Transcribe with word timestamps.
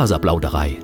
Faserplauderei. 0.00 0.78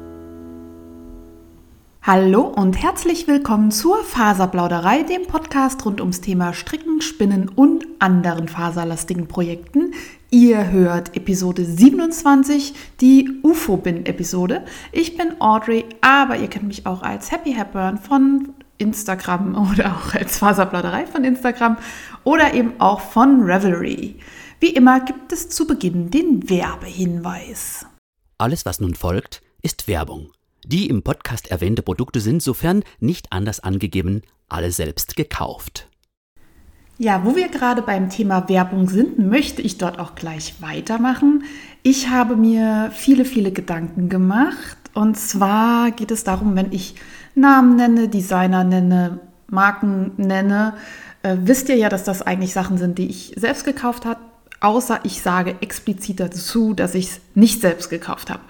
Hallo 2.02 2.42
und 2.42 2.74
herzlich 2.74 3.26
willkommen 3.26 3.70
zur 3.70 4.04
Faserplauderei, 4.04 5.04
dem 5.04 5.22
Podcast 5.26 5.86
rund 5.86 6.02
ums 6.02 6.20
Thema 6.20 6.52
Stricken, 6.52 7.00
Spinnen 7.00 7.48
und 7.48 7.86
anderen 7.98 8.46
faserlastigen 8.46 9.26
Projekten. 9.26 9.94
Ihr 10.28 10.70
hört 10.70 11.16
Episode 11.16 11.64
27, 11.64 12.74
die 13.00 13.40
UFO-Bin-Episode. 13.42 14.66
Ich 14.92 15.16
bin 15.16 15.40
Audrey, 15.40 15.86
aber 16.02 16.36
ihr 16.36 16.48
kennt 16.48 16.66
mich 16.66 16.84
auch 16.84 17.00
als 17.00 17.32
Happy 17.32 17.54
Hepburn 17.54 17.96
von 17.96 18.50
Instagram 18.76 19.54
oder 19.72 19.96
auch 19.96 20.14
als 20.14 20.36
Faserplauderei 20.36 21.06
von 21.06 21.24
Instagram 21.24 21.78
oder 22.22 22.52
eben 22.52 22.74
auch 22.80 23.00
von 23.00 23.44
Revelry. 23.44 24.16
Wie 24.60 24.74
immer 24.74 25.00
gibt 25.00 25.32
es 25.32 25.48
zu 25.48 25.66
Beginn 25.66 26.10
den 26.10 26.50
Werbehinweis. 26.50 27.86
Alles, 28.38 28.66
was 28.66 28.80
nun 28.80 28.94
folgt, 28.94 29.40
ist 29.62 29.88
Werbung. 29.88 30.30
Die 30.62 30.90
im 30.90 31.02
Podcast 31.02 31.50
erwähnte 31.50 31.80
Produkte 31.82 32.20
sind, 32.20 32.42
sofern 32.42 32.84
nicht 33.00 33.32
anders 33.32 33.60
angegeben, 33.60 34.20
alle 34.50 34.72
selbst 34.72 35.16
gekauft. 35.16 35.88
Ja, 36.98 37.24
wo 37.24 37.34
wir 37.34 37.48
gerade 37.48 37.80
beim 37.80 38.10
Thema 38.10 38.46
Werbung 38.50 38.90
sind, 38.90 39.18
möchte 39.18 39.62
ich 39.62 39.78
dort 39.78 39.98
auch 39.98 40.14
gleich 40.14 40.60
weitermachen. 40.60 41.44
Ich 41.82 42.08
habe 42.08 42.36
mir 42.36 42.90
viele, 42.92 43.24
viele 43.24 43.52
Gedanken 43.52 44.10
gemacht. 44.10 44.76
Und 44.92 45.16
zwar 45.16 45.90
geht 45.90 46.10
es 46.10 46.22
darum, 46.22 46.56
wenn 46.56 46.72
ich 46.72 46.94
Namen 47.34 47.76
nenne, 47.76 48.08
Designer 48.08 48.64
nenne, 48.64 49.20
Marken 49.48 50.12
nenne, 50.18 50.74
äh, 51.22 51.36
wisst 51.40 51.70
ihr 51.70 51.76
ja, 51.76 51.88
dass 51.88 52.04
das 52.04 52.20
eigentlich 52.20 52.52
Sachen 52.52 52.76
sind, 52.76 52.98
die 52.98 53.08
ich 53.08 53.32
selbst 53.36 53.64
gekauft 53.64 54.04
habe, 54.04 54.20
außer 54.60 55.00
ich 55.04 55.22
sage 55.22 55.56
explizit 55.60 56.20
dazu, 56.20 56.74
dass 56.74 56.94
ich 56.94 57.06
es 57.06 57.20
nicht 57.34 57.60
selbst 57.60 57.90
gekauft 57.90 58.30
habe. 58.30 58.40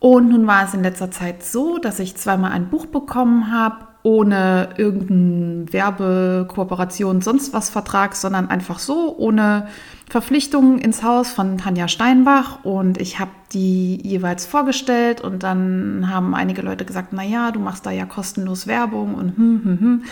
Und 0.00 0.28
nun 0.28 0.46
war 0.46 0.64
es 0.64 0.74
in 0.74 0.82
letzter 0.82 1.10
Zeit 1.10 1.42
so, 1.42 1.78
dass 1.78 1.98
ich 1.98 2.16
zweimal 2.16 2.52
ein 2.52 2.70
Buch 2.70 2.86
bekommen 2.86 3.52
habe, 3.52 3.88
ohne 4.04 4.70
irgendeinen 4.76 5.72
Werbekooperation, 5.72 7.20
sonst 7.20 7.52
was 7.52 7.68
Vertrag, 7.68 8.14
sondern 8.14 8.48
einfach 8.48 8.78
so, 8.78 9.16
ohne 9.18 9.66
Verpflichtungen 10.08 10.78
ins 10.78 11.02
Haus 11.02 11.32
von 11.32 11.58
Tanja 11.58 11.88
Steinbach. 11.88 12.64
Und 12.64 13.00
ich 13.00 13.18
habe 13.18 13.32
die 13.52 14.00
jeweils 14.06 14.46
vorgestellt 14.46 15.20
und 15.20 15.42
dann 15.42 16.08
haben 16.10 16.34
einige 16.34 16.62
Leute 16.62 16.84
gesagt, 16.84 17.12
naja, 17.12 17.50
du 17.50 17.58
machst 17.58 17.84
da 17.84 17.90
ja 17.90 18.06
kostenlos 18.06 18.68
Werbung 18.68 19.14
und 19.14 19.36
hm, 19.36 19.60
hm, 19.64 19.80
hm. 19.80 20.04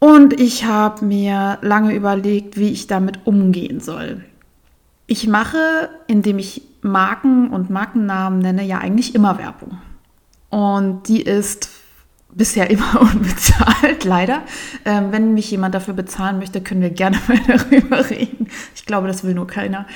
Und 0.00 0.40
ich 0.40 0.64
habe 0.64 1.04
mir 1.04 1.58
lange 1.60 1.94
überlegt, 1.94 2.56
wie 2.56 2.70
ich 2.70 2.86
damit 2.86 3.20
umgehen 3.26 3.80
soll. 3.80 4.24
Ich 5.06 5.28
mache, 5.28 5.90
indem 6.06 6.38
ich 6.38 6.62
Marken 6.80 7.50
und 7.50 7.68
Markennamen 7.68 8.38
nenne, 8.38 8.64
ja 8.64 8.78
eigentlich 8.78 9.14
immer 9.14 9.38
Werbung. 9.38 9.78
Und 10.48 11.06
die 11.08 11.20
ist 11.20 11.68
bisher 12.32 12.70
immer 12.70 13.00
unbezahlt, 13.00 14.04
leider. 14.04 14.42
Ähm, 14.86 15.12
wenn 15.12 15.34
mich 15.34 15.50
jemand 15.50 15.74
dafür 15.74 15.94
bezahlen 15.94 16.38
möchte, 16.38 16.62
können 16.62 16.80
wir 16.80 16.90
gerne 16.90 17.18
mal 17.28 17.38
darüber 17.46 18.08
reden. 18.08 18.48
Ich 18.74 18.86
glaube, 18.86 19.06
das 19.06 19.22
will 19.22 19.34
nur 19.34 19.46
keiner. 19.46 19.86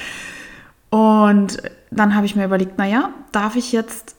Und 0.90 1.62
dann 1.90 2.14
habe 2.14 2.26
ich 2.26 2.36
mir 2.36 2.44
überlegt, 2.44 2.76
naja, 2.76 3.10
darf 3.32 3.56
ich 3.56 3.72
jetzt 3.72 4.16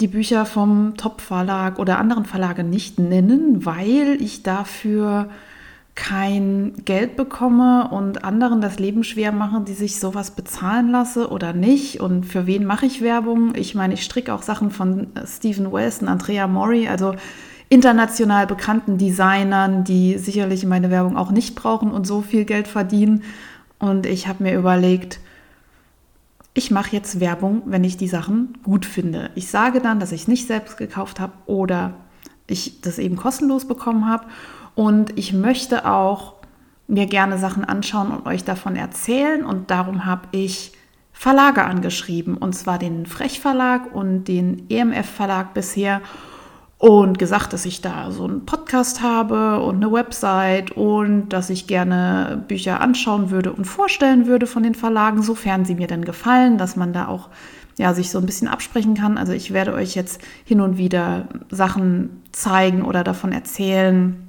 die 0.00 0.08
Bücher 0.08 0.44
vom 0.46 0.94
Top-Verlag 0.96 1.78
oder 1.78 1.98
anderen 1.98 2.24
Verlage 2.24 2.64
nicht 2.64 2.98
nennen, 2.98 3.64
weil 3.64 4.18
ich 4.20 4.42
dafür 4.42 5.28
kein 5.94 6.72
Geld 6.84 7.16
bekomme 7.16 7.88
und 7.90 8.24
anderen 8.24 8.60
das 8.60 8.80
Leben 8.80 9.04
schwer 9.04 9.30
mache, 9.30 9.60
die 9.60 9.74
sich 9.74 10.00
sowas 10.00 10.32
bezahlen 10.32 10.90
lasse 10.90 11.30
oder 11.30 11.52
nicht. 11.52 12.00
Und 12.00 12.26
für 12.26 12.46
wen 12.46 12.64
mache 12.64 12.86
ich 12.86 13.00
Werbung? 13.00 13.54
Ich 13.54 13.76
meine, 13.76 13.94
ich 13.94 14.02
stricke 14.02 14.34
auch 14.34 14.42
Sachen 14.42 14.70
von 14.70 15.08
Stephen 15.24 15.72
West 15.72 16.02
und 16.02 16.08
Andrea 16.08 16.48
Mori, 16.48 16.88
also 16.88 17.14
international 17.68 18.46
bekannten 18.48 18.98
Designern, 18.98 19.84
die 19.84 20.18
sicherlich 20.18 20.66
meine 20.66 20.90
Werbung 20.90 21.16
auch 21.16 21.30
nicht 21.30 21.54
brauchen 21.54 21.92
und 21.92 22.06
so 22.06 22.22
viel 22.22 22.44
Geld 22.44 22.66
verdienen. 22.66 23.22
Und 23.78 24.06
ich 24.06 24.26
habe 24.26 24.42
mir 24.42 24.56
überlegt, 24.56 25.20
ich 26.54 26.70
mache 26.70 26.92
jetzt 26.92 27.18
Werbung, 27.18 27.62
wenn 27.66 27.82
ich 27.82 27.96
die 27.96 28.08
Sachen 28.08 28.58
gut 28.62 28.86
finde. 28.86 29.30
Ich 29.34 29.48
sage 29.48 29.80
dann, 29.80 29.98
dass 29.98 30.12
ich 30.12 30.28
nicht 30.28 30.46
selbst 30.46 30.76
gekauft 30.76 31.18
habe 31.18 31.32
oder 31.46 31.94
ich 32.46 32.80
das 32.80 32.98
eben 32.98 33.16
kostenlos 33.16 33.66
bekommen 33.66 34.08
habe. 34.08 34.26
Und 34.76 35.18
ich 35.18 35.32
möchte 35.32 35.90
auch 35.90 36.34
mir 36.86 37.06
gerne 37.06 37.38
Sachen 37.38 37.64
anschauen 37.64 38.10
und 38.12 38.26
euch 38.26 38.44
davon 38.44 38.76
erzählen. 38.76 39.44
Und 39.44 39.70
darum 39.70 40.06
habe 40.06 40.28
ich 40.30 40.72
Verlage 41.12 41.64
angeschrieben, 41.64 42.36
und 42.36 42.54
zwar 42.54 42.78
den 42.78 43.06
Frech 43.06 43.40
Verlag 43.40 43.94
und 43.94 44.24
den 44.24 44.68
EMF 44.68 45.08
Verlag 45.08 45.54
bisher 45.54 46.02
und 46.84 47.18
gesagt, 47.18 47.54
dass 47.54 47.64
ich 47.64 47.80
da 47.80 48.10
so 48.10 48.24
einen 48.24 48.44
Podcast 48.44 49.00
habe 49.00 49.60
und 49.60 49.76
eine 49.76 49.90
Website 49.90 50.72
und 50.72 51.30
dass 51.30 51.48
ich 51.48 51.66
gerne 51.66 52.44
Bücher 52.46 52.82
anschauen 52.82 53.30
würde 53.30 53.54
und 53.54 53.64
vorstellen 53.64 54.26
würde 54.26 54.46
von 54.46 54.62
den 54.62 54.74
Verlagen, 54.74 55.22
sofern 55.22 55.64
sie 55.64 55.76
mir 55.76 55.86
dann 55.86 56.04
gefallen, 56.04 56.58
dass 56.58 56.76
man 56.76 56.92
da 56.92 57.08
auch 57.08 57.30
ja, 57.78 57.94
sich 57.94 58.10
so 58.10 58.18
ein 58.18 58.26
bisschen 58.26 58.48
absprechen 58.48 58.94
kann. 58.96 59.16
Also 59.16 59.32
ich 59.32 59.54
werde 59.54 59.72
euch 59.72 59.94
jetzt 59.94 60.20
hin 60.44 60.60
und 60.60 60.76
wieder 60.76 61.26
Sachen 61.50 62.22
zeigen 62.32 62.82
oder 62.82 63.02
davon 63.02 63.32
erzählen, 63.32 64.28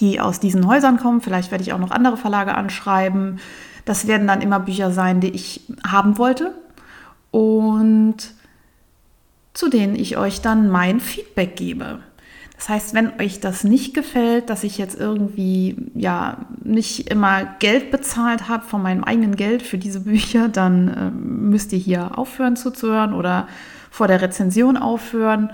die 0.00 0.18
aus 0.18 0.40
diesen 0.40 0.66
Häusern 0.66 0.96
kommen. 0.96 1.20
Vielleicht 1.20 1.52
werde 1.52 1.62
ich 1.62 1.72
auch 1.72 1.78
noch 1.78 1.92
andere 1.92 2.16
Verlage 2.16 2.56
anschreiben. 2.56 3.38
Das 3.84 4.08
werden 4.08 4.26
dann 4.26 4.40
immer 4.40 4.58
Bücher 4.58 4.90
sein, 4.90 5.20
die 5.20 5.30
ich 5.30 5.60
haben 5.86 6.18
wollte 6.18 6.52
und 7.30 8.16
zu 9.56 9.68
denen 9.68 9.96
ich 9.96 10.16
euch 10.16 10.40
dann 10.40 10.68
mein 10.68 11.00
Feedback 11.00 11.56
gebe. 11.56 12.00
Das 12.56 12.68
heißt, 12.68 12.94
wenn 12.94 13.20
euch 13.20 13.40
das 13.40 13.64
nicht 13.64 13.94
gefällt, 13.94 14.48
dass 14.48 14.64
ich 14.64 14.78
jetzt 14.78 14.98
irgendwie 14.98 15.76
ja 15.94 16.38
nicht 16.62 17.10
immer 17.10 17.44
Geld 17.58 17.90
bezahlt 17.90 18.48
habe 18.48 18.64
von 18.64 18.82
meinem 18.82 19.04
eigenen 19.04 19.36
Geld 19.36 19.62
für 19.62 19.78
diese 19.78 20.00
Bücher, 20.04 20.48
dann 20.48 20.88
äh, 20.88 21.10
müsst 21.10 21.72
ihr 21.72 21.78
hier 21.78 22.18
aufhören 22.18 22.56
zuzuhören 22.56 23.12
oder 23.12 23.48
vor 23.90 24.08
der 24.08 24.22
Rezension 24.22 24.76
aufhören 24.76 25.50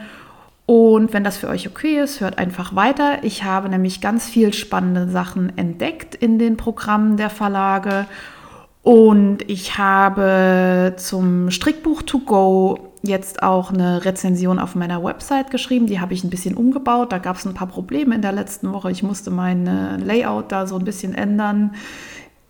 und 0.67 1.13
wenn 1.13 1.25
das 1.25 1.37
für 1.37 1.49
euch 1.49 1.69
okay 1.69 2.01
ist, 2.01 2.21
hört 2.21 2.39
einfach 2.39 2.75
weiter. 2.75 3.25
Ich 3.25 3.45
habe 3.45 3.69
nämlich 3.69 4.01
ganz 4.01 4.29
viel 4.29 4.55
spannende 4.55 5.09
Sachen 5.09 5.57
entdeckt 5.59 6.15
in 6.15 6.39
den 6.39 6.57
Programmen 6.57 7.17
der 7.17 7.31
Verlage. 7.31 8.07
Und 8.83 9.49
ich 9.49 9.77
habe 9.79 10.95
zum 10.97 11.51
Strickbuch 11.51 12.03
to 12.03 12.21
go 12.21 12.92
jetzt 13.03 13.43
auch 13.43 13.73
eine 13.73 14.05
Rezension 14.05 14.59
auf 14.59 14.75
meiner 14.75 15.03
Website 15.03 15.51
geschrieben. 15.51 15.87
Die 15.87 16.01
habe 16.01 16.13
ich 16.15 16.25
ein 16.25 16.31
bisschen 16.31 16.55
umgebaut. 16.55 17.13
Da 17.13 17.19
gab 17.19 17.37
es 17.37 17.45
ein 17.45 17.55
paar 17.55 17.67
Probleme 17.67 18.15
in 18.15 18.23
der 18.23 18.33
letzten 18.33 18.73
Woche. 18.73 18.91
Ich 18.91 19.03
musste 19.03 19.31
mein 19.31 19.67
äh, 19.67 19.97
Layout 19.97 20.53
da 20.53 20.67
so 20.67 20.77
ein 20.77 20.85
bisschen 20.85 21.15
ändern. 21.15 21.75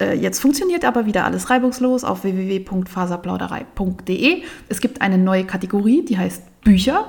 Äh, 0.01 0.15
jetzt 0.15 0.41
funktioniert 0.41 0.85
aber 0.85 1.07
wieder 1.07 1.25
alles 1.25 1.51
reibungslos 1.51 2.05
auf 2.05 2.25
www.faserplauderei.de. 2.25 4.43
Es 4.69 4.81
gibt 4.81 5.01
eine 5.01 5.19
neue 5.19 5.45
Kategorie, 5.45 6.05
die 6.05 6.19
heißt 6.19 6.61
Bücher. 6.63 7.07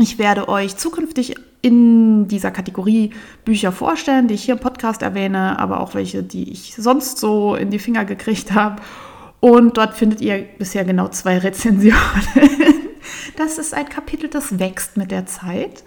Ich 0.00 0.18
werde 0.18 0.48
euch 0.48 0.76
zukünftig 0.76 1.34
in 1.60 2.26
dieser 2.26 2.50
Kategorie 2.50 3.10
Bücher 3.44 3.72
vorstellen, 3.72 4.26
die 4.26 4.34
ich 4.34 4.44
hier 4.44 4.54
im 4.54 4.60
Podcast 4.60 5.02
erwähne, 5.02 5.58
aber 5.58 5.80
auch 5.80 5.94
welche, 5.94 6.22
die 6.22 6.50
ich 6.50 6.74
sonst 6.76 7.18
so 7.18 7.54
in 7.54 7.70
die 7.70 7.78
Finger 7.78 8.04
gekriegt 8.04 8.52
habe. 8.52 8.82
Und 9.42 9.76
dort 9.76 9.94
findet 9.94 10.20
ihr 10.20 10.46
bisher 10.56 10.84
genau 10.84 11.08
zwei 11.08 11.38
Rezensionen. 11.38 11.98
Das 13.36 13.58
ist 13.58 13.74
ein 13.74 13.88
Kapitel, 13.88 14.28
das 14.28 14.58
wächst 14.58 14.96
mit 14.96 15.10
der 15.10 15.26
Zeit. 15.26 15.82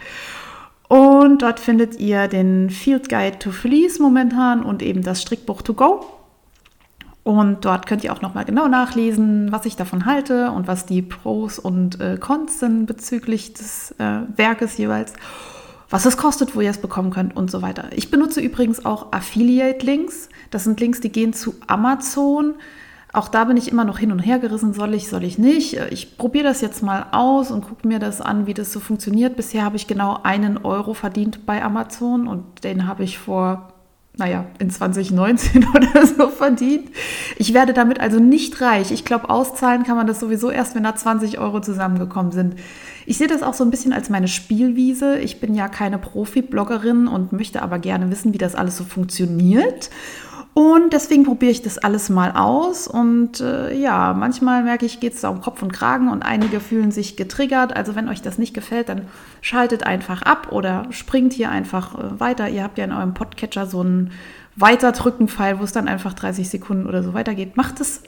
Und 0.90 1.42
dort 1.42 1.60
findet 1.60 2.00
ihr 2.00 2.28
den 2.28 2.70
Field 2.70 3.08
Guide 3.08 3.40
to 3.40 3.52
Fleece 3.52 4.00
momentan 4.00 4.64
und 4.64 4.82
eben 4.82 5.04
das 5.04 5.22
Strickbuch 5.22 5.62
to 5.62 5.74
go. 5.74 6.06
Und 7.24 7.64
dort 7.64 7.86
könnt 7.86 8.04
ihr 8.04 8.12
auch 8.12 8.22
nochmal 8.22 8.46
genau 8.46 8.68
nachlesen, 8.68 9.52
was 9.52 9.66
ich 9.66 9.76
davon 9.76 10.06
halte 10.06 10.52
und 10.52 10.68
was 10.68 10.86
die 10.86 11.02
Pros 11.02 11.58
und 11.60 12.02
äh, 12.02 12.18
Cons 12.18 12.60
sind 12.60 12.88
bezüglich 12.88 13.54
des 13.54 13.92
äh, 14.00 14.22
Werkes 14.36 14.78
jeweils, 14.78 15.14
was 15.90 16.06
es 16.06 16.18
kostet, 16.18 16.56
wo 16.56 16.62
ihr 16.62 16.72
es 16.72 16.80
bekommen 16.80 17.12
könnt 17.12 17.38
und 17.38 17.50
so 17.50 17.62
weiter. 17.62 17.90
Ich 17.96 18.12
benutze 18.12 18.42
übrigens 18.42 18.86
auch 18.86 19.14
Affiliate-Links. 19.14 20.30
Das 20.52 20.66
sind 20.66 20.80
Links, 20.82 21.00
die 21.00 21.12
gehen 21.12 21.32
zu 21.32 21.56
Amazon. 21.68 22.56
Auch 23.16 23.30
da 23.30 23.46
bin 23.46 23.56
ich 23.56 23.72
immer 23.72 23.86
noch 23.86 23.98
hin 23.98 24.12
und 24.12 24.20
her 24.20 24.40
gerissen, 24.40 24.74
soll 24.74 24.94
ich, 24.94 25.08
soll 25.08 25.24
ich 25.24 25.38
nicht. 25.38 25.78
Ich 25.90 26.18
probiere 26.18 26.44
das 26.44 26.60
jetzt 26.60 26.84
mal 26.84 27.08
aus 27.12 27.50
und 27.50 27.66
gucke 27.66 27.88
mir 27.88 28.00
das 28.00 28.20
an, 28.20 28.46
wie 28.46 28.54
das 28.54 28.74
so 28.74 28.82
funktioniert. 28.82 29.38
Bisher 29.38 29.64
habe 29.64 29.78
ich 29.78 29.88
genau 29.88 30.20
einen 30.24 30.58
Euro 30.58 30.94
verdient 30.94 31.46
bei 31.46 31.64
Amazon 31.64 32.28
und 32.28 32.64
den 32.66 32.88
habe 32.88 33.04
ich 33.04 33.18
vor 33.18 33.70
naja, 34.18 34.46
in 34.60 34.70
2019 34.70 35.68
oder 35.76 36.06
so 36.06 36.30
verdient. 36.30 36.90
Ich 37.38 37.54
werde 37.54 37.74
damit 37.74 38.00
also 38.00 38.20
nicht 38.20 38.62
reich. 38.62 38.92
Ich 38.92 39.06
glaube, 39.06 39.30
auszahlen 39.30 39.84
kann 39.84 39.98
man 39.98 40.08
das 40.08 40.20
sowieso 40.20 40.50
erst, 40.50 40.76
wenn 40.76 40.84
da 40.84 40.96
20 40.96 41.40
Euro 41.40 41.62
zusammengekommen 41.62 42.32
sind. 42.32 42.56
Ich 43.06 43.18
sehe 43.18 43.28
das 43.28 43.44
auch 43.44 43.54
so 43.54 43.64
ein 43.64 43.72
bisschen 43.72 43.94
als 43.94 44.10
meine 44.10 44.28
Spielwiese. 44.28 45.20
Ich 45.20 45.40
bin 45.40 45.54
ja 45.54 45.68
keine 45.68 45.98
Profi-Bloggerin 46.00 47.08
und 47.08 47.34
möchte 47.34 47.62
aber 47.62 47.78
gerne 47.78 48.10
wissen, 48.10 48.34
wie 48.34 48.38
das 48.38 48.56
alles 48.56 48.78
so 48.78 48.84
funktioniert. 48.84 49.90
Und 50.58 50.94
deswegen 50.94 51.26
probiere 51.26 51.52
ich 51.52 51.64
das 51.64 51.78
alles 51.78 52.08
mal 52.08 52.32
aus. 52.32 52.88
Und 52.88 53.42
äh, 53.42 53.78
ja, 53.78 54.14
manchmal 54.14 54.64
merke 54.64 54.86
ich, 54.86 55.02
geht 55.02 55.14
es 55.14 55.20
da 55.20 55.28
um 55.28 55.42
Kopf 55.42 55.62
und 55.62 55.74
Kragen 55.74 56.08
und 56.08 56.24
einige 56.24 56.62
fühlen 56.62 56.92
sich 56.92 57.18
getriggert. 57.18 57.76
Also 57.76 57.94
wenn 57.96 58.08
euch 58.08 58.22
das 58.22 58.38
nicht 58.38 58.54
gefällt, 58.54 58.88
dann 58.88 59.02
schaltet 59.42 59.86
einfach 59.86 60.22
ab 60.22 60.54
oder 60.54 60.88
springt 60.92 61.34
hier 61.34 61.52
einfach 61.52 61.96
äh, 61.96 62.20
weiter. 62.22 62.48
Ihr 62.48 62.64
habt 62.64 62.78
ja 62.78 62.86
in 62.86 62.94
eurem 62.94 63.14
Podcatcher 63.14 63.66
so 63.66 63.82
einen 63.82 64.12
Weiterdrücken-Pfeil, 64.56 65.60
wo 65.60 65.66
es 65.66 65.74
dann 65.74 65.90
einfach 65.90 66.14
30 66.14 66.50
Sekunden 66.50 66.88
oder 66.88 67.04
so 67.04 67.14
weitergeht. 67.14 67.58
Macht 67.58 67.82
es. 67.82 68.04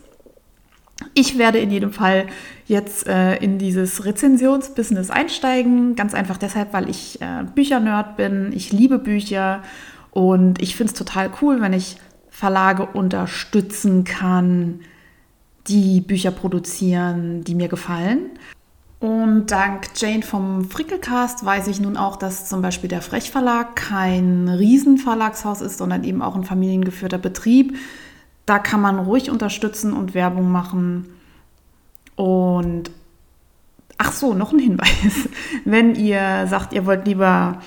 Ich 1.13 1.37
werde 1.37 1.59
in 1.59 1.69
jedem 1.69 1.91
Fall 1.91 2.27
jetzt 2.65 3.07
äh, 3.07 3.35
in 3.39 3.57
dieses 3.57 4.05
Rezensionsbusiness 4.05 5.09
einsteigen. 5.09 5.97
Ganz 5.97 6.13
einfach 6.13 6.37
deshalb, 6.37 6.71
weil 6.71 6.89
ich 6.89 7.19
äh, 7.19 7.43
Büchernerd 7.53 8.15
bin. 8.15 8.53
Ich 8.53 8.71
liebe 8.71 8.99
Bücher 8.99 9.63
und 10.11 10.61
ich 10.61 10.77
finde 10.77 10.93
es 10.93 10.97
total 10.97 11.29
cool, 11.41 11.59
wenn 11.59 11.73
ich 11.73 11.97
Verlage 12.37 12.85
unterstützen 12.85 14.03
kann, 14.03 14.81
die 15.65 16.01
Bücher 16.01 16.29
produzieren, 16.29 17.43
die 17.43 17.55
mir 17.55 17.67
gefallen. 17.67 18.29
Und 18.99 19.47
dank 19.47 19.87
Jane 19.95 20.21
vom 20.21 20.69
Frickelcast 20.69 21.43
weiß 21.43 21.67
ich 21.67 21.79
nun 21.79 21.97
auch, 21.97 22.15
dass 22.15 22.47
zum 22.47 22.61
Beispiel 22.61 22.89
der 22.89 23.01
Frech 23.01 23.31
Verlag 23.31 23.75
kein 23.75 24.49
Riesenverlagshaus 24.49 25.61
ist, 25.61 25.79
sondern 25.79 26.03
eben 26.03 26.21
auch 26.21 26.35
ein 26.35 26.43
familiengeführter 26.43 27.17
Betrieb. 27.17 27.75
Da 28.45 28.59
kann 28.59 28.81
man 28.81 28.99
ruhig 28.99 29.31
unterstützen 29.31 29.93
und 29.93 30.13
Werbung 30.13 30.51
machen. 30.51 31.07
Und 32.15 32.91
ach 33.97 34.11
so, 34.11 34.35
noch 34.35 34.53
ein 34.53 34.59
Hinweis. 34.59 35.27
Wenn 35.65 35.95
ihr 35.95 36.45
sagt, 36.45 36.71
ihr 36.71 36.85
wollt 36.85 37.07
lieber 37.07 37.63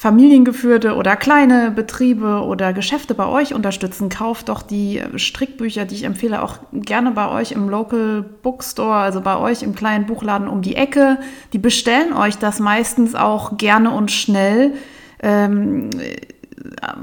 familiengeführte 0.00 0.94
oder 0.94 1.14
kleine 1.14 1.70
Betriebe 1.70 2.42
oder 2.46 2.72
Geschäfte 2.72 3.12
bei 3.12 3.26
euch 3.26 3.52
unterstützen, 3.52 4.08
kauft 4.08 4.48
doch 4.48 4.62
die 4.62 5.02
Strickbücher, 5.16 5.84
die 5.84 5.94
ich 5.94 6.04
empfehle, 6.04 6.42
auch 6.42 6.56
gerne 6.72 7.10
bei 7.10 7.28
euch 7.28 7.52
im 7.52 7.68
Local 7.68 8.24
Bookstore, 8.42 8.94
also 8.94 9.20
bei 9.20 9.36
euch 9.36 9.62
im 9.62 9.74
kleinen 9.74 10.06
Buchladen 10.06 10.48
um 10.48 10.62
die 10.62 10.74
Ecke. 10.74 11.18
Die 11.52 11.58
bestellen 11.58 12.14
euch 12.14 12.38
das 12.38 12.60
meistens 12.60 13.14
auch 13.14 13.58
gerne 13.58 13.90
und 13.90 14.10
schnell. 14.10 14.72
Ähm, 15.22 15.90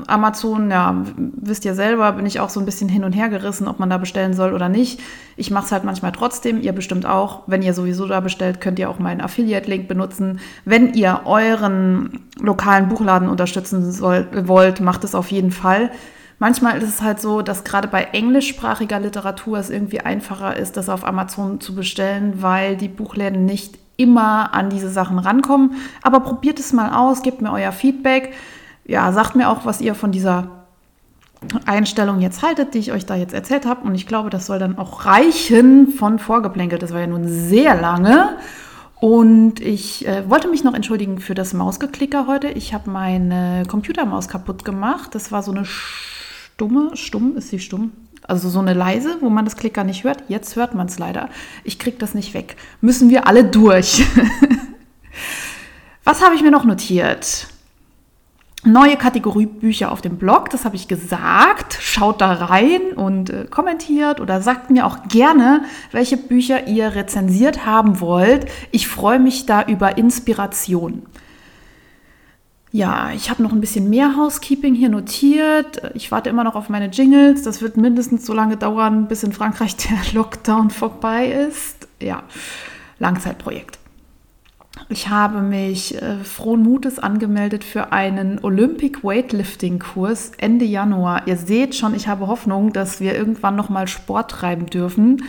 Amazon, 0.07 0.69
ja, 0.69 1.03
wisst 1.17 1.65
ihr 1.65 1.73
selber, 1.73 2.11
bin 2.11 2.25
ich 2.25 2.39
auch 2.39 2.49
so 2.49 2.59
ein 2.59 2.65
bisschen 2.65 2.89
hin 2.89 3.03
und 3.03 3.13
her 3.13 3.29
gerissen, 3.29 3.67
ob 3.67 3.79
man 3.79 3.89
da 3.89 3.97
bestellen 3.97 4.33
soll 4.33 4.53
oder 4.53 4.69
nicht. 4.69 4.99
Ich 5.35 5.51
mache 5.51 5.65
es 5.65 5.71
halt 5.71 5.83
manchmal 5.83 6.11
trotzdem, 6.11 6.61
ihr 6.61 6.73
bestimmt 6.73 7.05
auch. 7.05 7.43
Wenn 7.47 7.61
ihr 7.61 7.73
sowieso 7.73 8.07
da 8.07 8.19
bestellt, 8.19 8.61
könnt 8.61 8.79
ihr 8.79 8.89
auch 8.89 8.99
meinen 8.99 9.21
Affiliate-Link 9.21 9.87
benutzen. 9.87 10.39
Wenn 10.65 10.93
ihr 10.93 11.21
euren 11.25 12.19
lokalen 12.39 12.87
Buchladen 12.89 13.29
unterstützen 13.29 13.91
soll, 13.91 14.27
wollt, 14.47 14.79
macht 14.79 15.03
es 15.03 15.15
auf 15.15 15.31
jeden 15.31 15.51
Fall. 15.51 15.91
Manchmal 16.39 16.77
ist 16.77 16.87
es 16.89 17.01
halt 17.01 17.19
so, 17.19 17.41
dass 17.41 17.63
gerade 17.63 17.87
bei 17.87 18.03
englischsprachiger 18.11 18.99
Literatur 18.99 19.57
es 19.57 19.71
irgendwie 19.71 20.01
einfacher 20.01 20.55
ist, 20.55 20.77
das 20.77 20.87
auf 20.87 21.05
Amazon 21.05 21.59
zu 21.59 21.73
bestellen, 21.73 22.43
weil 22.43 22.77
die 22.77 22.89
Buchläden 22.89 23.45
nicht 23.45 23.79
immer 23.97 24.53
an 24.53 24.69
diese 24.69 24.89
Sachen 24.91 25.17
rankommen. 25.17 25.77
Aber 26.03 26.19
probiert 26.19 26.59
es 26.59 26.73
mal 26.73 26.93
aus, 26.93 27.23
gebt 27.23 27.41
mir 27.41 27.51
euer 27.51 27.71
Feedback 27.71 28.33
ja, 28.87 29.11
sagt 29.11 29.35
mir 29.35 29.49
auch, 29.49 29.65
was 29.65 29.81
ihr 29.81 29.93
von 29.93 30.11
dieser 30.11 30.65
Einstellung 31.65 32.21
jetzt 32.21 32.41
haltet, 32.41 32.73
die 32.73 32.79
ich 32.79 32.91
euch 32.91 33.05
da 33.05 33.15
jetzt 33.15 33.33
erzählt 33.33 33.65
habe. 33.65 33.85
Und 33.85 33.93
ich 33.93 34.07
glaube, 34.07 34.29
das 34.29 34.45
soll 34.47 34.59
dann 34.59 34.77
auch 34.77 35.05
reichen 35.05 35.89
von 35.89 36.19
Vorgeplänkelt. 36.19 36.81
Das 36.81 36.93
war 36.93 37.01
ja 37.01 37.07
nun 37.07 37.27
sehr 37.27 37.75
lange. 37.79 38.37
Und 38.99 39.59
ich 39.59 40.07
äh, 40.07 40.27
wollte 40.27 40.47
mich 40.47 40.63
noch 40.63 40.73
entschuldigen 40.73 41.19
für 41.19 41.35
das 41.35 41.53
Mausgeklicker 41.53 42.25
heute. 42.25 42.47
Ich 42.47 42.73
habe 42.73 42.89
meine 42.89 43.63
Computermaus 43.67 44.27
kaputt 44.27 44.65
gemacht. 44.65 45.13
Das 45.13 45.31
war 45.31 45.43
so 45.43 45.51
eine 45.51 45.65
stumme, 45.65 46.91
stumm, 46.95 47.37
ist 47.37 47.49
sie 47.49 47.59
stumm? 47.59 47.91
Also 48.23 48.49
so 48.49 48.59
eine 48.59 48.73
leise, 48.73 49.17
wo 49.21 49.29
man 49.29 49.45
das 49.45 49.55
Klicker 49.55 49.83
nicht 49.83 50.03
hört. 50.03 50.23
Jetzt 50.29 50.55
hört 50.55 50.73
man 50.73 50.87
es 50.87 50.97
leider. 50.97 51.29
Ich 51.63 51.77
kriege 51.77 51.97
das 51.97 52.15
nicht 52.15 52.33
weg. 52.33 52.55
Müssen 52.81 53.09
wir 53.09 53.27
alle 53.27 53.43
durch. 53.43 54.03
Was 56.03 56.23
habe 56.23 56.35
ich 56.35 56.41
mir 56.41 56.51
noch 56.51 56.65
notiert? 56.65 57.47
Neue 58.67 58.97
Kategorie 58.97 59.45
Bücher 59.45 59.91
auf 59.91 60.01
dem 60.01 60.17
Blog, 60.17 60.49
das 60.49 60.65
habe 60.65 60.75
ich 60.75 60.87
gesagt. 60.87 61.77
Schaut 61.81 62.21
da 62.21 62.31
rein 62.33 62.81
und 62.95 63.29
äh, 63.29 63.45
kommentiert 63.49 64.19
oder 64.19 64.41
sagt 64.41 64.69
mir 64.69 64.85
auch 64.85 65.07
gerne, 65.07 65.63
welche 65.91 66.17
Bücher 66.17 66.67
ihr 66.67 66.93
rezensiert 66.95 67.65
haben 67.65 67.99
wollt. 67.99 68.45
Ich 68.71 68.87
freue 68.87 69.19
mich 69.19 69.45
da 69.45 69.63
über 69.63 69.97
Inspiration. 69.97 71.03
Ja, 72.71 73.11
ich 73.15 73.29
habe 73.29 73.41
noch 73.41 73.53
ein 73.53 73.61
bisschen 73.61 73.89
mehr 73.89 74.17
Housekeeping 74.17 74.75
hier 74.75 74.89
notiert. 74.89 75.81
Ich 75.95 76.11
warte 76.11 76.29
immer 76.29 76.43
noch 76.43 76.55
auf 76.55 76.69
meine 76.69 76.87
Jingles. 76.87 77.43
Das 77.43 77.61
wird 77.61 77.77
mindestens 77.77 78.25
so 78.25 78.33
lange 78.33 78.57
dauern, 78.57 79.07
bis 79.07 79.23
in 79.23 79.31
Frankreich 79.31 79.77
der 79.77 79.97
Lockdown 80.13 80.69
vorbei 80.69 81.27
ist. 81.27 81.87
Ja, 82.01 82.23
Langzeitprojekt. 82.99 83.79
Ich 84.89 85.09
habe 85.09 85.41
mich 85.41 86.01
äh, 86.01 86.17
frohen 86.23 86.63
Mutes 86.63 86.99
angemeldet 86.99 87.63
für 87.63 87.91
einen 87.91 88.39
Olympic 88.43 89.03
Weightlifting 89.03 89.79
Kurs 89.79 90.31
Ende 90.37 90.65
Januar. 90.65 91.27
Ihr 91.27 91.37
seht 91.37 91.75
schon, 91.75 91.95
ich 91.95 92.07
habe 92.07 92.27
Hoffnung, 92.27 92.73
dass 92.73 92.99
wir 92.99 93.15
irgendwann 93.15 93.55
noch 93.55 93.69
mal 93.69 93.87
Sport 93.87 94.31
treiben 94.31 94.67
dürfen. 94.67 95.23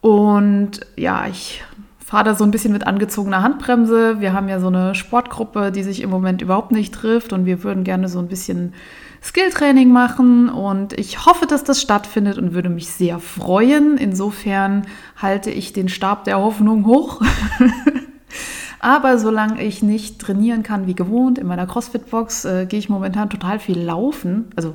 Und 0.00 0.80
ja, 0.96 1.26
ich 1.26 1.62
fahre 2.06 2.24
da 2.24 2.34
so 2.36 2.44
ein 2.44 2.52
bisschen 2.52 2.72
mit 2.72 2.86
angezogener 2.86 3.42
Handbremse. 3.42 4.20
Wir 4.20 4.32
haben 4.32 4.48
ja 4.48 4.60
so 4.60 4.68
eine 4.68 4.94
Sportgruppe, 4.94 5.72
die 5.72 5.82
sich 5.82 6.02
im 6.02 6.10
Moment 6.10 6.40
überhaupt 6.40 6.70
nicht 6.70 6.94
trifft 6.94 7.32
und 7.32 7.46
wir 7.46 7.64
würden 7.64 7.82
gerne 7.82 8.08
so 8.08 8.20
ein 8.20 8.28
bisschen 8.28 8.74
Skilltraining 9.22 9.90
machen 9.90 10.48
und 10.48 10.92
ich 10.92 11.26
hoffe, 11.26 11.46
dass 11.46 11.64
das 11.64 11.82
stattfindet 11.82 12.38
und 12.38 12.54
würde 12.54 12.68
mich 12.68 12.88
sehr 12.88 13.18
freuen. 13.18 13.98
Insofern 13.98 14.86
halte 15.16 15.50
ich 15.50 15.72
den 15.72 15.88
Stab 15.88 16.22
der 16.22 16.38
Hoffnung 16.38 16.86
hoch. 16.86 17.20
Aber 18.86 19.18
solange 19.18 19.64
ich 19.64 19.82
nicht 19.82 20.20
trainieren 20.20 20.62
kann 20.62 20.86
wie 20.86 20.94
gewohnt 20.94 21.38
in 21.38 21.48
meiner 21.48 21.66
CrossFit-Box, 21.66 22.44
äh, 22.44 22.66
gehe 22.66 22.78
ich 22.78 22.88
momentan 22.88 23.28
total 23.28 23.58
viel 23.58 23.80
laufen. 23.80 24.44
Also 24.54 24.74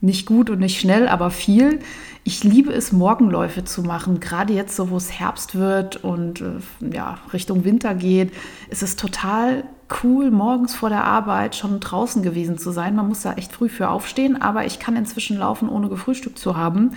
nicht 0.00 0.26
gut 0.26 0.48
und 0.48 0.60
nicht 0.60 0.78
schnell, 0.78 1.08
aber 1.08 1.30
viel. 1.30 1.80
Ich 2.22 2.44
liebe 2.44 2.72
es, 2.72 2.92
Morgenläufe 2.92 3.64
zu 3.64 3.82
machen. 3.82 4.20
Gerade 4.20 4.52
jetzt, 4.52 4.76
so 4.76 4.90
wo 4.90 4.96
es 4.96 5.18
Herbst 5.18 5.56
wird 5.56 6.04
und 6.04 6.40
äh, 6.40 6.94
ja, 6.94 7.18
Richtung 7.32 7.64
Winter 7.64 7.96
geht, 7.96 8.32
ist 8.70 8.84
es 8.84 8.94
total 8.94 9.64
cool, 10.04 10.30
morgens 10.30 10.76
vor 10.76 10.88
der 10.88 11.02
Arbeit 11.02 11.56
schon 11.56 11.80
draußen 11.80 12.22
gewesen 12.22 12.58
zu 12.58 12.70
sein. 12.70 12.94
Man 12.94 13.08
muss 13.08 13.22
da 13.22 13.32
echt 13.32 13.52
früh 13.52 13.68
für 13.68 13.88
aufstehen, 13.88 14.40
aber 14.40 14.66
ich 14.66 14.78
kann 14.78 14.94
inzwischen 14.94 15.36
laufen, 15.36 15.68
ohne 15.68 15.88
gefrühstückt 15.88 16.38
zu 16.38 16.56
haben 16.56 16.92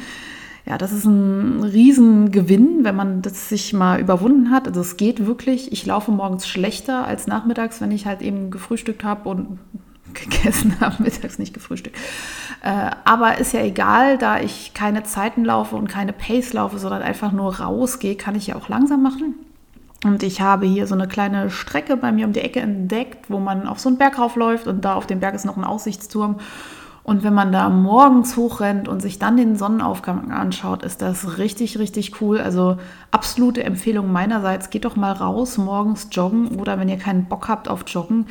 ja, 0.66 0.80
das 0.80 0.92
ist 0.92 1.06
ein 1.06 1.64
Riesengewinn, 1.64 2.84
wenn 2.84 2.96
man 2.96 3.22
das 3.22 3.50
sich 3.50 3.72
mal 3.74 4.00
überwunden 4.00 4.50
hat. 4.50 4.68
Also 4.68 4.82
es 4.82 4.98
geht 4.98 5.26
wirklich. 5.28 5.72
Ich 5.72 5.86
laufe 5.86 6.12
morgens 6.12 6.48
schlechter 6.48 7.06
als 7.06 7.28
nachmittags, 7.28 7.82
wenn 7.82 7.92
ich 7.92 8.08
halt 8.08 8.22
eben 8.24 8.50
gefrühstückt 8.50 9.04
habe 9.04 9.30
und 9.30 9.60
gegessen 10.14 10.80
habe, 10.80 11.04
mittags 11.04 11.38
nicht 11.38 11.54
gefrühstückt. 11.54 11.98
Äh, 12.64 12.92
aber 13.04 13.38
ist 13.38 13.54
ja 13.54 13.62
egal, 13.62 14.18
da 14.18 14.40
ich 14.40 14.74
keine 14.74 15.04
Zeiten 15.04 15.46
laufe 15.46 15.76
und 15.76 15.88
keine 15.88 16.14
Pace 16.14 16.54
laufe, 16.54 16.80
sondern 16.80 17.04
einfach 17.04 17.32
nur 17.32 17.60
rausgehe, 17.60 18.16
kann 18.16 18.36
ich 18.36 18.48
ja 18.48 18.56
auch 18.56 18.70
langsam 18.70 19.04
machen. 19.04 19.36
Und 20.04 20.24
ich 20.24 20.42
habe 20.42 20.66
hier 20.66 20.88
so 20.88 20.96
eine 20.96 21.08
kleine 21.08 21.50
Strecke 21.50 21.98
bei 21.98 22.12
mir 22.12 22.26
um 22.26 22.34
die 22.34 22.42
Ecke 22.42 22.60
entdeckt, 22.60 23.30
wo 23.30 23.40
man 23.40 23.68
auf 23.68 23.80
so 23.80 23.90
einen 23.90 23.98
Berg 23.98 24.18
raufläuft 24.18 24.68
und 24.68 24.86
da 24.86 24.96
auf 24.96 25.06
dem 25.06 25.20
Berg 25.20 25.36
ist 25.36 25.46
noch 25.46 25.58
ein 25.58 25.64
Aussichtsturm. 25.64 26.38
Und 27.06 27.22
wenn 27.22 27.36
man 27.36 27.52
da 27.52 27.70
morgens 27.70 28.36
hochrennt 28.36 28.88
und 28.88 29.00
sich 29.00 29.20
dann 29.20 29.38
den 29.38 29.56
Sonnenaufgang 29.58 30.32
anschaut, 30.32 30.82
ist 30.82 31.04
das 31.04 31.38
richtig, 31.38 31.78
richtig 31.78 32.20
cool. 32.20 32.42
Also 32.42 32.78
absolute 33.12 33.64
Empfehlung 33.64 34.12
meinerseits, 34.12 34.72
geht 34.72 34.86
doch 34.86 34.96
mal 34.96 35.12
raus, 35.12 35.60
morgens 35.60 36.08
joggen 36.12 36.60
oder 36.60 36.80
wenn 36.80 36.90
ihr 36.90 36.98
keinen 36.98 37.26
Bock 37.26 37.48
habt 37.48 37.68
auf 37.68 37.84
Joggen, 37.86 38.26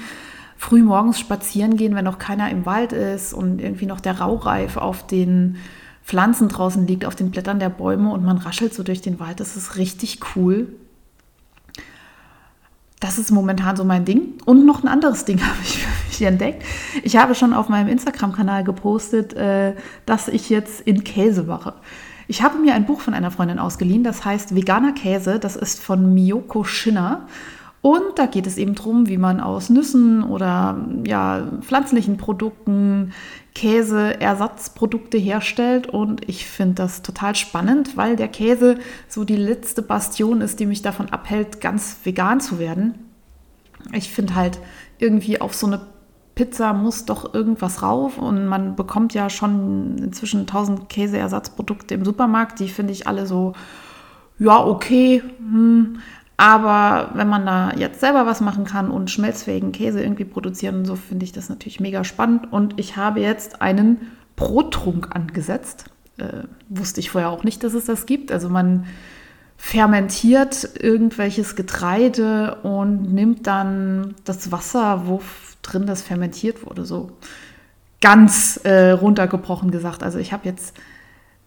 früh 0.56 0.82
morgens 0.82 1.20
spazieren 1.20 1.76
gehen, 1.76 1.94
wenn 1.94 2.04
noch 2.04 2.18
keiner 2.18 2.50
im 2.50 2.66
Wald 2.66 2.92
ist 2.92 3.32
und 3.32 3.60
irgendwie 3.60 3.86
noch 3.86 4.00
der 4.00 4.20
Raureif 4.20 4.76
auf 4.76 5.06
den 5.06 5.58
Pflanzen 6.02 6.48
draußen 6.48 6.84
liegt, 6.84 7.04
auf 7.04 7.14
den 7.14 7.30
Blättern 7.30 7.60
der 7.60 7.68
Bäume 7.68 8.10
und 8.10 8.24
man 8.24 8.38
raschelt 8.38 8.74
so 8.74 8.82
durch 8.82 9.00
den 9.00 9.20
Wald. 9.20 9.38
Das 9.38 9.56
ist 9.56 9.76
richtig 9.76 10.18
cool. 10.34 10.66
Das 12.98 13.18
ist 13.18 13.30
momentan 13.30 13.76
so 13.76 13.84
mein 13.84 14.04
Ding. 14.04 14.34
Und 14.46 14.66
noch 14.66 14.82
ein 14.82 14.88
anderes 14.88 15.24
Ding 15.24 15.40
habe 15.46 15.58
ich 15.62 15.86
mich 16.20 16.28
entdeckt. 16.28 16.64
Ich 17.02 17.16
habe 17.16 17.34
schon 17.34 17.52
auf 17.52 17.68
meinem 17.68 17.88
Instagram-Kanal 17.88 18.64
gepostet, 18.64 19.34
äh, 19.34 19.74
dass 20.06 20.28
ich 20.28 20.50
jetzt 20.50 20.80
in 20.82 21.04
Käse 21.04 21.44
mache. 21.44 21.74
Ich 22.26 22.42
habe 22.42 22.58
mir 22.58 22.74
ein 22.74 22.86
Buch 22.86 23.00
von 23.00 23.14
einer 23.14 23.30
Freundin 23.30 23.58
ausgeliehen, 23.58 24.02
das 24.02 24.24
heißt 24.24 24.54
Veganer 24.54 24.92
Käse. 24.92 25.38
Das 25.38 25.56
ist 25.56 25.80
von 25.80 26.14
Miyoko 26.14 26.64
Schinner. 26.64 27.26
Und 27.82 28.18
da 28.18 28.24
geht 28.24 28.46
es 28.46 28.56
eben 28.56 28.74
darum, 28.74 29.08
wie 29.08 29.18
man 29.18 29.40
aus 29.40 29.68
Nüssen 29.68 30.22
oder 30.22 30.88
ja, 31.06 31.46
pflanzlichen 31.60 32.16
Produkten 32.16 33.12
Käseersatzprodukte 33.54 35.18
herstellt. 35.18 35.86
Und 35.86 36.26
ich 36.26 36.46
finde 36.46 36.76
das 36.76 37.02
total 37.02 37.34
spannend, 37.34 37.94
weil 37.94 38.16
der 38.16 38.28
Käse 38.28 38.78
so 39.06 39.24
die 39.24 39.36
letzte 39.36 39.82
Bastion 39.82 40.40
ist, 40.40 40.60
die 40.60 40.66
mich 40.66 40.80
davon 40.80 41.10
abhält, 41.10 41.60
ganz 41.60 41.98
vegan 42.04 42.40
zu 42.40 42.58
werden. 42.58 42.94
Ich 43.92 44.10
finde 44.10 44.34
halt 44.34 44.58
irgendwie 44.98 45.42
auf 45.42 45.54
so 45.54 45.66
eine 45.66 45.82
Pizza 46.34 46.72
muss 46.72 47.04
doch 47.04 47.32
irgendwas 47.32 47.82
rauf 47.82 48.18
und 48.18 48.46
man 48.46 48.74
bekommt 48.74 49.14
ja 49.14 49.30
schon 49.30 49.98
inzwischen 49.98 50.40
1000 50.40 50.88
Käseersatzprodukte 50.88 51.94
im 51.94 52.04
Supermarkt, 52.04 52.58
die 52.58 52.68
finde 52.68 52.92
ich 52.92 53.06
alle 53.06 53.26
so, 53.26 53.52
ja, 54.38 54.64
okay, 54.64 55.22
hm. 55.38 56.00
aber 56.36 57.10
wenn 57.14 57.28
man 57.28 57.46
da 57.46 57.72
jetzt 57.76 58.00
selber 58.00 58.26
was 58.26 58.40
machen 58.40 58.64
kann 58.64 58.90
und 58.90 59.10
schmelzfähigen 59.10 59.70
Käse 59.70 60.02
irgendwie 60.02 60.24
produzieren 60.24 60.78
und 60.78 60.84
so, 60.86 60.96
finde 60.96 61.24
ich 61.24 61.32
das 61.32 61.48
natürlich 61.48 61.78
mega 61.78 62.02
spannend 62.02 62.52
und 62.52 62.80
ich 62.80 62.96
habe 62.96 63.20
jetzt 63.20 63.62
einen 63.62 64.12
Brottrunk 64.34 65.14
angesetzt. 65.14 65.84
Äh, 66.16 66.44
wusste 66.68 67.00
ich 67.00 67.10
vorher 67.10 67.30
auch 67.30 67.44
nicht, 67.44 67.62
dass 67.64 67.74
es 67.74 67.84
das 67.84 68.06
gibt. 68.06 68.30
Also 68.30 68.48
man 68.48 68.86
fermentiert 69.56 70.68
irgendwelches 70.78 71.56
Getreide 71.56 72.56
und 72.62 73.12
nimmt 73.12 73.46
dann 73.46 74.14
das 74.24 74.52
Wasser, 74.52 75.06
wo 75.06 75.22
drin 75.62 75.86
das 75.86 76.02
fermentiert 76.02 76.66
wurde, 76.66 76.84
so 76.84 77.12
ganz 78.00 78.60
äh, 78.64 78.90
runtergebrochen 78.90 79.70
gesagt. 79.70 80.02
Also 80.02 80.18
ich 80.18 80.32
habe 80.32 80.46
jetzt 80.46 80.76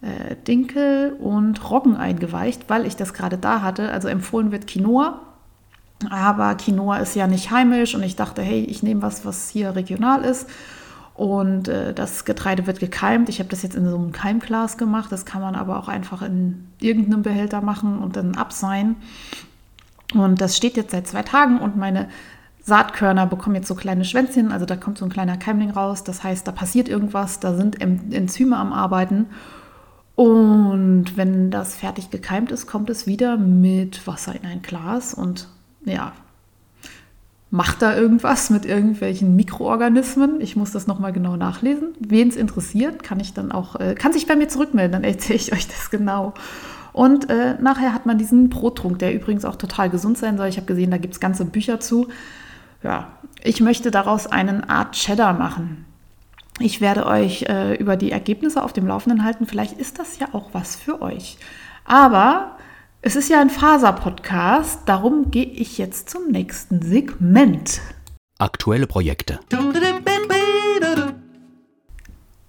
äh, 0.01 0.35
Dinkel 0.47 1.15
und 1.19 1.69
Roggen 1.69 1.95
eingeweicht, 1.95 2.69
weil 2.69 2.85
ich 2.85 2.95
das 2.95 3.13
gerade 3.13 3.37
da 3.37 3.61
hatte. 3.61 3.91
Also 3.91 4.07
empfohlen 4.07 4.51
wird 4.51 4.67
Quinoa, 4.67 5.21
aber 6.09 6.55
Quinoa 6.55 6.97
ist 6.97 7.15
ja 7.15 7.27
nicht 7.27 7.51
heimisch 7.51 7.95
und 7.95 8.03
ich 8.03 8.15
dachte, 8.15 8.41
hey, 8.41 8.63
ich 8.63 8.83
nehme 8.83 9.01
was, 9.01 9.25
was 9.25 9.49
hier 9.49 9.75
regional 9.75 10.23
ist. 10.23 10.49
Und 11.17 11.67
äh, 11.67 11.95
das 11.95 12.25
Getreide 12.25 12.67
wird 12.67 12.79
gekeimt. 12.79 13.27
Ich 13.27 13.39
habe 13.39 13.49
das 13.49 13.63
jetzt 13.63 13.75
in 13.75 13.89
so 13.89 13.97
einem 13.97 14.11
Keimglas 14.11 14.77
gemacht. 14.77 15.11
Das 15.11 15.25
kann 15.25 15.41
man 15.41 15.55
aber 15.55 15.79
auch 15.79 15.87
einfach 15.87 16.21
in 16.21 16.67
irgendeinem 16.79 17.23
Behälter 17.23 17.61
machen 17.61 17.97
und 17.97 18.15
dann 18.15 18.35
abseihen. 18.35 18.97
Und 20.13 20.39
das 20.39 20.55
steht 20.55 20.77
jetzt 20.77 20.91
seit 20.91 21.07
zwei 21.07 21.23
Tagen 21.23 21.59
und 21.59 21.75
meine 21.75 22.07
Saatkörner 22.61 23.25
bekommen 23.25 23.55
jetzt 23.55 23.67
so 23.67 23.75
kleine 23.75 24.05
Schwänzchen, 24.05 24.51
also 24.51 24.65
da 24.65 24.75
kommt 24.75 24.97
so 24.97 25.05
ein 25.05 25.11
kleiner 25.11 25.37
Keimling 25.37 25.71
raus. 25.71 26.03
Das 26.03 26.23
heißt, 26.23 26.47
da 26.47 26.51
passiert 26.51 26.87
irgendwas, 26.87 27.39
da 27.39 27.55
sind 27.55 27.81
Enzyme 27.81 28.55
am 28.55 28.71
Arbeiten. 28.71 29.27
Und 30.15 31.15
wenn 31.15 31.49
das 31.49 31.75
fertig 31.75 32.09
gekeimt 32.09 32.51
ist, 32.51 32.67
kommt 32.67 32.89
es 32.89 33.07
wieder 33.07 33.37
mit 33.37 34.05
Wasser 34.05 34.35
in 34.35 34.45
ein 34.45 34.61
Glas 34.61 35.13
und 35.13 35.47
ja, 35.85 36.11
macht 37.49 37.81
da 37.81 37.95
irgendwas 37.95 38.49
mit 38.49 38.65
irgendwelchen 38.65 39.35
Mikroorganismen. 39.35 40.41
Ich 40.41 40.55
muss 40.55 40.71
das 40.71 40.87
nochmal 40.87 41.13
genau 41.13 41.37
nachlesen. 41.37 41.89
Wen 41.99 42.27
es 42.27 42.35
interessiert, 42.35 43.03
kann 43.03 43.19
ich 43.19 43.33
dann 43.33 43.51
auch, 43.51 43.79
äh, 43.79 43.95
kann 43.95 44.13
sich 44.13 44.27
bei 44.27 44.35
mir 44.35 44.49
zurückmelden, 44.49 44.91
dann 44.91 45.03
erzähle 45.03 45.39
ich 45.39 45.53
euch 45.53 45.67
das 45.67 45.89
genau. 45.89 46.33
Und 46.93 47.29
äh, 47.29 47.55
nachher 47.61 47.93
hat 47.93 48.05
man 48.05 48.17
diesen 48.17 48.49
Brottrunk, 48.49 48.99
der 48.99 49.13
übrigens 49.13 49.45
auch 49.45 49.55
total 49.55 49.89
gesund 49.89 50.17
sein 50.17 50.37
soll. 50.37 50.47
Ich 50.47 50.57
habe 50.57 50.65
gesehen, 50.65 50.91
da 50.91 50.97
gibt 50.97 51.13
es 51.13 51.19
ganze 51.19 51.45
Bücher 51.45 51.79
zu 51.79 52.07
ja, 52.83 53.11
ich 53.43 53.61
möchte 53.61 53.91
daraus 53.91 54.27
eine 54.27 54.69
Art 54.69 54.95
Cheddar 54.95 55.33
machen. 55.33 55.85
Ich 56.59 56.81
werde 56.81 57.05
euch 57.05 57.43
äh, 57.43 57.75
über 57.75 57.97
die 57.97 58.11
Ergebnisse 58.11 58.63
auf 58.63 58.73
dem 58.73 58.87
Laufenden 58.87 59.23
halten. 59.23 59.45
Vielleicht 59.45 59.73
ist 59.73 59.99
das 59.99 60.19
ja 60.19 60.27
auch 60.33 60.49
was 60.53 60.75
für 60.75 61.01
euch. 61.01 61.37
Aber 61.85 62.57
es 63.07 63.15
ist 63.15 63.29
ja 63.29 63.39
ein 63.39 63.49
Faser-Podcast, 63.49 64.81
darum 64.85 65.31
gehe 65.31 65.45
ich 65.45 65.77
jetzt 65.77 66.09
zum 66.09 66.27
nächsten 66.27 66.81
Segment. 66.81 67.79
Aktuelle 68.37 68.85
Projekte. 68.85 69.39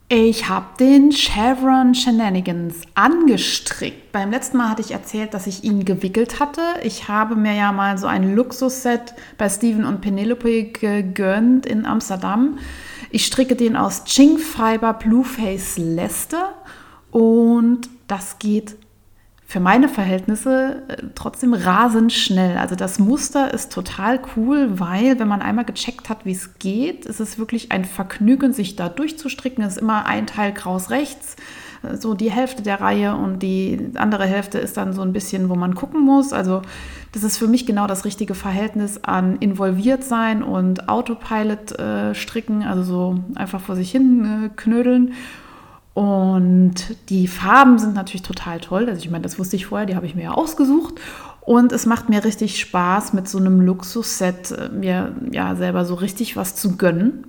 Ich 0.08 0.48
habe 0.48 0.66
den 0.80 1.12
Chevron 1.12 1.94
Shenanigans 1.94 2.80
angestrickt. 2.96 4.10
Beim 4.10 4.32
letzten 4.32 4.56
Mal 4.56 4.70
hatte 4.70 4.82
ich 4.82 4.90
erzählt, 4.90 5.32
dass 5.32 5.46
ich 5.46 5.62
ihn 5.62 5.84
gewickelt 5.84 6.40
hatte. 6.40 6.62
Ich 6.82 7.06
habe 7.06 7.36
mir 7.36 7.54
ja 7.54 7.70
mal 7.70 7.96
so 7.96 8.08
ein 8.08 8.34
Luxusset 8.34 9.14
bei 9.36 9.48
Steven 9.48 9.84
und 9.84 10.00
Penelope 10.00 10.72
gegönnt 10.72 11.66
in 11.66 11.86
Amsterdam. 11.86 12.58
Ich 13.12 13.26
stricke 13.26 13.54
den 13.54 13.76
aus 13.76 14.02
Ching 14.06 14.38
Fiber 14.38 14.94
Blueface 14.94 15.78
Lester 15.78 16.54
und 17.12 17.88
das 18.08 18.40
geht 18.40 18.74
für 19.50 19.60
meine 19.60 19.88
Verhältnisse 19.88 20.82
äh, 20.88 21.04
trotzdem 21.14 21.54
rasend 21.54 22.12
schnell. 22.12 22.58
Also 22.58 22.76
das 22.76 22.98
Muster 22.98 23.52
ist 23.54 23.72
total 23.72 24.20
cool, 24.36 24.78
weil 24.78 25.18
wenn 25.18 25.26
man 25.26 25.40
einmal 25.40 25.64
gecheckt 25.64 26.10
hat, 26.10 26.26
wie 26.26 26.32
es 26.32 26.58
geht, 26.58 27.06
ist 27.06 27.18
es 27.18 27.38
wirklich 27.38 27.72
ein 27.72 27.86
Vergnügen, 27.86 28.52
sich 28.52 28.76
da 28.76 28.90
durchzustricken. 28.90 29.64
Es 29.64 29.76
ist 29.76 29.80
immer 29.82 30.04
ein 30.04 30.26
Teil 30.26 30.52
kraus 30.52 30.90
rechts, 30.90 31.36
äh, 31.82 31.96
so 31.96 32.12
die 32.12 32.30
Hälfte 32.30 32.62
der 32.62 32.82
Reihe 32.82 33.16
und 33.16 33.42
die 33.42 33.92
andere 33.94 34.26
Hälfte 34.26 34.58
ist 34.58 34.76
dann 34.76 34.92
so 34.92 35.00
ein 35.00 35.14
bisschen, 35.14 35.48
wo 35.48 35.54
man 35.54 35.74
gucken 35.74 36.02
muss. 36.02 36.34
Also 36.34 36.60
das 37.12 37.22
ist 37.22 37.38
für 37.38 37.48
mich 37.48 37.64
genau 37.64 37.86
das 37.86 38.04
richtige 38.04 38.34
Verhältnis 38.34 39.02
an 39.02 39.36
involviert 39.36 40.04
sein 40.04 40.42
und 40.42 40.90
Autopilot 40.90 41.72
äh, 41.78 42.14
stricken, 42.14 42.64
also 42.64 42.82
so 42.82 43.18
einfach 43.34 43.62
vor 43.62 43.76
sich 43.76 43.90
hin 43.90 44.44
äh, 44.44 44.48
knödeln. 44.54 45.14
Und 45.98 46.94
die 47.08 47.26
Farben 47.26 47.76
sind 47.80 47.94
natürlich 47.94 48.22
total 48.22 48.60
toll. 48.60 48.86
Also 48.88 49.00
ich 49.00 49.10
meine, 49.10 49.22
das 49.22 49.36
wusste 49.36 49.56
ich 49.56 49.66
vorher, 49.66 49.84
die 49.84 49.96
habe 49.96 50.06
ich 50.06 50.14
mir 50.14 50.22
ja 50.22 50.30
ausgesucht. 50.30 50.94
Und 51.40 51.72
es 51.72 51.86
macht 51.86 52.08
mir 52.08 52.22
richtig 52.22 52.60
Spaß, 52.60 53.14
mit 53.14 53.28
so 53.28 53.36
einem 53.38 53.60
Luxusset 53.60 54.52
äh, 54.52 54.68
mir 54.68 55.16
ja 55.32 55.56
selber 55.56 55.84
so 55.84 55.96
richtig 55.96 56.36
was 56.36 56.54
zu 56.54 56.76
gönnen. 56.76 57.26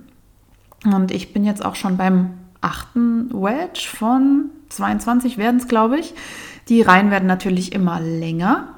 Und 0.84 1.10
ich 1.10 1.32
bin 1.32 1.42
jetzt 1.42 1.64
auch 1.64 1.74
schon 1.74 1.96
beim 1.96 2.34
achten 2.60 3.32
Wedge 3.32 3.88
von 3.92 4.50
22 4.68 5.36
werden 5.36 5.56
es, 5.56 5.66
glaube 5.66 5.98
ich. 5.98 6.14
Die 6.68 6.80
Reihen 6.80 7.10
werden 7.10 7.26
natürlich 7.26 7.72
immer 7.72 7.98
länger. 7.98 8.68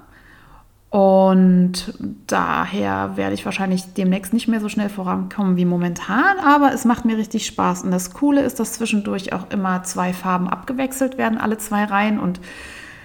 Und 0.93 1.95
daher 2.27 3.17
werde 3.17 3.33
ich 3.33 3.47
wahrscheinlich 3.47 3.95
demnächst 3.95 4.35
nicht 4.35 4.47
mehr 4.47 4.61
so 4.61 4.69
schnell 4.69 4.91
vorankommen 4.91 5.57
wie 5.57 5.65
momentan, 5.65 6.39
aber 6.45 6.75
es 6.75 6.85
macht 6.85 7.07
mir 7.07 7.17
richtig 7.17 7.47
Spaß. 7.47 7.85
Und 7.85 7.93
das 7.93 8.13
Coole 8.13 8.43
ist, 8.43 8.61
dass 8.61 8.75
zwischendurch 8.75 9.33
auch 9.33 9.49
immer 9.49 9.85
zwei 9.85 10.13
Farben 10.13 10.49
abgewechselt 10.49 11.17
werden, 11.17 11.39
alle 11.39 11.57
zwei 11.57 11.85
Reihen. 11.85 12.21
Und 12.21 12.41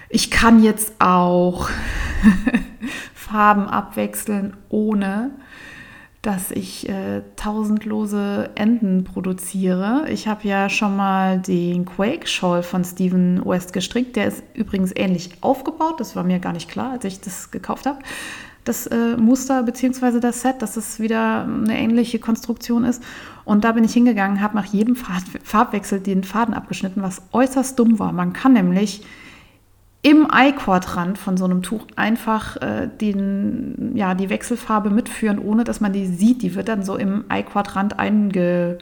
ich 0.10 0.30
kann 0.30 0.62
jetzt 0.62 0.96
auch 1.00 1.70
Farben 3.14 3.70
abwechseln, 3.70 4.58
ohne 4.68 5.32
dass 6.22 6.52
ich 6.52 6.90
äh, 6.90 7.22
tausendlose 7.36 8.50
Enden 8.56 9.04
produziere. 9.04 10.06
Ich 10.10 10.28
habe 10.28 10.48
ja 10.48 10.70
schon 10.70 10.96
mal 10.96 11.40
den 11.40 11.86
Quake 11.86 12.28
Shawl 12.28 12.64
von 12.64 12.84
Stephen 12.84 13.42
West 13.46 13.72
gestrickt. 13.72 14.16
Der 14.16 14.28
ist 14.28 14.44
übrigens 14.54 14.92
ähnlich 14.96 15.32
aufgebaut. 15.42 16.00
Das 16.00 16.16
war 16.16 16.24
mir 16.24 16.40
gar 16.40 16.54
nicht 16.54 16.70
klar, 16.70 16.92
als 16.92 17.06
ich 17.06 17.22
das 17.22 17.52
gekauft 17.52 17.86
habe. 17.86 18.00
Das 18.64 18.88
äh, 18.88 19.16
Muster 19.16 19.64
bzw. 19.64 20.20
das 20.20 20.42
Set, 20.42 20.62
dass 20.62 20.76
es 20.76 21.00
wieder 21.00 21.44
eine 21.44 21.78
ähnliche 21.78 22.20
Konstruktion 22.20 22.84
ist. 22.84 23.02
Und 23.46 23.64
da 23.64 23.72
bin 23.72 23.86
ich 23.86 23.94
hingegangen, 23.94 24.42
habe 24.42 24.58
nach 24.58 24.66
jedem 24.66 24.98
Farbwechsel 24.98 26.02
den 26.02 26.26
Faden 26.26 26.54
abgeschnitten, 26.54 27.02
was 27.02 27.22
äußerst 27.32 27.80
dumm 27.80 28.00
war. 28.00 28.12
Man 28.12 28.34
kann 28.34 28.52
nämlich 28.52 29.06
im 30.02 30.28
Ei-Quadrant 30.32 31.18
von 31.18 31.38
so 31.38 31.46
einem 31.46 31.64
Tuch 31.64 31.86
einfach 31.96 32.58
äh, 32.58 32.88
den, 32.88 33.92
ja, 33.96 34.14
die 34.16 34.30
Wechselfarbe 34.30 34.90
mitführen, 34.90 35.40
ohne 35.40 35.64
dass 35.64 35.82
man 35.82 35.92
die 35.92 36.06
sieht. 36.06 36.44
Die 36.44 36.56
wird 36.56 36.68
dann 36.70 36.84
so 36.84 36.96
im 36.96 37.26
Ei-Quadrant 37.30 38.00
einge... 38.00 38.78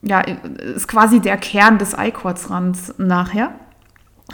Ja, 0.00 0.20
ist 0.20 0.86
quasi 0.86 1.18
der 1.18 1.36
Kern 1.36 1.78
des 1.78 1.98
Ei-Quadrants 1.98 2.94
nachher. 2.98 3.50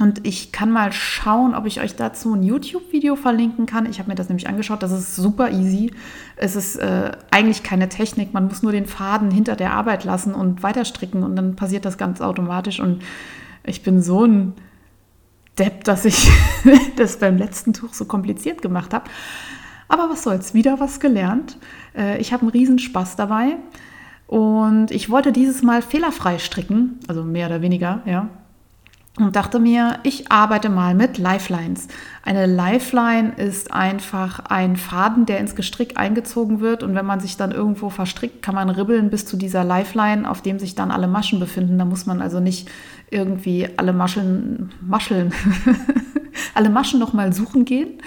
Und 0.00 0.26
ich 0.26 0.50
kann 0.50 0.73
mal 0.73 0.93
schauen, 0.93 1.54
ob 1.54 1.66
ich 1.66 1.81
euch 1.81 1.95
dazu 1.95 2.35
ein 2.35 2.43
YouTube-Video 2.43 3.14
verlinken 3.14 3.64
kann. 3.64 3.87
Ich 3.87 3.99
habe 3.99 4.09
mir 4.09 4.16
das 4.16 4.28
nämlich 4.28 4.49
angeschaut. 4.49 4.83
Das 4.83 4.90
ist 4.90 5.14
super 5.14 5.50
easy. 5.50 5.93
Es 6.37 6.57
ist 6.57 6.76
äh, 6.76 7.12
eigentlich 7.31 7.62
keine 7.62 7.88
Technik. 7.88 8.35
Man 8.35 8.49
muss 8.49 8.62
nur 8.62 8.73
den 8.73 8.87
Faden 8.87 9.31
hinter 9.31 9.54
der 9.54 9.73
Arbeit 9.73 10.04
lassen 10.04 10.35
und 10.35 10.62
weiter 10.62 10.85
stricken 10.85 11.23
und 11.23 11.37
dann 11.37 11.54
passiert 11.54 11.85
das 11.85 11.97
ganz 11.97 12.21
automatisch. 12.21 12.81
Und 12.81 13.02
ich 13.64 13.83
bin 13.83 14.02
so 14.02 14.25
ein 14.25 14.54
Depp, 15.58 15.84
dass 15.84 16.04
ich 16.04 16.30
das 16.96 17.18
beim 17.18 17.37
letzten 17.37 17.73
Tuch 17.73 17.94
so 17.94 18.04
kompliziert 18.04 18.62
gemacht 18.62 18.92
habe. 18.94 19.11
Aber 19.88 20.11
was 20.11 20.23
soll's, 20.23 20.54
wieder 20.54 20.80
was 20.80 21.00
gelernt. 21.00 21.58
Äh, 21.96 22.18
ich 22.18 22.32
habe 22.32 22.42
einen 22.42 22.50
Riesenspaß 22.50 23.16
dabei. 23.16 23.56
Und 24.26 24.90
ich 24.90 25.11
wollte 25.11 25.32
dieses 25.32 25.62
Mal 25.62 25.82
fehlerfrei 25.82 26.38
stricken, 26.38 26.99
also 27.08 27.23
mehr 27.23 27.46
oder 27.49 27.61
weniger, 27.61 28.00
ja 28.06 28.30
und 29.18 29.37
dachte 29.37 29.61
mir, 29.61 30.00
ich 30.02 30.33
arbeite 30.33 30.68
mal 30.68 30.94
mit 30.94 31.18
Lifelines. 31.18 31.87
Eine 32.25 32.47
Lifeline 32.47 33.35
ist 33.37 33.73
einfach 33.73 34.40
ein 34.40 34.76
Faden, 34.76 35.25
der 35.25 35.38
ins 35.38 35.54
Gestrick 35.54 35.97
eingezogen 35.97 36.61
wird 36.61 36.83
und 36.83 36.97
wenn 36.97 37.06
man 37.06 37.21
sich 37.21 37.37
dann 37.37 37.52
irgendwo 37.52 37.90
verstrickt, 37.90 38.42
kann 38.42 38.56
man 38.56 38.71
ribbeln 38.71 39.11
bis 39.11 39.25
zu 39.25 39.37
dieser 39.37 39.62
Lifeline, 39.62 40.28
auf 40.28 40.42
dem 40.42 40.59
sich 40.59 40.75
dann 40.75 40.90
alle 40.90 41.06
Maschen 41.06 41.38
befinden. 41.38 41.78
Da 41.78 41.85
muss 41.85 42.06
man 42.06 42.21
also 42.21 42.40
nicht 42.40 42.68
irgendwie 43.11 43.68
alle 43.76 43.92
Maschen, 43.92 44.73
Mascheln, 44.80 45.33
alle 46.54 46.71
Maschen 46.71 46.99
nochmal 46.99 47.33
suchen 47.33 47.64
gehen. 47.64 48.00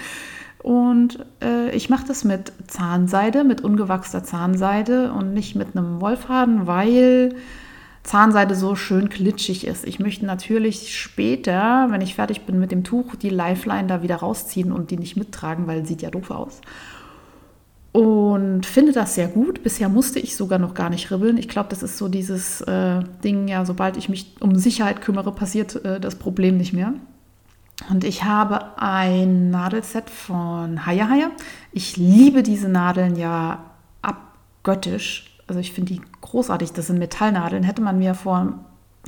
Und 0.62 1.24
äh, 1.42 1.70
ich 1.74 1.88
mache 1.88 2.06
das 2.06 2.24
mit 2.24 2.52
Zahnseide, 2.66 3.44
mit 3.44 3.62
ungewachster 3.62 4.24
Zahnseide 4.24 5.12
und 5.12 5.32
nicht 5.32 5.54
mit 5.54 5.74
einem 5.74 6.02
Wollfaden, 6.02 6.66
weil 6.66 7.34
Zahnseide 8.08 8.54
so 8.54 8.74
schön 8.74 9.10
glitschig 9.10 9.66
ist. 9.66 9.86
Ich 9.86 9.98
möchte 9.98 10.24
natürlich 10.24 10.96
später, 10.98 11.88
wenn 11.90 12.00
ich 12.00 12.14
fertig 12.14 12.46
bin 12.46 12.58
mit 12.58 12.72
dem 12.72 12.82
Tuch, 12.82 13.16
die 13.16 13.28
Lifeline 13.28 13.86
da 13.86 14.02
wieder 14.02 14.16
rausziehen 14.16 14.72
und 14.72 14.90
die 14.90 14.96
nicht 14.96 15.18
mittragen, 15.18 15.66
weil 15.66 15.84
sieht 15.84 16.00
ja 16.00 16.10
doof 16.10 16.30
aus. 16.30 16.62
und 17.92 18.64
finde 18.64 18.92
das 18.92 19.14
sehr 19.14 19.28
gut. 19.28 19.62
Bisher 19.62 19.90
musste 19.90 20.20
ich 20.20 20.36
sogar 20.36 20.58
noch 20.58 20.72
gar 20.72 20.88
nicht 20.88 21.10
ribbeln. 21.10 21.36
Ich 21.36 21.48
glaube, 21.48 21.68
das 21.68 21.82
ist 21.82 21.98
so 21.98 22.08
dieses 22.08 22.62
äh, 22.62 23.00
Ding, 23.22 23.46
ja, 23.46 23.66
sobald 23.66 23.98
ich 23.98 24.08
mich 24.08 24.36
um 24.40 24.56
Sicherheit 24.56 25.02
kümmere, 25.02 25.32
passiert 25.32 25.84
äh, 25.84 26.00
das 26.00 26.14
Problem 26.14 26.56
nicht 26.56 26.72
mehr. 26.72 26.94
Und 27.90 28.04
ich 28.04 28.24
habe 28.24 28.78
ein 28.78 29.50
Nadelset 29.50 30.08
von 30.08 30.86
Haya 30.86 31.10
Haya. 31.10 31.30
Ich 31.72 31.98
liebe 31.98 32.42
diese 32.42 32.68
Nadeln 32.70 33.16
ja 33.16 33.64
abgöttisch. 34.00 35.27
Also 35.48 35.60
ich 35.60 35.72
finde 35.72 35.94
die 35.94 36.00
großartig. 36.20 36.72
Das 36.72 36.86
sind 36.86 36.98
Metallnadeln. 36.98 37.64
Hätte 37.64 37.82
man 37.82 37.98
mir 37.98 38.14
vor 38.14 38.54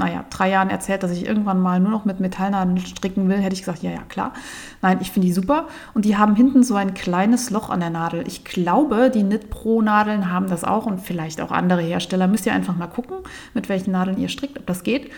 naja, 0.00 0.24
drei 0.30 0.48
Jahren 0.48 0.70
erzählt, 0.70 1.02
dass 1.02 1.10
ich 1.10 1.26
irgendwann 1.26 1.60
mal 1.60 1.78
nur 1.78 1.90
noch 1.90 2.06
mit 2.06 2.20
Metallnadeln 2.20 2.78
stricken 2.78 3.28
will, 3.28 3.36
hätte 3.36 3.52
ich 3.52 3.60
gesagt, 3.60 3.82
ja, 3.82 3.90
ja, 3.90 4.00
klar. 4.08 4.32
Nein, 4.80 4.98
ich 5.02 5.10
finde 5.10 5.26
die 5.26 5.32
super. 5.34 5.68
Und 5.92 6.06
die 6.06 6.16
haben 6.16 6.34
hinten 6.34 6.62
so 6.62 6.74
ein 6.74 6.94
kleines 6.94 7.50
Loch 7.50 7.68
an 7.68 7.80
der 7.80 7.90
Nadel. 7.90 8.24
Ich 8.26 8.44
glaube, 8.44 9.10
die 9.10 9.22
Knit 9.22 9.50
Pro 9.50 9.82
Nadeln 9.82 10.32
haben 10.32 10.48
das 10.48 10.64
auch 10.64 10.86
und 10.86 11.00
vielleicht 11.00 11.40
auch 11.40 11.50
andere 11.50 11.82
Hersteller. 11.82 12.28
Müsst 12.28 12.46
ihr 12.46 12.54
einfach 12.54 12.76
mal 12.76 12.86
gucken, 12.86 13.18
mit 13.52 13.68
welchen 13.68 13.92
Nadeln 13.92 14.18
ihr 14.18 14.28
strickt, 14.28 14.58
ob 14.58 14.66
das 14.66 14.84
geht. 14.84 15.10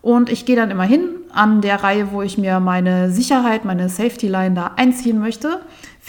Und 0.00 0.30
ich 0.30 0.46
gehe 0.46 0.56
dann 0.56 0.70
immer 0.70 0.84
hin 0.84 1.08
an 1.32 1.60
der 1.60 1.82
Reihe, 1.82 2.12
wo 2.12 2.22
ich 2.22 2.38
mir 2.38 2.60
meine 2.60 3.10
Sicherheit, 3.10 3.64
meine 3.64 3.88
Safety 3.88 4.28
Line 4.28 4.54
da 4.54 4.72
einziehen 4.76 5.18
möchte, 5.18 5.60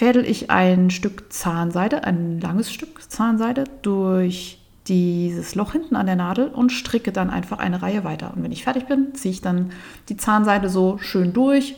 fädel 0.01 0.25
ich 0.25 0.50
ein 0.50 0.89
Stück 0.89 1.31
Zahnseide, 1.31 2.05
ein 2.05 2.41
langes 2.41 2.74
Stück 2.74 3.03
Zahnseide 3.12 3.65
durch 3.84 4.58
dieses 4.88 5.53
Loch 5.53 5.74
hinten 5.74 5.96
an 5.96 6.08
der 6.08 6.15
Nadel 6.15 6.48
und 6.48 6.72
stricke 6.72 7.12
dann 7.12 7.29
einfach 7.29 7.60
eine 7.60 7.84
Reihe 7.84 8.03
weiter. 8.03 8.34
Und 8.36 8.41
wenn 8.41 8.51
ich 8.51 8.63
fertig 8.63 8.88
bin, 8.88 9.13
ziehe 9.13 9.31
ich 9.31 9.41
dann 9.41 9.70
die 10.10 10.17
Zahnseide 10.17 10.70
so 10.70 10.98
schön 10.98 11.34
durch, 11.34 11.75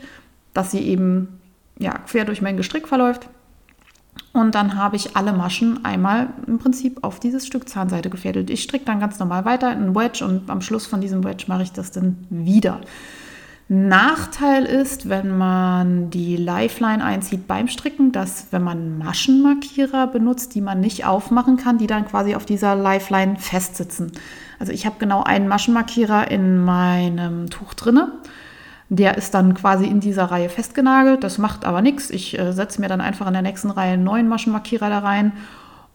dass 0.54 0.70
sie 0.70 0.78
eben 0.78 1.38
ja, 1.78 1.98
quer 1.98 2.24
durch 2.24 2.40
mein 2.40 2.56
Gestrick 2.56 2.88
verläuft. 2.88 3.28
Und 4.32 4.54
dann 4.54 4.78
habe 4.78 4.96
ich 4.96 5.18
alle 5.18 5.34
Maschen 5.34 5.84
einmal 5.84 6.28
im 6.46 6.58
Prinzip 6.58 7.04
auf 7.04 7.20
dieses 7.20 7.46
Stück 7.46 7.68
Zahnseide 7.68 8.08
gefädelt. 8.08 8.48
Ich 8.48 8.62
stricke 8.62 8.86
dann 8.86 9.00
ganz 9.00 9.18
normal 9.18 9.44
weiter 9.44 9.70
in 9.70 9.88
ein 9.88 9.94
Wedge 9.94 10.24
und 10.24 10.48
am 10.48 10.62
Schluss 10.62 10.86
von 10.86 11.02
diesem 11.02 11.24
Wedge 11.24 11.44
mache 11.48 11.64
ich 11.64 11.72
das 11.72 11.90
dann 11.90 12.26
wieder. 12.30 12.80
Nachteil 13.68 14.64
ist, 14.64 15.08
wenn 15.08 15.38
man 15.38 16.10
die 16.10 16.36
Lifeline 16.36 17.02
einzieht 17.02 17.46
beim 17.46 17.66
Stricken, 17.68 18.12
dass 18.12 18.48
wenn 18.50 18.62
man 18.62 18.98
Maschenmarkierer 18.98 20.06
benutzt, 20.06 20.54
die 20.54 20.60
man 20.60 20.80
nicht 20.80 21.06
aufmachen 21.06 21.56
kann, 21.56 21.78
die 21.78 21.86
dann 21.86 22.06
quasi 22.06 22.34
auf 22.34 22.44
dieser 22.44 22.76
Lifeline 22.76 23.36
festsitzen. 23.38 24.12
Also 24.58 24.70
ich 24.70 24.84
habe 24.84 24.96
genau 24.98 25.22
einen 25.22 25.48
Maschenmarkierer 25.48 26.30
in 26.30 26.62
meinem 26.62 27.48
Tuch 27.48 27.72
drinne. 27.72 28.12
Der 28.90 29.16
ist 29.16 29.32
dann 29.32 29.54
quasi 29.54 29.86
in 29.86 30.00
dieser 30.00 30.24
Reihe 30.24 30.50
festgenagelt. 30.50 31.24
Das 31.24 31.38
macht 31.38 31.64
aber 31.64 31.80
nichts. 31.80 32.10
Ich 32.10 32.38
äh, 32.38 32.52
setze 32.52 32.82
mir 32.82 32.88
dann 32.88 33.00
einfach 33.00 33.26
in 33.26 33.32
der 33.32 33.42
nächsten 33.42 33.70
Reihe 33.70 33.94
einen 33.94 34.04
neuen 34.04 34.28
Maschenmarkierer 34.28 34.90
da 34.90 34.98
rein 34.98 35.32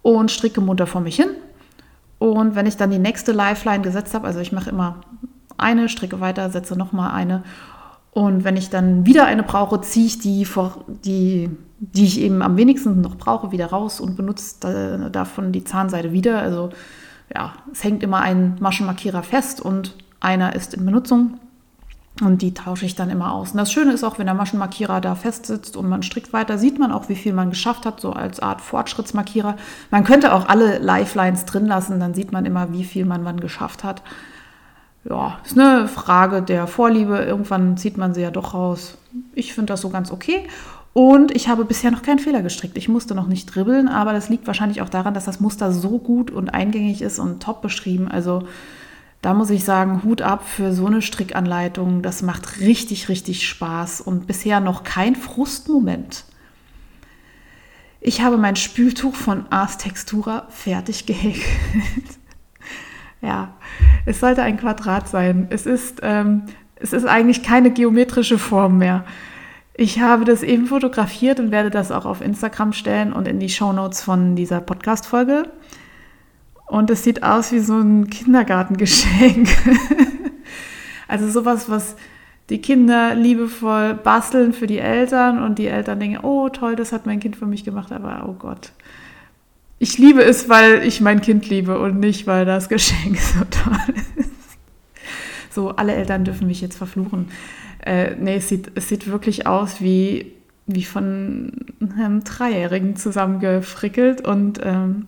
und 0.02 0.32
stricke 0.32 0.60
munter 0.60 0.88
vor 0.88 1.02
mich 1.02 1.18
hin. 1.18 1.30
Und 2.18 2.56
wenn 2.56 2.66
ich 2.66 2.78
dann 2.78 2.90
die 2.90 3.00
nächste 3.00 3.32
Lifeline 3.32 3.82
gesetzt 3.82 4.16
habe, 4.16 4.26
also 4.26 4.40
ich 4.40 4.52
mache 4.52 4.72
immer 4.72 5.02
eine, 5.60 5.89
stricke 5.89 6.20
weiter, 6.20 6.50
setze 6.50 6.75
nochmal 6.75 7.12
eine. 7.12 7.44
Und 8.12 8.44
wenn 8.44 8.58
ich 8.58 8.70
dann 8.70 9.06
wieder 9.06 9.25
eine 9.25 9.44
brauche, 9.44 9.82
ziehe 9.82 10.08
ich 10.08 10.20
die, 10.20 10.48
die, 11.06 11.50
die 11.80 12.06
ich 12.06 12.20
eben 12.22 12.42
am 12.42 12.58
wenigsten 12.58 13.01
noch 13.01 13.16
brauche, 13.16 13.51
wieder 13.51 13.68
raus 13.68 14.00
und 14.00 14.16
benutze 14.16 15.10
davon 15.12 15.51
die 15.51 15.63
Zahnseide 15.63 16.12
wieder. 16.12 16.42
Also 16.42 16.70
ja, 17.34 17.54
es 17.72 17.84
hängt 17.84 18.04
immer 18.04 18.22
ein 18.22 18.58
Maschenmarkierer 18.60 19.24
fest 19.24 19.62
und 19.62 19.96
einer 20.20 20.56
ist 20.56 20.74
in 20.74 20.86
Benutzung. 20.86 21.39
Und 22.22 22.42
die 22.42 22.54
tausche 22.54 22.86
ich 22.86 22.96
dann 22.96 23.10
immer 23.10 23.32
aus. 23.32 23.51
Und 23.51 23.60
das 23.60 23.72
Schöne 23.72 23.94
ist 23.94 24.04
auch, 24.04 24.20
wenn 24.20 24.25
der 24.25 24.36
Maschenmarkierer 24.36 25.00
da 25.00 25.16
fest 25.16 25.46
sitzt 25.46 25.78
und 25.78 25.88
man 25.88 26.04
strickt 26.04 26.34
weiter, 26.34 26.58
sieht 26.58 26.78
man 26.78 26.92
auch, 26.92 27.08
wie 27.08 27.16
viel 27.16 27.32
man 27.32 27.50
geschafft 27.50 27.86
hat, 27.86 28.01
so 28.01 28.12
als 28.12 28.42
Art 28.42 28.60
Fortschrittsmarkierer. 28.60 29.56
Man 29.89 30.04
könnte 30.04 30.34
auch 30.34 30.50
alle 30.50 30.80
Lifelines 30.80 31.46
drin 31.46 31.66
lassen, 31.66 32.01
dann 32.01 32.13
sieht 32.13 32.34
man 32.34 32.46
immer, 32.46 32.74
wie 32.74 32.84
viel 32.84 33.06
man 33.06 33.24
wann 33.24 33.39
geschafft 33.39 33.86
hat 33.86 34.01
ja, 35.08 35.39
ist 35.44 35.58
eine 35.58 35.88
Frage 35.88 36.41
der 36.41 36.68
Vorliebe. 36.68 37.18
Irgendwann 37.18 37.77
zieht 37.77 37.98
man 37.98 38.13
sie 38.13 38.22
ja 38.22 38.32
doch 38.32 38.53
raus. 38.53 38.98
Ich 39.34 39.53
finde 39.53 39.74
das 39.74 39.82
so 39.82 39.89
ganz 39.89 40.12
okay. 40.12 40.44
Und 40.94 41.36
ich 41.36 41.48
habe 41.48 41.65
bisher 41.65 41.91
noch 41.91 42.01
keinen 42.01 42.20
Fehler 42.20 42.41
gestrickt. 42.41 42.77
Ich 42.77 42.89
musste 42.89 43.15
noch 43.15 43.28
nicht 43.28 43.45
dribbeln, 43.54 43.88
aber 43.88 44.12
das 44.12 44.30
liegt 44.30 44.47
wahrscheinlich 44.47 44.82
auch 44.82 44.89
daran, 44.89 45.13
dass 45.13 45.26
das 45.26 45.39
Muster 45.39 45.71
so 45.71 46.00
gut 46.00 46.32
und 46.32 46.50
eingängig 46.50 47.02
ist 47.02 47.19
und 47.19 47.41
top 47.41 47.62
beschrieben. 47.62 48.08
Also 48.10 48.47
da 49.21 49.34
muss 49.34 49.50
ich 49.50 49.63
sagen, 49.63 50.04
Hut 50.04 50.21
ab 50.21 50.47
für 50.47 50.74
so 50.74 50.88
eine 50.88 51.02
Strickanleitung. 51.02 52.02
Das 52.02 52.21
macht 52.21 52.60
richtig, 52.60 53.10
richtig 53.10 53.47
Spaß 53.47 54.02
und 54.02 54.28
bisher 54.28 54.60
noch 54.60 54.84
kein 54.84 55.15
Frustmoment. 55.15 56.26
Ich 58.02 58.21
habe 58.21 58.38
mein 58.38 58.56
Spültuch 58.56 59.13
von 59.13 59.45
Ars 59.50 59.78
Textura 59.78 60.47
fertig 60.50 61.06
gehäkelt. 61.06 62.18
Ja, 63.21 63.53
es 64.05 64.19
sollte 64.19 64.43
ein 64.43 64.58
Quadrat 64.58 65.08
sein. 65.08 65.47
Es 65.49 65.65
ist, 65.65 65.99
ähm, 66.03 66.43
es 66.75 66.93
ist 66.93 67.05
eigentlich 67.05 67.43
keine 67.43 67.71
geometrische 67.71 68.38
Form 68.38 68.77
mehr. 68.77 69.03
Ich 69.73 70.01
habe 70.01 70.25
das 70.25 70.43
eben 70.43 70.67
fotografiert 70.67 71.39
und 71.39 71.51
werde 71.51 71.69
das 71.69 71.91
auch 71.91 72.05
auf 72.05 72.21
Instagram 72.21 72.73
stellen 72.73 73.13
und 73.13 73.27
in 73.27 73.39
die 73.39 73.49
Shownotes 73.49 74.01
von 74.01 74.36
dieser 74.36 74.62
Podcast-Folge. 74.62 75.43
Und 76.67 76.89
es 76.89 77.03
sieht 77.03 77.23
aus 77.23 77.51
wie 77.51 77.60
so 77.60 77.79
ein 77.79 78.10
Kindergartengeschenk. 78.10 79.49
also 81.08 81.29
sowas, 81.29 81.69
was 81.69 81.95
die 82.49 82.62
Kinder 82.62 83.15
liebevoll 83.15 83.93
basteln 83.93 84.53
für 84.53 84.67
die 84.67 84.79
Eltern 84.79 85.41
und 85.41 85.60
die 85.60 85.67
Eltern 85.67 85.99
denken, 85.99 86.19
oh 86.23 86.49
toll, 86.49 86.75
das 86.75 86.91
hat 86.91 87.05
mein 87.05 87.19
Kind 87.19 87.36
für 87.36 87.45
mich 87.45 87.63
gemacht, 87.63 87.91
aber 87.91 88.25
oh 88.27 88.34
Gott, 88.34 88.71
ich 89.80 89.98
liebe 89.98 90.22
es, 90.22 90.50
weil 90.50 90.84
ich 90.86 91.02
mein 91.02 91.22
Kind 91.22 91.50
liebe 91.50 91.80
und 91.80 92.00
nicht, 92.00 92.28
weil 92.28 92.46
das 92.46 92.70
Geschenk 92.70 93.18
so 93.20 93.39
toll 93.50 93.96
ist. 94.18 94.30
So, 95.52 95.70
alle 95.70 95.96
Eltern 95.96 96.26
dürfen 96.26 96.48
mich 96.48 96.62
jetzt 96.62 96.78
verfluchen. 96.78 97.30
Äh, 97.84 98.15
nee, 98.15 98.36
es 98.36 98.50
sieht, 98.50 98.72
es 98.76 98.89
sieht 98.89 99.08
wirklich 99.08 99.48
aus 99.48 99.82
wie, 99.82 100.34
wie 100.68 100.84
von 100.84 101.52
einem 101.80 102.24
Dreijährigen 102.24 102.98
zusammengefrickelt 102.98 104.28
und 104.28 104.60
ähm, 104.63 105.08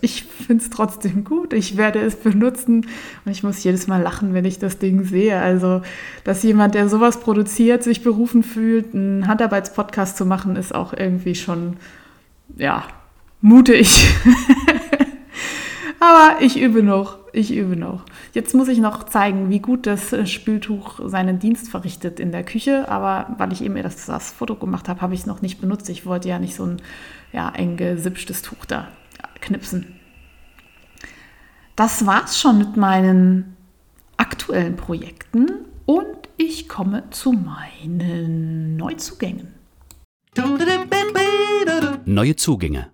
ich 0.00 0.24
finde 0.24 0.64
es 0.64 0.70
trotzdem 0.70 1.22
gut. 1.22 1.52
Ich 1.52 1.76
werde 1.76 2.00
es 2.00 2.16
benutzen 2.16 2.86
und 3.24 3.32
ich 3.32 3.42
muss 3.42 3.62
jedes 3.62 3.86
Mal 3.86 4.02
lachen, 4.02 4.34
wenn 4.34 4.44
ich 4.44 4.58
das 4.58 4.78
Ding 4.78 5.04
sehe. 5.04 5.38
Also, 5.38 5.82
dass 6.24 6.42
jemand, 6.42 6.74
der 6.74 6.88
sowas 6.88 7.20
produziert, 7.20 7.84
sich 7.84 8.02
berufen 8.02 8.42
fühlt, 8.42 8.94
einen 8.94 9.28
Handarbeitspodcast 9.28 10.16
zu 10.16 10.26
machen, 10.26 10.56
ist 10.56 10.74
auch 10.74 10.92
irgendwie 10.92 11.34
schon, 11.34 11.76
ja, 12.56 12.84
mutig. 13.42 14.08
Aber 16.00 16.40
ich 16.40 16.60
übe 16.60 16.82
noch, 16.82 17.18
ich 17.32 17.54
übe 17.54 17.76
noch. 17.76 18.04
Jetzt 18.32 18.54
muss 18.54 18.66
ich 18.68 18.78
noch 18.78 19.04
zeigen, 19.04 19.50
wie 19.50 19.60
gut 19.60 19.86
das 19.86 20.12
äh, 20.12 20.26
Spültuch 20.26 20.98
seinen 21.08 21.38
Dienst 21.38 21.68
verrichtet 21.68 22.18
in 22.18 22.32
der 22.32 22.44
Küche. 22.44 22.88
Aber 22.88 23.34
weil 23.38 23.52
ich 23.52 23.62
eben 23.62 23.76
erst 23.76 24.08
das 24.08 24.32
Foto 24.32 24.56
gemacht 24.56 24.88
habe, 24.88 25.00
habe 25.00 25.14
ich 25.14 25.20
es 25.20 25.26
noch 25.26 25.42
nicht 25.42 25.60
benutzt. 25.60 25.88
Ich 25.90 26.04
wollte 26.04 26.28
ja 26.28 26.40
nicht 26.40 26.56
so 26.56 26.64
ein 26.64 26.82
ja, 27.32 27.50
eng 27.50 27.76
gesipschtes 27.76 28.42
Tuch 28.42 28.64
da 28.64 28.88
knipsen. 29.40 29.94
Das 31.76 32.04
war's 32.04 32.40
schon 32.40 32.58
mit 32.58 32.76
meinen 32.76 33.56
aktuellen 34.16 34.76
Projekten 34.76 35.50
und 35.86 36.28
ich 36.36 36.68
komme 36.68 37.04
zu 37.10 37.32
meinen 37.32 38.76
Neuzugängen. 38.76 39.54
Neue 42.04 42.36
Zugänge. 42.36 42.90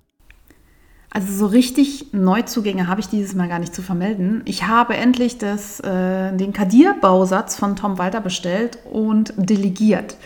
Also 1.10 1.32
so 1.32 1.46
richtig 1.46 2.12
Neuzugänge 2.12 2.86
habe 2.86 3.00
ich 3.00 3.08
dieses 3.08 3.34
Mal 3.34 3.48
gar 3.48 3.58
nicht 3.58 3.74
zu 3.74 3.80
vermelden. 3.80 4.42
Ich 4.44 4.66
habe 4.66 4.94
endlich 4.94 5.38
das, 5.38 5.80
äh, 5.80 6.36
den 6.36 6.52
Kadir-Bausatz 6.52 7.56
von 7.56 7.76
Tom 7.76 7.96
Walter 7.96 8.20
bestellt 8.20 8.78
und 8.90 9.32
delegiert. 9.36 10.16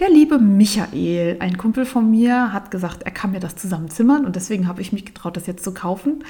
Der 0.00 0.08
liebe 0.08 0.38
Michael, 0.38 1.36
ein 1.40 1.58
Kumpel 1.58 1.84
von 1.84 2.10
mir, 2.10 2.52
hat 2.52 2.70
gesagt, 2.70 3.02
er 3.02 3.10
kann 3.10 3.32
mir 3.32 3.40
das 3.40 3.56
zusammenzimmern 3.56 4.24
und 4.24 4.34
deswegen 4.34 4.66
habe 4.66 4.80
ich 4.80 4.92
mich 4.92 5.04
getraut, 5.04 5.36
das 5.36 5.46
jetzt 5.46 5.64
zu 5.64 5.74
kaufen. 5.74 6.24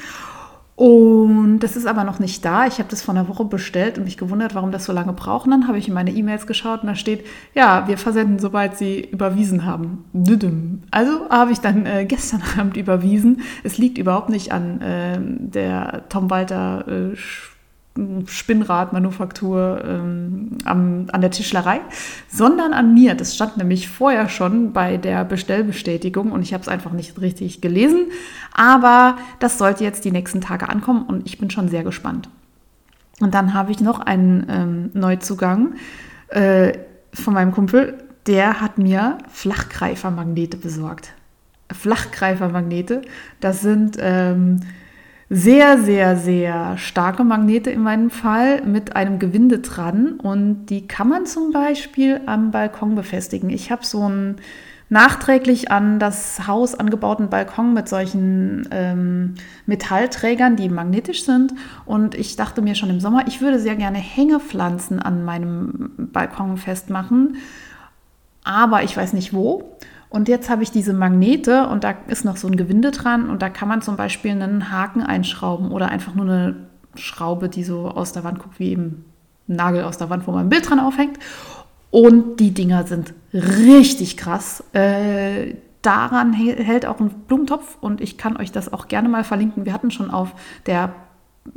Und 0.83 1.61
das 1.61 1.77
ist 1.77 1.87
aber 1.87 2.03
noch 2.03 2.19
nicht 2.19 2.45
da. 2.45 2.67
Ich 2.67 2.81
habe 2.81 2.89
das 2.89 3.03
vor 3.03 3.15
einer 3.15 3.29
Woche 3.29 3.45
bestellt 3.45 3.99
und 3.99 4.05
mich 4.05 4.17
gewundert, 4.17 4.57
warum 4.57 4.73
das 4.73 4.85
so 4.85 4.93
lange 4.93 5.13
braucht. 5.13 5.45
Und 5.45 5.53
dann 5.53 5.69
habe 5.69 5.79
ich 5.79 5.87
in 5.87 5.95
meine 5.95 6.11
E-Mails 6.11 6.49
geschaut 6.49 6.83
und 6.83 6.89
da 6.89 6.97
steht, 6.97 7.25
ja, 7.55 7.87
wir 7.87 7.97
versenden, 7.97 8.41
sobald 8.41 8.77
Sie 8.77 8.99
überwiesen 9.01 9.65
haben. 9.65 10.07
Also 10.91 11.31
habe 11.31 11.53
ich 11.53 11.61
dann 11.61 11.87
äh, 11.87 12.05
gestern 12.05 12.43
Abend 12.59 12.77
überwiesen. 12.77 13.43
Es 13.63 13.79
liegt 13.79 13.97
überhaupt 13.97 14.29
nicht 14.29 14.51
an 14.51 14.81
äh, 14.81 15.19
der 15.21 16.09
Tom 16.09 16.31
Walter 16.31 16.85
äh, 16.89 17.17
Spinnradmanufaktur 18.27 19.83
ähm, 19.85 20.59
am, 20.65 21.07
an 21.13 21.21
der 21.21 21.31
Tischlerei, 21.31 21.81
sondern 22.29 22.73
an 22.73 22.95
mir. 22.95 23.15
Das 23.15 23.35
stand 23.35 23.59
nämlich 23.59 23.89
vorher 23.89 24.29
schon 24.29 24.73
bei 24.73 24.97
der 24.97 25.25
Bestellbestätigung 25.25 26.33
und 26.33 26.43
ich 26.43 26.55
habe 26.55 26.63
es 26.63 26.69
einfach 26.69 26.93
nicht 26.93 27.21
richtig 27.21 27.61
gelesen. 27.61 28.07
Aber 28.53 29.17
das 29.41 29.59
sollte 29.59 29.85
jetzt 29.85 30.05
die 30.05 30.11
nächsten 30.11 30.41
Tage 30.41 30.69
ankommen 30.69 31.05
und 31.05 31.27
ich 31.27 31.39
bin 31.39 31.51
schon 31.51 31.69
sehr 31.69 31.85
gespannt. 31.85 32.31
Und 33.21 33.35
dann 33.35 33.55
habe 33.55 33.71
ich 33.71 33.81
noch 33.81 34.01
einen 34.01 34.47
ähm, 34.49 34.91
Neuzugang 34.95 35.75
äh, 36.29 36.73
von 37.13 37.35
meinem 37.35 37.53
Kumpel, 37.53 37.99
der 38.27 38.61
hat 38.61 38.79
mir 38.79 39.19
Flachgreifermagnete 39.29 40.57
besorgt. 40.57 41.13
Flachgreifermagnete. 41.71 43.03
Das 43.41 43.61
sind 43.61 43.97
ähm, 44.01 44.61
sehr, 45.35 45.83
sehr, 45.83 46.19
sehr 46.19 46.77
starke 46.77 47.25
Magnete 47.25 47.71
in 47.71 47.81
meinem 47.81 48.11
Fall 48.11 48.61
mit 48.67 48.95
einem 48.95 49.19
Gewinde 49.19 49.61
dran 49.61 50.21
und 50.23 50.67
die 50.67 50.87
kann 50.87 51.09
man 51.09 51.25
zum 51.25 51.53
Beispiel 51.53 52.21
am 52.27 52.51
Balkon 52.51 52.95
befestigen. 52.95 53.49
Ich 53.49 53.71
habe 53.73 53.83
so 53.87 54.03
einen 54.03 54.37
nachträglich 54.91 55.71
an 55.71 55.99
das 55.99 56.47
Haus 56.47 56.75
angebauten 56.75 57.31
Balkon 57.31 57.73
mit 57.73 57.89
solchen 57.89 58.69
ähm, 58.73 59.37
Metallträgern, 59.65 60.57
die 60.57 60.69
magnetisch 60.69 61.25
sind 61.25 61.55
und 61.87 62.15
ich 62.15 62.37
dachte 62.37 62.61
mir 62.61 62.75
schon 62.75 62.91
im 62.91 63.01
Sommer, 63.01 63.27
ich 63.27 63.41
würde 63.41 63.59
sehr 63.59 63.77
gerne 63.77 63.97
Hängepflanzen 63.97 65.01
an 65.01 65.25
meinem 65.25 65.93
Balkon 65.97 66.59
festmachen, 66.59 67.39
aber 68.45 68.83
ich 68.83 68.95
weiß 68.95 69.15
nicht 69.15 69.33
wo. 69.33 69.79
Und 70.13 70.29
jetzt 70.29 70.51
habe 70.51 70.63
ich 70.63 70.71
diese 70.71 70.93
Magnete 70.93 71.69
und 71.69 71.85
da 71.85 71.95
ist 72.07 72.27
noch 72.27 72.37
so 72.37 72.47
ein 72.47 72.57
Gewinde 72.57 72.91
dran 72.91 73.31
und 73.31 73.41
da 73.41 73.49
kann 73.49 73.67
man 73.67 73.81
zum 73.81 73.97
Beispiel 73.97 74.33
einen 74.33 74.71
Haken 74.71 75.03
einschrauben 75.03 75.73
oder 75.73 75.89
einfach 75.89 76.15
nur 76.15 76.27
eine 76.27 76.57
Schraube, 76.95 77.49
die 77.49 77.65
so 77.65 77.89
aus 77.89 78.13
der 78.13 78.23
Wand 78.23 78.39
guckt, 78.39 78.59
wie 78.61 78.73
eben 78.73 79.07
ein 79.49 79.57
Nagel 79.57 79.85
aus 79.85 79.97
der 79.97 80.11
Wand, 80.11 80.27
wo 80.27 80.33
man 80.33 80.45
ein 80.45 80.49
Bild 80.51 80.69
dran 80.69 80.81
aufhängt. 80.81 81.19
Und 81.91 82.41
die 82.41 82.53
Dinger 82.53 82.87
sind 82.87 83.15
richtig 83.33 84.19
krass. 84.19 84.63
Äh, 84.75 85.55
daran 85.81 86.35
hält 86.35 86.85
auch 86.85 87.01
ein 87.01 87.09
Blumentopf 87.27 87.79
und 87.81 88.03
ich 88.03 88.19
kann 88.19 88.37
euch 88.37 88.53
das 88.53 88.71
auch 88.71 88.89
gerne 88.89 89.09
mal 89.09 89.25
verlinken. 89.25 89.65
Wir 89.65 89.73
hatten 89.73 89.91
schon 89.91 90.11
auf 90.11 90.35
der 90.67 90.93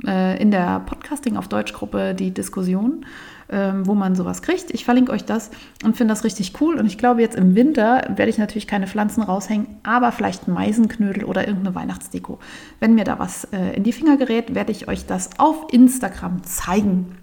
äh, 0.07 0.41
in 0.41 0.51
der 0.51 0.79
Podcasting 0.79 1.35
auf 1.35 1.49
Deutsch 1.49 1.73
Gruppe 1.73 2.15
die 2.15 2.31
Diskussion 2.31 3.05
ähm, 3.49 3.86
wo 3.86 3.93
man 3.93 4.15
sowas 4.15 4.41
kriegt. 4.41 4.71
Ich 4.71 4.86
verlinke 4.86 5.12
euch 5.12 5.25
das 5.25 5.51
und 5.84 5.95
finde 5.95 6.13
das 6.13 6.23
richtig 6.23 6.53
cool. 6.62 6.75
Und 6.75 6.86
ich 6.86 6.97
glaube, 6.97 7.21
jetzt 7.21 7.36
im 7.36 7.55
Winter 7.55 8.03
werde 8.15 8.29
ich 8.29 8.38
natürlich 8.38 8.67
keine 8.67 8.88
Pflanzen 8.88 9.21
raushängen, 9.21 9.67
aber 9.84 10.12
vielleicht 10.12 10.47
Meisenknödel 10.47 11.23
oder 11.25 11.47
irgendeine 11.47 11.75
Weihnachtsdeko. 11.75 12.39
Wenn 12.79 12.95
mir 12.95 13.03
da 13.03 13.19
was 13.19 13.45
äh, 13.45 13.75
in 13.75 13.84
die 13.84 13.93
Finger 13.93 14.17
gerät, 14.17 14.55
werde 14.55 14.71
ich 14.71 14.88
euch 14.88 15.05
das 15.05 15.29
auf 15.38 15.67
Instagram 15.71 16.43
zeigen. 16.43 17.17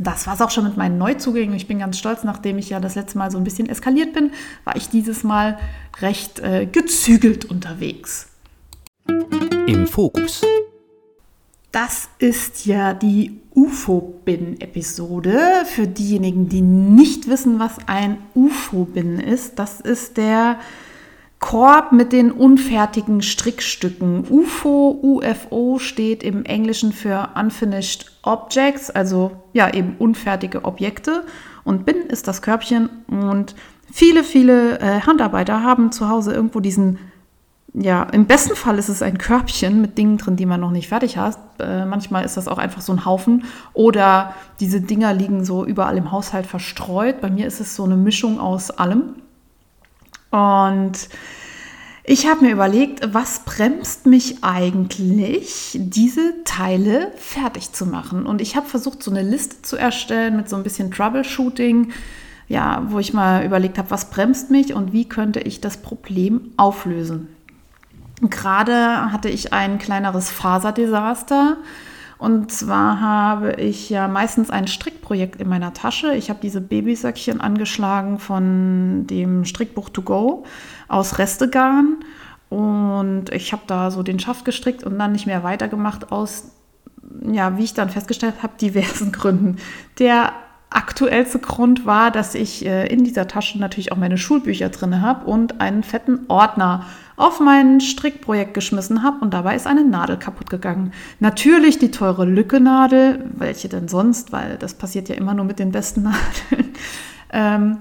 Das 0.00 0.26
war 0.26 0.34
es 0.34 0.40
auch 0.40 0.50
schon 0.50 0.64
mit 0.64 0.76
meinen 0.76 0.98
Neuzugängen. 0.98 1.54
Ich 1.54 1.68
bin 1.68 1.78
ganz 1.78 1.98
stolz, 1.98 2.24
nachdem 2.24 2.58
ich 2.58 2.68
ja 2.68 2.80
das 2.80 2.96
letzte 2.96 3.16
Mal 3.16 3.30
so 3.30 3.38
ein 3.38 3.44
bisschen 3.44 3.68
eskaliert 3.68 4.12
bin, 4.12 4.32
war 4.64 4.74
ich 4.74 4.88
dieses 4.88 5.22
Mal 5.22 5.58
recht 6.00 6.40
äh, 6.40 6.66
gezügelt 6.66 7.44
unterwegs. 7.44 8.28
Im 9.66 9.86
Fokus. 9.86 10.42
Das 11.74 12.08
ist 12.18 12.66
ja 12.66 12.94
die 12.94 13.40
UFO-Bin-Episode. 13.52 15.40
Für 15.64 15.88
diejenigen, 15.88 16.48
die 16.48 16.60
nicht 16.60 17.28
wissen, 17.28 17.58
was 17.58 17.78
ein 17.88 18.18
UFO-Bin 18.36 19.18
ist, 19.18 19.58
das 19.58 19.80
ist 19.80 20.16
der 20.16 20.60
Korb 21.40 21.90
mit 21.90 22.12
den 22.12 22.30
unfertigen 22.30 23.22
Strickstücken. 23.22 24.24
UFO, 24.30 25.00
UFO 25.02 25.80
steht 25.80 26.22
im 26.22 26.44
Englischen 26.44 26.92
für 26.92 27.30
Unfinished 27.34 28.20
Objects, 28.22 28.90
also 28.90 29.32
ja 29.52 29.74
eben 29.74 29.96
unfertige 29.98 30.64
Objekte. 30.64 31.24
Und 31.64 31.84
Bin 31.84 32.02
ist 32.06 32.28
das 32.28 32.40
Körbchen. 32.40 32.88
Und 33.08 33.56
viele, 33.92 34.22
viele 34.22 34.78
äh, 34.78 35.00
Handarbeiter 35.00 35.64
haben 35.64 35.90
zu 35.90 36.08
Hause 36.08 36.34
irgendwo 36.34 36.60
diesen 36.60 37.00
ja, 37.76 38.04
im 38.04 38.26
besten 38.26 38.54
Fall 38.54 38.78
ist 38.78 38.88
es 38.88 39.02
ein 39.02 39.18
Körbchen 39.18 39.80
mit 39.80 39.98
Dingen 39.98 40.16
drin, 40.16 40.36
die 40.36 40.46
man 40.46 40.60
noch 40.60 40.70
nicht 40.70 40.88
fertig 40.88 41.16
hat. 41.16 41.36
Äh, 41.58 41.84
manchmal 41.84 42.24
ist 42.24 42.36
das 42.36 42.46
auch 42.46 42.58
einfach 42.58 42.80
so 42.80 42.92
ein 42.92 43.04
Haufen. 43.04 43.44
Oder 43.72 44.32
diese 44.60 44.80
Dinger 44.80 45.12
liegen 45.12 45.44
so 45.44 45.64
überall 45.64 45.96
im 45.96 46.12
Haushalt 46.12 46.46
verstreut. 46.46 47.20
Bei 47.20 47.30
mir 47.30 47.48
ist 47.48 47.60
es 47.60 47.74
so 47.74 47.82
eine 47.82 47.96
Mischung 47.96 48.38
aus 48.38 48.70
allem. 48.70 49.16
Und 50.30 51.08
ich 52.04 52.28
habe 52.28 52.44
mir 52.44 52.52
überlegt, 52.52 53.12
was 53.12 53.40
bremst 53.40 54.06
mich 54.06 54.44
eigentlich, 54.44 55.76
diese 55.80 56.44
Teile 56.44 57.10
fertig 57.16 57.72
zu 57.72 57.86
machen? 57.86 58.24
Und 58.24 58.40
ich 58.40 58.54
habe 58.54 58.68
versucht, 58.68 59.02
so 59.02 59.10
eine 59.10 59.22
Liste 59.22 59.62
zu 59.62 59.76
erstellen 59.76 60.36
mit 60.36 60.48
so 60.48 60.54
ein 60.54 60.62
bisschen 60.62 60.92
Troubleshooting, 60.92 61.90
ja, 62.46 62.86
wo 62.88 63.00
ich 63.00 63.14
mal 63.14 63.44
überlegt 63.44 63.78
habe, 63.78 63.90
was 63.90 64.10
bremst 64.10 64.52
mich 64.52 64.74
und 64.74 64.92
wie 64.92 65.08
könnte 65.08 65.40
ich 65.40 65.60
das 65.60 65.78
Problem 65.78 66.52
auflösen. 66.56 67.33
Gerade 68.30 69.12
hatte 69.12 69.28
ich 69.28 69.52
ein 69.52 69.78
kleineres 69.78 70.30
Faserdesaster. 70.30 71.56
Und 72.18 72.50
zwar 72.52 73.00
habe 73.00 73.54
ich 73.54 73.90
ja 73.90 74.08
meistens 74.08 74.48
ein 74.50 74.66
Strickprojekt 74.66 75.40
in 75.40 75.48
meiner 75.48 75.74
Tasche. 75.74 76.14
Ich 76.14 76.30
habe 76.30 76.38
diese 76.42 76.60
Babysöckchen 76.60 77.40
angeschlagen 77.40 78.18
von 78.18 79.06
dem 79.06 79.44
Strickbuch 79.44 79.90
To 79.90 80.02
Go 80.02 80.44
aus 80.88 81.18
Restegarn. 81.18 81.96
Und 82.48 83.30
ich 83.32 83.52
habe 83.52 83.62
da 83.66 83.90
so 83.90 84.02
den 84.02 84.20
Schaft 84.20 84.44
gestrickt 84.44 84.84
und 84.84 84.98
dann 84.98 85.12
nicht 85.12 85.26
mehr 85.26 85.42
weitergemacht 85.42 86.12
aus, 86.12 86.52
ja, 87.26 87.58
wie 87.58 87.64
ich 87.64 87.74
dann 87.74 87.90
festgestellt 87.90 88.36
habe, 88.42 88.54
diversen 88.60 89.12
Gründen. 89.12 89.56
Der 89.98 90.32
aktuellste 90.74 91.38
Grund 91.38 91.86
war, 91.86 92.10
dass 92.10 92.34
ich 92.34 92.66
äh, 92.66 92.86
in 92.88 93.04
dieser 93.04 93.28
Tasche 93.28 93.58
natürlich 93.58 93.92
auch 93.92 93.96
meine 93.96 94.18
Schulbücher 94.18 94.68
drin 94.68 95.00
habe 95.00 95.24
und 95.26 95.60
einen 95.60 95.82
fetten 95.82 96.20
Ordner 96.28 96.86
auf 97.16 97.38
mein 97.38 97.80
Strickprojekt 97.80 98.54
geschmissen 98.54 99.04
habe 99.04 99.18
und 99.20 99.32
dabei 99.32 99.54
ist 99.54 99.68
eine 99.68 99.84
Nadel 99.84 100.16
kaputt 100.16 100.50
gegangen. 100.50 100.92
Natürlich 101.20 101.78
die 101.78 101.92
teure 101.92 102.24
Lücke-Nadel, 102.24 103.30
welche 103.34 103.68
denn 103.68 103.86
sonst, 103.86 104.32
weil 104.32 104.56
das 104.58 104.74
passiert 104.74 105.08
ja 105.08 105.14
immer 105.14 105.34
nur 105.34 105.44
mit 105.44 105.60
den 105.60 105.70
besten 105.70 106.02
Nadeln. 106.50 106.74
ähm, 107.32 107.78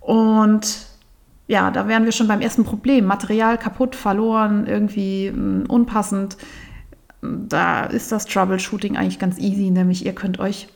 und 0.00 0.86
ja, 1.48 1.70
da 1.70 1.88
wären 1.88 2.04
wir 2.04 2.12
schon 2.12 2.28
beim 2.28 2.40
ersten 2.40 2.64
Problem. 2.64 3.06
Material 3.06 3.58
kaputt, 3.58 3.96
verloren, 3.96 4.66
irgendwie 4.66 5.30
mh, 5.30 5.36
hm, 5.36 5.66
unpassend. 5.68 6.36
Da 7.22 7.84
ist 7.84 8.12
das 8.12 8.26
Troubleshooting 8.26 8.96
eigentlich 8.96 9.18
ganz 9.18 9.38
easy, 9.38 9.70
nämlich 9.70 10.06
ihr 10.06 10.14
könnt 10.14 10.38
euch 10.38 10.68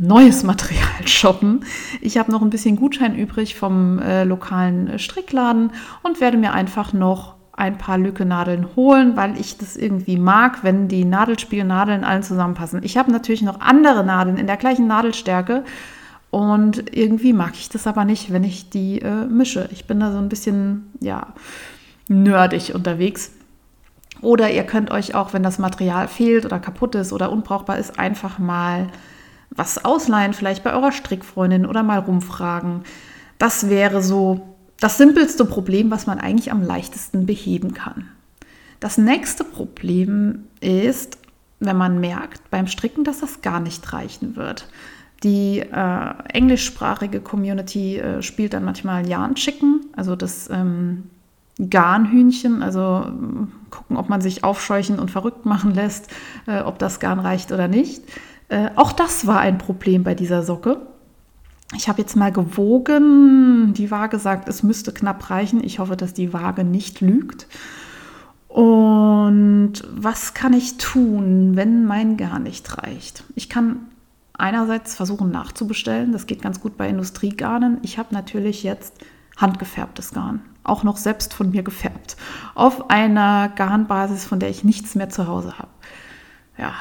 neues 0.00 0.42
Material 0.42 0.86
shoppen. 1.06 1.64
Ich 2.00 2.18
habe 2.18 2.32
noch 2.32 2.42
ein 2.42 2.50
bisschen 2.50 2.76
Gutschein 2.76 3.14
übrig 3.14 3.54
vom 3.54 3.98
äh, 4.00 4.24
lokalen 4.24 4.98
Strickladen 4.98 5.72
und 6.02 6.20
werde 6.20 6.38
mir 6.38 6.52
einfach 6.52 6.92
noch 6.92 7.36
ein 7.52 7.76
paar 7.76 7.98
Lückenadeln 7.98 8.74
holen, 8.74 9.16
weil 9.16 9.38
ich 9.38 9.58
das 9.58 9.76
irgendwie 9.76 10.16
mag, 10.16 10.64
wenn 10.64 10.88
die 10.88 11.04
Nadelspielnadeln 11.04 12.04
allen 12.04 12.22
zusammenpassen. 12.22 12.82
Ich 12.82 12.96
habe 12.96 13.12
natürlich 13.12 13.42
noch 13.42 13.60
andere 13.60 14.02
Nadeln 14.02 14.38
in 14.38 14.46
der 14.46 14.56
gleichen 14.56 14.86
Nadelstärke 14.86 15.64
und 16.30 16.96
irgendwie 16.96 17.34
mag 17.34 17.52
ich 17.54 17.68
das 17.68 17.86
aber 17.86 18.06
nicht, 18.06 18.32
wenn 18.32 18.44
ich 18.44 18.70
die 18.70 19.02
äh, 19.02 19.26
mische. 19.26 19.68
Ich 19.72 19.84
bin 19.84 20.00
da 20.00 20.10
so 20.12 20.18
ein 20.18 20.30
bisschen, 20.30 20.90
ja, 21.00 21.34
nerdig 22.08 22.74
unterwegs. 22.74 23.32
Oder 24.22 24.50
ihr 24.50 24.64
könnt 24.64 24.90
euch 24.90 25.14
auch, 25.14 25.34
wenn 25.34 25.42
das 25.42 25.58
Material 25.58 26.08
fehlt 26.08 26.46
oder 26.46 26.58
kaputt 26.58 26.94
ist 26.94 27.12
oder 27.12 27.30
unbrauchbar 27.30 27.78
ist, 27.78 27.98
einfach 27.98 28.38
mal 28.38 28.88
was 29.50 29.84
ausleihen, 29.84 30.32
vielleicht 30.32 30.62
bei 30.64 30.72
eurer 30.72 30.92
Strickfreundin 30.92 31.66
oder 31.66 31.82
mal 31.82 31.98
rumfragen. 31.98 32.82
Das 33.38 33.68
wäre 33.68 34.02
so 34.02 34.56
das 34.78 34.96
simpelste 34.96 35.44
Problem, 35.44 35.90
was 35.90 36.06
man 36.06 36.18
eigentlich 36.18 36.52
am 36.52 36.62
leichtesten 36.62 37.26
beheben 37.26 37.74
kann. 37.74 38.08
Das 38.80 38.96
nächste 38.96 39.44
Problem 39.44 40.44
ist, 40.60 41.18
wenn 41.58 41.76
man 41.76 42.00
merkt 42.00 42.50
beim 42.50 42.66
Stricken, 42.66 43.04
dass 43.04 43.20
das 43.20 43.42
gar 43.42 43.60
nicht 43.60 43.92
reichen 43.92 44.36
wird. 44.36 44.68
Die 45.22 45.58
äh, 45.58 46.14
englischsprachige 46.32 47.20
Community 47.20 47.98
äh, 47.98 48.22
spielt 48.22 48.54
dann 48.54 48.64
manchmal 48.64 49.06
Yarn 49.06 49.34
Chicken, 49.34 49.84
also 49.94 50.16
das 50.16 50.48
ähm, 50.50 51.10
Garnhühnchen, 51.68 52.62
also 52.62 53.06
gucken, 53.68 53.98
ob 53.98 54.08
man 54.08 54.22
sich 54.22 54.44
aufscheuchen 54.44 54.98
und 54.98 55.10
verrückt 55.10 55.44
machen 55.44 55.74
lässt, 55.74 56.08
äh, 56.46 56.60
ob 56.60 56.78
das 56.78 57.00
Garn 57.00 57.20
reicht 57.20 57.52
oder 57.52 57.68
nicht. 57.68 58.02
Äh, 58.50 58.70
auch 58.76 58.92
das 58.92 59.26
war 59.26 59.40
ein 59.40 59.58
Problem 59.58 60.02
bei 60.02 60.14
dieser 60.14 60.42
Socke. 60.42 60.82
Ich 61.76 61.88
habe 61.88 62.02
jetzt 62.02 62.16
mal 62.16 62.32
gewogen. 62.32 63.72
Die 63.74 63.90
Waage 63.90 64.18
sagt, 64.18 64.48
es 64.48 64.62
müsste 64.62 64.92
knapp 64.92 65.30
reichen. 65.30 65.62
Ich 65.62 65.78
hoffe, 65.78 65.96
dass 65.96 66.12
die 66.12 66.32
Waage 66.32 66.64
nicht 66.64 67.00
lügt. 67.00 67.46
Und 68.48 69.74
was 69.88 70.34
kann 70.34 70.52
ich 70.52 70.76
tun, 70.76 71.52
wenn 71.54 71.84
mein 71.86 72.16
gar 72.16 72.40
nicht 72.40 72.76
reicht? 72.78 73.22
Ich 73.36 73.48
kann 73.48 73.86
einerseits 74.32 74.96
versuchen 74.96 75.30
nachzubestellen. 75.30 76.10
Das 76.10 76.26
geht 76.26 76.42
ganz 76.42 76.60
gut 76.60 76.76
bei 76.76 76.88
Industriegarnen. 76.88 77.78
Ich 77.82 77.98
habe 77.98 78.12
natürlich 78.12 78.64
jetzt 78.64 78.94
handgefärbtes 79.36 80.12
Garn, 80.12 80.42
auch 80.64 80.82
noch 80.82 80.96
selbst 80.96 81.32
von 81.32 81.50
mir 81.50 81.62
gefärbt, 81.62 82.16
auf 82.56 82.90
einer 82.90 83.48
Garnbasis, 83.54 84.24
von 84.24 84.40
der 84.40 84.50
ich 84.50 84.64
nichts 84.64 84.96
mehr 84.96 85.08
zu 85.08 85.28
Hause 85.28 85.58
habe. 85.58 85.70
Ja, 86.58 86.74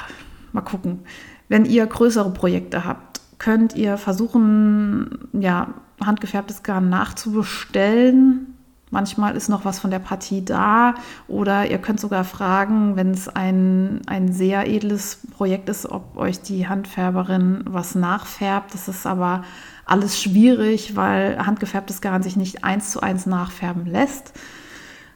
mal 0.51 0.61
gucken. 0.61 1.01
Wenn 1.49 1.65
ihr 1.65 1.85
größere 1.85 2.31
Projekte 2.31 2.85
habt, 2.85 3.19
könnt 3.39 3.75
ihr 3.75 3.97
versuchen, 3.97 5.27
ja, 5.33 5.73
handgefärbtes 5.99 6.63
Garn 6.63 6.89
nachzubestellen. 6.89 8.55
Manchmal 8.91 9.35
ist 9.35 9.49
noch 9.49 9.65
was 9.65 9.79
von 9.79 9.91
der 9.91 9.99
Partie 9.99 10.43
da 10.43 10.95
oder 11.27 11.69
ihr 11.69 11.77
könnt 11.77 11.99
sogar 11.99 12.23
fragen, 12.23 12.95
wenn 12.95 13.11
es 13.11 13.27
ein, 13.27 14.01
ein 14.07 14.31
sehr 14.31 14.67
edles 14.67 15.19
Projekt 15.31 15.69
ist, 15.69 15.85
ob 15.85 16.17
euch 16.17 16.41
die 16.41 16.67
Handfärberin 16.67 17.63
was 17.65 17.93
nachfärbt. 17.93 18.73
Das 18.73 18.87
ist 18.87 19.05
aber 19.05 19.43
alles 19.85 20.19
schwierig, 20.19 20.95
weil 20.95 21.45
handgefärbtes 21.45 22.01
Garn 22.01 22.23
sich 22.23 22.35
nicht 22.35 22.63
eins 22.63 22.91
zu 22.91 23.01
eins 23.01 23.25
nachfärben 23.25 23.85
lässt. 23.85 24.33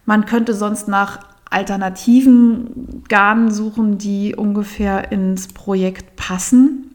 Man 0.05 0.25
könnte 0.25 0.53
sonst 0.53 0.87
nach 0.87 1.19
alternativen 1.53 3.03
Garnen 3.07 3.51
suchen, 3.51 3.97
die 3.97 4.35
ungefähr 4.35 5.11
ins 5.11 5.47
Projekt 5.47 6.15
passen. 6.15 6.89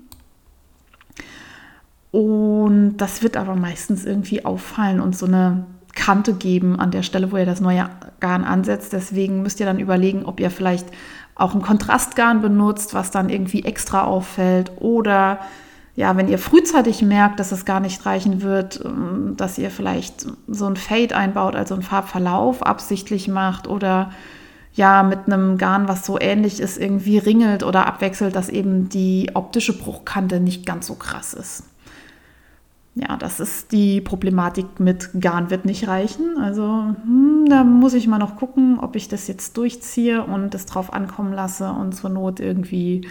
Und 2.10 2.96
das 2.96 3.22
wird 3.22 3.36
aber 3.36 3.54
meistens 3.54 4.04
irgendwie 4.04 4.44
auffallen 4.44 5.00
und 5.00 5.16
so 5.16 5.26
eine 5.26 5.66
Kante 5.94 6.34
geben 6.34 6.78
an 6.78 6.90
der 6.90 7.02
Stelle, 7.02 7.32
wo 7.32 7.36
ihr 7.36 7.46
das 7.46 7.60
neue 7.60 7.88
Garn 8.20 8.44
ansetzt. 8.44 8.92
Deswegen 8.92 9.42
müsst 9.42 9.60
ihr 9.60 9.66
dann 9.66 9.80
überlegen, 9.80 10.24
ob 10.24 10.40
ihr 10.40 10.50
vielleicht 10.50 10.86
auch 11.34 11.54
ein 11.54 11.62
Kontrastgarn 11.62 12.40
benutzt, 12.40 12.94
was 12.94 13.10
dann 13.10 13.28
irgendwie 13.28 13.64
extra 13.64 14.04
auffällt. 14.04 14.72
Oder 14.78 15.40
ja, 15.96 16.16
wenn 16.16 16.28
ihr 16.28 16.38
frühzeitig 16.38 17.02
merkt, 17.02 17.40
dass 17.40 17.50
es 17.50 17.64
gar 17.64 17.80
nicht 17.80 18.06
reichen 18.06 18.42
wird, 18.42 18.80
ähm, 18.84 19.34
dass 19.36 19.58
ihr 19.58 19.70
vielleicht 19.70 20.26
so 20.46 20.66
ein 20.66 20.76
Fade 20.76 21.16
einbaut, 21.16 21.56
also 21.56 21.74
einen 21.74 21.82
Farbverlauf 21.82 22.62
absichtlich 22.62 23.26
macht 23.26 23.66
oder 23.66 24.10
ja 24.74 25.02
mit 25.02 25.26
einem 25.26 25.58
Garn, 25.58 25.88
was 25.88 26.06
so 26.06 26.18
ähnlich 26.20 26.60
ist, 26.60 26.78
irgendwie 26.78 27.18
ringelt 27.18 27.62
oder 27.62 27.86
abwechselt, 27.86 28.36
dass 28.36 28.48
eben 28.48 28.88
die 28.88 29.30
optische 29.34 29.76
Bruchkante 29.76 30.40
nicht 30.40 30.66
ganz 30.66 30.86
so 30.86 30.94
krass 30.94 31.34
ist 31.34 31.64
ja, 32.98 33.16
das 33.16 33.38
ist 33.38 33.70
die 33.70 34.00
Problematik 34.00 34.80
mit 34.80 35.10
Garn 35.20 35.50
wird 35.50 35.64
nicht 35.64 35.86
reichen. 35.86 36.38
Also 36.38 36.94
hm, 37.04 37.46
da 37.48 37.62
muss 37.64 37.94
ich 37.94 38.08
mal 38.08 38.18
noch 38.18 38.36
gucken, 38.36 38.78
ob 38.80 38.96
ich 38.96 39.08
das 39.08 39.28
jetzt 39.28 39.56
durchziehe 39.56 40.24
und 40.24 40.54
es 40.54 40.66
drauf 40.66 40.92
ankommen 40.92 41.32
lasse 41.32 41.70
und 41.70 41.94
zur 41.94 42.10
Not 42.10 42.40
irgendwie 42.40 43.06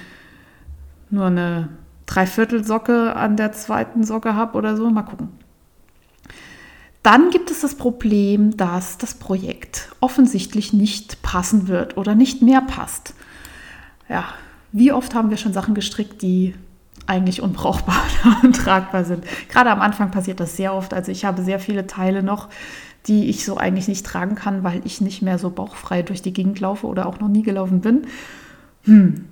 nur 1.10 1.28
eine 1.28 1.70
Dreiviertelsocke 2.06 3.16
an 3.16 3.38
der 3.38 3.54
zweiten 3.54 4.04
Socke 4.04 4.36
habe 4.36 4.58
oder 4.58 4.76
so. 4.76 4.90
Mal 4.90 5.04
gucken. 5.04 5.30
Dann 7.08 7.30
gibt 7.30 7.52
es 7.52 7.62
das 7.62 7.76
Problem, 7.76 8.58
dass 8.58 8.98
das 8.98 9.14
Projekt 9.14 9.88
offensichtlich 10.02 10.74
nicht 10.74 11.22
passen 11.22 11.70
wird 11.70 11.96
oder 11.96 12.16
nicht 12.16 12.42
mehr 12.42 12.60
passt. 12.60 13.14
Ja, 14.10 14.26
wie 14.74 14.92
oft 14.92 15.16
haben 15.16 15.30
wir 15.30 15.38
schon 15.38 15.54
Sachen 15.54 15.74
gestrickt, 15.74 16.22
die 16.22 16.54
eigentlich 17.06 17.42
unbrauchbar 17.42 18.04
und 18.44 18.58
tragbar 18.58 19.06
sind. 19.06 19.24
Gerade 19.48 19.70
am 19.70 19.80
Anfang 19.80 20.12
passiert 20.12 20.42
das 20.42 20.58
sehr 20.58 20.74
oft. 20.74 20.94
Also 20.94 21.14
ich 21.14 21.24
habe 21.24 21.44
sehr 21.44 21.62
viele 21.62 21.88
Teile 21.88 22.24
noch, 22.24 22.50
die 23.06 23.30
ich 23.30 23.46
so 23.46 23.56
eigentlich 23.56 23.88
nicht 23.88 24.06
tragen 24.06 24.36
kann, 24.36 24.66
weil 24.66 24.82
ich 24.84 25.00
nicht 25.00 25.22
mehr 25.22 25.40
so 25.40 25.50
bauchfrei 25.50 26.02
durch 26.02 26.22
die 26.22 26.34
Gegend 26.34 26.60
laufe 26.60 26.88
oder 26.88 27.06
auch 27.06 27.22
noch 27.22 27.30
nie 27.30 27.42
gelaufen 27.42 27.80
bin. 27.80 28.08
Hm. 28.84 29.24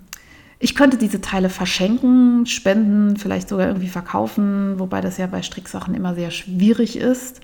Ich 0.60 0.76
könnte 0.76 0.98
diese 0.98 1.22
Teile 1.22 1.50
verschenken, 1.50 2.46
spenden, 2.46 3.18
vielleicht 3.18 3.50
sogar 3.50 3.68
irgendwie 3.68 3.90
verkaufen, 3.90 4.80
wobei 4.80 5.02
das 5.02 5.18
ja 5.18 5.28
bei 5.28 5.42
Stricksachen 5.42 5.94
immer 5.94 6.16
sehr 6.16 6.32
schwierig 6.32 6.98
ist, 6.98 7.42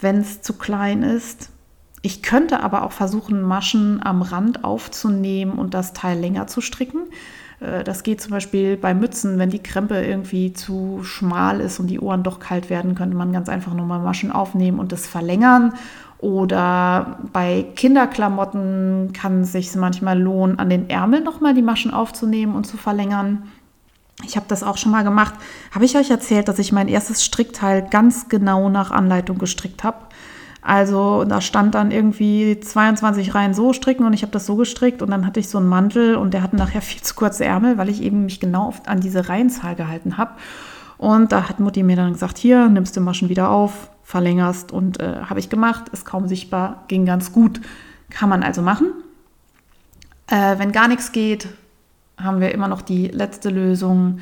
wenn 0.00 0.18
es 0.18 0.40
zu 0.40 0.54
klein 0.54 1.02
ist. 1.02 1.50
Ich 2.02 2.22
könnte 2.22 2.60
aber 2.60 2.84
auch 2.84 2.92
versuchen, 2.92 3.42
Maschen 3.42 4.02
am 4.02 4.22
Rand 4.22 4.64
aufzunehmen 4.64 5.58
und 5.58 5.74
das 5.74 5.92
Teil 5.92 6.18
länger 6.18 6.46
zu 6.46 6.60
stricken. 6.60 7.02
Äh, 7.60 7.84
das 7.84 8.02
geht 8.02 8.20
zum 8.20 8.32
Beispiel 8.32 8.76
bei 8.76 8.94
Mützen, 8.94 9.38
wenn 9.38 9.50
die 9.50 9.62
Krempe 9.62 10.04
irgendwie 10.04 10.52
zu 10.52 11.00
schmal 11.02 11.60
ist 11.60 11.80
und 11.80 11.88
die 11.88 12.00
Ohren 12.00 12.22
doch 12.22 12.40
kalt 12.40 12.70
werden, 12.70 12.94
könnte 12.94 13.16
man 13.16 13.32
ganz 13.32 13.48
einfach 13.48 13.74
nochmal 13.74 14.00
Maschen 14.00 14.30
aufnehmen 14.30 14.78
und 14.78 14.92
das 14.92 15.06
verlängern. 15.06 15.74
Oder 16.18 17.18
bei 17.32 17.66
Kinderklamotten 17.76 19.12
kann 19.12 19.42
es 19.42 19.52
sich 19.52 19.74
manchmal 19.74 20.18
lohnen, 20.18 20.58
an 20.58 20.70
den 20.70 20.88
Ärmeln 20.88 21.24
nochmal 21.24 21.52
die 21.52 21.62
Maschen 21.62 21.92
aufzunehmen 21.92 22.54
und 22.54 22.64
zu 22.64 22.78
verlängern. 22.78 23.50
Ich 24.24 24.36
habe 24.36 24.46
das 24.48 24.62
auch 24.62 24.78
schon 24.78 24.92
mal 24.92 25.04
gemacht. 25.04 25.34
Habe 25.72 25.84
ich 25.84 25.94
euch 25.96 26.10
erzählt, 26.10 26.48
dass 26.48 26.58
ich 26.58 26.72
mein 26.72 26.88
erstes 26.88 27.22
Strickteil 27.22 27.86
ganz 27.90 28.30
genau 28.30 28.70
nach 28.70 28.90
Anleitung 28.90 29.36
gestrickt 29.36 29.84
habe? 29.84 29.98
Also 30.66 31.22
da 31.22 31.40
stand 31.40 31.76
dann 31.76 31.92
irgendwie 31.92 32.58
22 32.58 33.36
Reihen 33.36 33.54
so 33.54 33.72
stricken 33.72 34.04
und 34.04 34.14
ich 34.14 34.22
habe 34.22 34.32
das 34.32 34.46
so 34.46 34.56
gestrickt 34.56 35.00
und 35.00 35.12
dann 35.12 35.24
hatte 35.24 35.38
ich 35.38 35.48
so 35.48 35.58
einen 35.58 35.68
Mantel 35.68 36.16
und 36.16 36.34
der 36.34 36.42
hatte 36.42 36.56
nachher 36.56 36.82
viel 36.82 37.00
zu 37.00 37.14
kurze 37.14 37.44
Ärmel, 37.44 37.78
weil 37.78 37.88
ich 37.88 38.02
eben 38.02 38.24
mich 38.24 38.40
genau 38.40 38.74
an 38.84 39.00
diese 39.00 39.28
Reihenzahl 39.28 39.76
gehalten 39.76 40.18
habe. 40.18 40.32
Und 40.98 41.30
da 41.30 41.48
hat 41.48 41.60
Mutti 41.60 41.84
mir 41.84 41.94
dann 41.94 42.14
gesagt, 42.14 42.36
hier, 42.36 42.68
nimmst 42.68 42.96
du 42.96 43.00
Maschen 43.00 43.28
wieder 43.28 43.48
auf, 43.50 43.90
verlängerst 44.02 44.72
und 44.72 44.98
äh, 44.98 45.20
habe 45.26 45.38
ich 45.38 45.50
gemacht, 45.50 45.88
ist 45.90 46.04
kaum 46.04 46.26
sichtbar, 46.26 46.82
ging 46.88 47.06
ganz 47.06 47.32
gut. 47.32 47.60
Kann 48.10 48.28
man 48.28 48.42
also 48.42 48.60
machen. 48.60 48.88
Äh, 50.26 50.58
wenn 50.58 50.72
gar 50.72 50.88
nichts 50.88 51.12
geht, 51.12 51.46
haben 52.16 52.40
wir 52.40 52.52
immer 52.52 52.66
noch 52.66 52.82
die 52.82 53.06
letzte 53.06 53.50
Lösung 53.50 54.18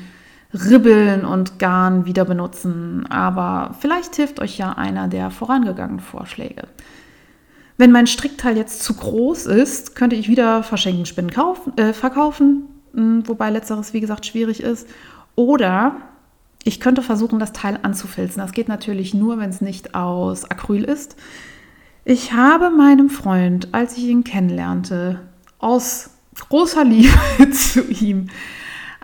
Ribbeln 0.55 1.25
und 1.25 1.59
Garn 1.59 2.05
wieder 2.05 2.25
benutzen, 2.25 3.05
aber 3.09 3.75
vielleicht 3.79 4.15
hilft 4.15 4.39
euch 4.39 4.57
ja 4.57 4.73
einer 4.73 5.07
der 5.07 5.31
vorangegangenen 5.31 5.99
Vorschläge. 5.99 6.67
Wenn 7.77 7.91
mein 7.91 8.07
Strickteil 8.07 8.55
jetzt 8.55 8.83
zu 8.83 8.93
groß 8.93 9.47
ist, 9.47 9.95
könnte 9.95 10.15
ich 10.15 10.29
wieder 10.29 10.63
verschenken, 10.63 11.05
Spinnen 11.05 11.31
kaufen, 11.31 11.77
äh, 11.77 11.93
verkaufen, 11.93 12.67
hm, 12.93 13.27
wobei 13.27 13.49
letzteres 13.49 13.93
wie 13.93 13.99
gesagt 13.99 14.25
schwierig 14.25 14.63
ist. 14.63 14.87
Oder 15.35 15.97
ich 16.63 16.79
könnte 16.79 17.01
versuchen, 17.01 17.37
das 17.37 17.51
Teil 17.51 17.77
anzufilzen. 17.83 18.41
Das 18.41 18.53
geht 18.53 18.69
natürlich 18.69 19.13
nur, 19.13 19.37
wenn 19.37 19.49
es 19.49 19.61
nicht 19.61 19.93
aus 19.93 20.49
Acryl 20.49 20.83
ist. 20.83 21.17
Ich 22.05 22.33
habe 22.33 22.69
meinem 22.69 23.09
Freund, 23.09 23.69
als 23.73 23.97
ich 23.97 24.05
ihn 24.05 24.23
kennenlernte, 24.23 25.19
aus 25.59 26.11
großer 26.49 26.85
Liebe 26.85 27.11
zu 27.51 27.83
ihm 27.83 28.27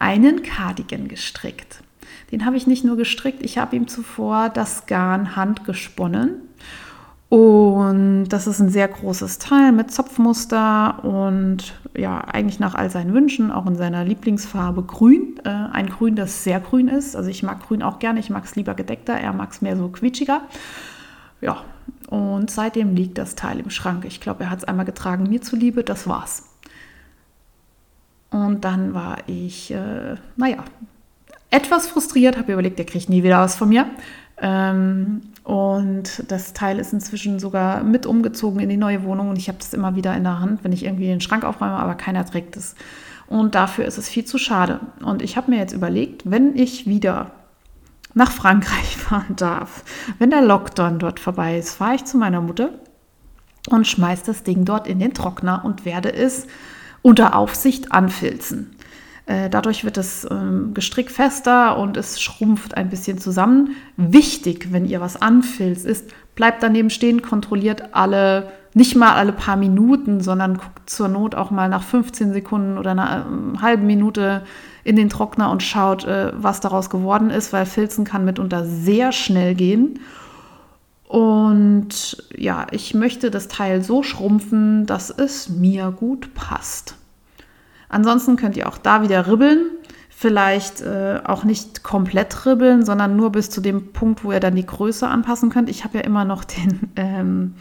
einen 0.02 0.42
Cardigan 0.42 1.08
gestrickt. 1.08 1.84
Den 2.32 2.46
habe 2.46 2.58
ich 2.58 2.66
nicht 2.66 2.84
nur 2.84 2.98
gestrickt, 2.98 3.44
ich 3.44 3.58
habe 3.58 3.76
ihm 3.76 3.88
zuvor 3.88 4.50
das 4.50 4.86
Garn 4.88 5.36
handgesponnen. 5.36 6.42
Und 7.30 8.28
das 8.28 8.46
ist 8.46 8.60
ein 8.60 8.70
sehr 8.70 8.90
großes 8.90 9.40
Teil 9.40 9.72
mit 9.72 9.90
Zopfmuster 9.90 11.06
und 11.06 11.74
ja, 11.96 12.20
eigentlich 12.20 12.60
nach 12.60 12.76
all 12.76 12.90
seinen 12.90 13.14
Wünschen, 13.14 13.52
auch 13.52 13.66
in 13.68 13.78
seiner 13.78 14.04
Lieblingsfarbe 14.04 14.84
grün. 14.84 15.40
Äh, 15.46 15.50
ein 15.50 15.88
Grün, 15.88 16.18
das 16.18 16.44
sehr 16.44 16.60
grün 16.60 16.90
ist. 16.90 17.16
Also 17.16 17.30
ich 17.30 17.42
mag 17.42 17.66
grün 17.66 17.84
auch 17.84 18.00
gerne, 18.00 18.20
ich 18.20 18.30
mag 18.30 18.44
es 18.44 18.58
lieber 18.58 18.74
gedeckter, 18.74 19.14
er 19.14 19.32
mag 19.32 19.52
es 19.52 19.62
mehr 19.62 19.78
so 19.78 19.88
quietschiger. 19.88 20.42
Ja, 21.40 21.64
und 22.10 22.52
seitdem 22.52 22.96
liegt 22.96 23.18
das 23.18 23.36
Teil 23.36 23.62
im 23.62 23.70
Schrank. 23.70 24.04
Ich 24.04 24.20
glaube, 24.20 24.44
er 24.44 24.50
hat 24.50 24.60
es 24.60 24.66
einmal 24.66 24.86
getragen, 24.86 25.30
mir 25.30 25.42
zuliebe, 25.42 25.86
das 25.86 26.08
war's. 26.08 26.51
Und 28.32 28.66
dann 28.66 28.94
war 28.94 29.18
ich, 29.28 29.72
äh, 29.72 30.16
naja, 30.38 30.64
etwas 31.52 31.88
frustriert, 31.88 32.38
habe 32.38 32.54
überlegt, 32.54 32.80
der 32.80 32.86
kriegt 32.86 33.10
nie 33.10 33.24
wieder 33.24 33.40
was 33.40 33.56
von 33.56 33.70
mir. 33.70 33.86
Ähm, 34.42 35.22
und 35.44 36.24
das 36.30 36.54
Teil 36.54 36.80
ist 36.80 36.94
inzwischen 36.94 37.40
sogar 37.40 37.84
mit 37.84 38.06
umgezogen 38.06 38.60
in 38.60 38.70
die 38.70 38.78
neue 38.78 39.04
Wohnung 39.04 39.30
und 39.30 39.38
ich 39.38 39.50
habe 39.50 39.58
das 39.60 39.74
immer 39.74 39.96
wieder 39.96 40.16
in 40.16 40.24
der 40.24 40.40
Hand, 40.40 40.64
wenn 40.64 40.72
ich 40.72 40.86
irgendwie 40.86 41.08
den 41.08 41.22
Schrank 41.22 41.44
aufräume, 41.44 41.74
aber 41.74 41.96
keiner 41.96 42.26
trägt 42.26 42.56
es. 42.58 42.76
Und 43.28 43.54
dafür 43.54 43.86
ist 43.86 43.98
es 43.98 44.10
viel 44.10 44.26
zu 44.26 44.38
schade. 44.38 44.80
Und 45.04 45.22
ich 45.22 45.38
habe 45.38 45.52
mir 45.52 45.58
jetzt 45.58 45.74
überlegt, 45.74 46.30
wenn 46.30 46.56
ich 46.56 46.88
wieder 46.88 47.32
nach 48.14 48.32
Frankreich 48.32 48.98
fahren 48.98 49.36
darf, 49.36 49.84
wenn 50.20 50.30
der 50.30 50.42
Lockdown 50.42 51.00
dort 51.00 51.20
vorbei 51.20 51.58
ist, 51.58 51.76
fahre 51.76 51.96
ich 51.96 52.06
zu 52.06 52.18
meiner 52.18 52.42
Mutter 52.42 52.70
und 53.70 53.88
schmeiße 53.88 54.26
das 54.26 54.44
Ding 54.44 54.66
dort 54.66 54.88
in 54.88 55.00
den 55.00 55.14
Trockner 55.14 55.64
und 55.64 55.86
werde 55.86 56.14
es 56.14 56.48
unter 57.02 57.36
Aufsicht 57.36 57.92
anfilzen. 57.92 58.76
Äh, 59.26 59.50
dadurch 59.50 59.86
wird 59.86 59.98
das 59.98 60.28
ähm, 60.30 60.74
Gestrick 60.74 61.12
fester 61.12 61.78
und 61.78 61.96
es 61.96 62.22
schrumpft 62.22 62.76
ein 62.76 62.90
bisschen 62.90 63.18
zusammen. 63.18 63.76
Wichtig, 63.96 64.70
wenn 64.72 64.86
ihr 64.86 65.00
was 65.00 65.22
anfilzt, 65.22 65.86
ist, 65.86 66.10
bleibt 66.36 66.64
daneben 66.64 66.90
stehen, 66.90 67.22
kontrolliert 67.22 67.94
alle, 67.94 68.52
nicht 68.74 68.96
mal 68.96 69.14
alle 69.14 69.32
paar 69.32 69.58
Minuten, 69.58 70.22
sondern 70.22 70.58
guckt 70.58 70.90
zur 70.90 71.08
Not 71.08 71.36
auch 71.36 71.52
mal 71.52 71.70
nach 71.70 71.84
15 71.84 72.34
Sekunden 72.34 72.78
oder 72.78 72.92
einer 72.92 73.26
ähm, 73.28 73.62
halben 73.62 73.86
Minute 73.86 74.44
in 74.84 74.96
den 74.96 75.10
Trockner 75.10 75.52
und 75.52 75.62
schaut, 75.62 76.06
äh, 76.06 76.32
was 76.36 76.60
daraus 76.60 76.90
geworden 76.90 77.30
ist, 77.30 77.54
weil 77.54 77.66
Filzen 77.66 78.06
kann 78.06 78.26
mitunter 78.26 78.66
sehr 78.66 79.12
schnell 79.12 79.54
gehen. 79.56 80.00
Und 81.12 82.24
ja, 82.38 82.68
ich 82.72 82.94
möchte 82.94 83.32
das 83.32 83.50
Teil 83.50 83.84
so 83.84 84.02
schrumpfen, 84.02 84.86
dass 84.86 85.10
es 85.10 85.50
mir 85.50 85.92
gut 85.92 86.34
passt. 86.36 86.96
Ansonsten 87.90 88.38
könnt 88.38 88.56
ihr 88.56 88.70
auch 88.70 88.78
da 88.78 89.04
wieder 89.04 89.28
ribbeln. 89.28 89.66
Vielleicht 90.10 90.80
äh, 90.80 91.20
auch 91.26 91.44
nicht 91.44 91.84
komplett 91.84 92.46
ribbeln, 92.46 92.86
sondern 92.86 93.18
nur 93.18 93.34
bis 93.34 93.50
zu 93.50 93.60
dem 93.60 93.92
Punkt, 93.92 94.24
wo 94.24 94.32
ihr 94.32 94.40
dann 94.40 94.56
die 94.56 94.66
Größe 94.66 95.06
anpassen 95.06 95.50
könnt. 95.50 95.68
Ich 95.68 95.84
habe 95.84 95.98
ja 95.98 96.06
immer 96.06 96.24
noch 96.24 96.46
den 96.46 96.80
ähm, 96.96 97.56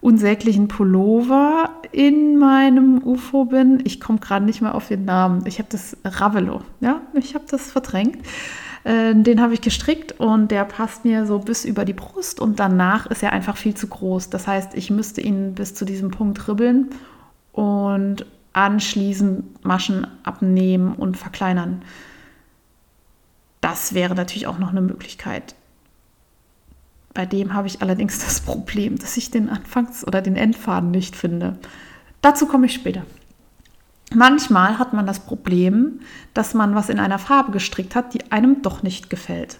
unsäglichen 0.00 0.66
Pullover 0.66 1.70
in 1.92 2.38
meinem 2.38 3.00
UFO-Bin. 3.04 3.82
Ich 3.84 4.00
komme 4.00 4.18
gerade 4.18 4.44
nicht 4.46 4.62
mehr 4.62 4.74
auf 4.74 4.88
den 4.88 5.04
Namen. 5.04 5.46
Ich 5.46 5.60
habe 5.60 5.68
das 5.70 5.96
Ravelo, 6.02 6.62
ja, 6.80 7.02
ich 7.12 7.36
habe 7.36 7.44
das 7.48 7.70
verdrängt. 7.70 8.18
Äh, 8.84 9.14
den 9.14 9.40
habe 9.40 9.54
ich 9.54 9.62
gestrickt 9.62 10.12
und 10.12 10.50
der 10.50 10.64
passt 10.64 11.04
mir 11.04 11.26
so 11.26 11.38
bis 11.38 11.64
über 11.64 11.84
die 11.84 11.94
Brust 11.94 12.38
und 12.38 12.60
danach 12.60 13.06
ist 13.06 13.22
er 13.22 13.32
einfach 13.32 13.56
viel 13.56 13.74
zu 13.74 13.88
groß. 13.88 14.30
Das 14.30 14.46
heißt, 14.46 14.74
ich 14.74 14.90
müsste 14.90 15.22
ihn 15.22 15.54
bis 15.54 15.74
zu 15.74 15.84
diesem 15.84 16.10
Punkt 16.10 16.46
ribbeln 16.46 16.90
und 17.52 18.26
anschließend 18.52 19.64
Maschen 19.64 20.06
abnehmen 20.22 20.94
und 20.94 21.16
verkleinern. 21.16 21.82
Das 23.60 23.94
wäre 23.94 24.14
natürlich 24.14 24.46
auch 24.46 24.58
noch 24.58 24.70
eine 24.70 24.82
Möglichkeit. 24.82 25.54
Bei 27.14 27.24
dem 27.24 27.54
habe 27.54 27.68
ich 27.68 27.80
allerdings 27.80 28.18
das 28.18 28.40
Problem, 28.40 28.98
dass 28.98 29.16
ich 29.16 29.30
den 29.30 29.48
Anfangs- 29.48 30.06
oder 30.06 30.20
den 30.20 30.36
Endfaden 30.36 30.90
nicht 30.90 31.16
finde. 31.16 31.56
Dazu 32.20 32.46
komme 32.46 32.66
ich 32.66 32.74
später. 32.74 33.04
Manchmal 34.14 34.78
hat 34.78 34.92
man 34.92 35.06
das 35.06 35.20
Problem, 35.20 36.00
dass 36.32 36.54
man 36.54 36.74
was 36.74 36.88
in 36.88 36.98
einer 36.98 37.18
Farbe 37.18 37.52
gestrickt 37.52 37.94
hat, 37.94 38.14
die 38.14 38.30
einem 38.32 38.62
doch 38.62 38.82
nicht 38.82 39.10
gefällt. 39.10 39.58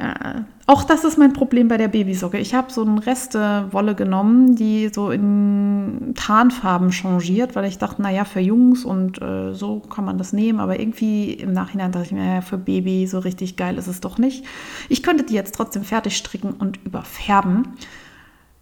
Äh, 0.00 0.42
auch 0.66 0.84
das 0.84 1.04
ist 1.04 1.18
mein 1.18 1.34
Problem 1.34 1.68
bei 1.68 1.76
der 1.76 1.88
Babysocke. 1.88 2.38
Ich 2.38 2.54
habe 2.54 2.72
so 2.72 2.82
eine 2.82 3.04
Reste-Wolle 3.04 3.94
genommen, 3.94 4.56
die 4.56 4.88
so 4.88 5.10
in 5.10 6.14
Tarnfarben 6.16 6.90
changiert, 6.90 7.54
weil 7.54 7.66
ich 7.66 7.76
dachte, 7.76 8.00
naja, 8.00 8.24
für 8.24 8.40
Jungs 8.40 8.84
und 8.84 9.20
äh, 9.20 9.52
so 9.52 9.80
kann 9.80 10.06
man 10.06 10.16
das 10.16 10.32
nehmen. 10.32 10.58
Aber 10.58 10.80
irgendwie 10.80 11.34
im 11.34 11.52
Nachhinein 11.52 11.92
dachte 11.92 12.06
ich 12.06 12.12
mir, 12.12 12.40
für 12.40 12.56
Baby 12.56 13.06
so 13.06 13.18
richtig 13.18 13.56
geil 13.56 13.76
ist 13.76 13.88
es 13.88 14.00
doch 14.00 14.16
nicht. 14.16 14.44
Ich 14.88 15.02
könnte 15.02 15.24
die 15.24 15.34
jetzt 15.34 15.54
trotzdem 15.54 15.84
fertig 15.84 16.16
stricken 16.16 16.52
und 16.52 16.78
überfärben 16.84 17.68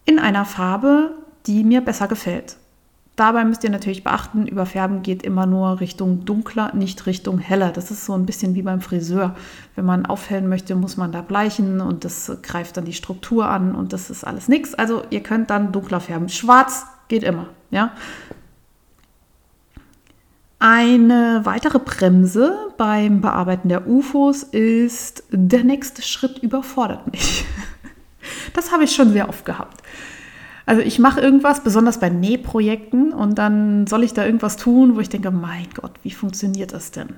in 0.04 0.18
einer 0.18 0.44
Farbe, 0.44 1.14
die 1.46 1.62
mir 1.62 1.82
besser 1.82 2.08
gefällt. 2.08 2.56
Dabei 3.18 3.44
müsst 3.44 3.64
ihr 3.64 3.70
natürlich 3.70 4.04
beachten, 4.04 4.46
Überfärben 4.46 5.02
geht 5.02 5.24
immer 5.24 5.44
nur 5.44 5.81
Richtung 5.81 6.24
dunkler, 6.24 6.72
nicht 6.72 7.04
Richtung 7.07 7.38
heller. 7.40 7.72
Das 7.72 7.90
ist 7.90 8.04
so 8.04 8.12
ein 8.12 8.26
bisschen 8.26 8.54
wie 8.54 8.62
beim 8.62 8.81
Friseur. 8.81 9.35
Wenn 9.74 9.85
man 9.85 10.07
aufhellen 10.07 10.48
möchte, 10.48 10.76
muss 10.76 10.96
man 10.96 11.11
da 11.11 11.20
bleichen 11.20 11.81
und 11.81 12.04
das 12.04 12.31
greift 12.44 12.76
dann 12.76 12.85
die 12.85 12.92
Struktur 12.92 13.48
an 13.48 13.74
und 13.74 13.92
das 13.92 14.09
ist 14.09 14.22
alles 14.22 14.46
nichts. 14.46 14.72
Also 14.74 15.02
ihr 15.11 15.20
könnt 15.20 15.50
dann 15.50 15.72
dunkler 15.72 15.98
färben. 15.98 16.28
Schwarz 16.28 16.87
geht 17.09 17.24
immer, 17.24 17.48
ja. 17.72 17.90
Eine 20.61 21.40
weitere 21.42 21.81
Bremse 21.81 22.57
beim 22.76 23.20
Bearbeiten 23.20 23.68
der 23.68 23.88
UFOs 23.88 24.44
ist, 24.44 25.24
der 25.33 25.64
nächste 25.64 26.02
Schritt 26.02 26.38
überfordert 26.38 27.11
mich. 27.11 27.44
Das 28.52 28.72
habe 28.72 28.85
ich 28.85 28.94
schon 28.94 29.12
sehr 29.12 29.28
oft 29.28 29.44
gehabt. 29.44 29.83
Also 30.68 30.83
ich 30.83 30.98
mache 30.98 31.22
irgendwas, 31.22 31.64
besonders 31.64 31.98
bei 31.98 32.11
Nähprojekten, 32.11 33.14
und 33.14 33.38
dann 33.38 33.87
soll 33.87 34.04
ich 34.04 34.12
da 34.12 34.26
irgendwas 34.26 34.59
tun, 34.59 34.96
wo 34.96 35.00
ich 35.00 35.09
denke, 35.09 35.31
mein 35.31 35.66
Gott, 35.72 35.92
wie 36.02 36.11
funktioniert 36.11 36.74
das 36.74 36.90
denn? 36.90 37.09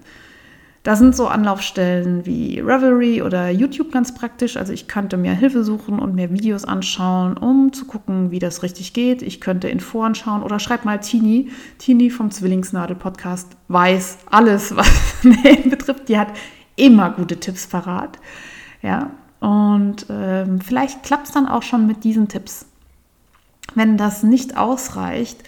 Da 0.85 0.95
sind 0.95 1.17
so 1.17 1.27
Anlaufstellen 1.27 2.25
wie 2.27 2.61
Revelry 2.61 3.23
oder 3.23 3.51
YouTube 3.51 3.91
ganz 3.91 4.15
praktisch. 4.15 4.57
Also 4.57 4.73
ich 4.73 4.87
könnte 4.87 5.17
mir 5.17 5.33
Hilfe 5.35 5.65
suchen 5.65 5.99
und 5.99 6.15
mir 6.15 6.31
Videos 6.31 6.65
anschauen, 6.65 7.37
um 7.37 7.73
zu 7.73 7.87
gucken, 7.87 8.31
wie 8.31 8.39
das 8.39 8.63
richtig 8.63 8.93
geht. 8.93 9.21
Ich 9.21 9.41
könnte 9.41 9.69
in 9.69 9.81
Foren 9.81 10.15
schauen 10.15 10.45
oder 10.45 10.61
schreib 10.61 10.85
mal 10.85 11.01
Tini. 11.01 11.51
Tini 11.79 12.11
vom 12.11 12.31
Zwillingsnadel-Podcast 12.31 13.49
weiß 13.67 14.19
alles, 14.31 14.77
was 14.77 15.25
Nähen 15.25 15.71
betrifft. 15.71 16.09
Die 16.09 16.19
hat 16.19 16.29
immer 16.77 17.11
gute 17.11 17.41
Tipps 17.41 17.67
parat. 17.67 18.17
Ja, 18.81 19.11
und 19.41 20.07
ähm, 20.09 20.61
vielleicht 20.61 21.03
klappt 21.03 21.27
es 21.27 21.33
dann 21.33 21.49
auch 21.49 21.65
schon 21.65 21.89
mit 21.89 22.05
diesen 22.05 22.29
Tipps. 22.29 22.70
Wenn 23.75 23.97
das 23.97 24.23
nicht 24.23 24.57
ausreicht, 24.57 25.43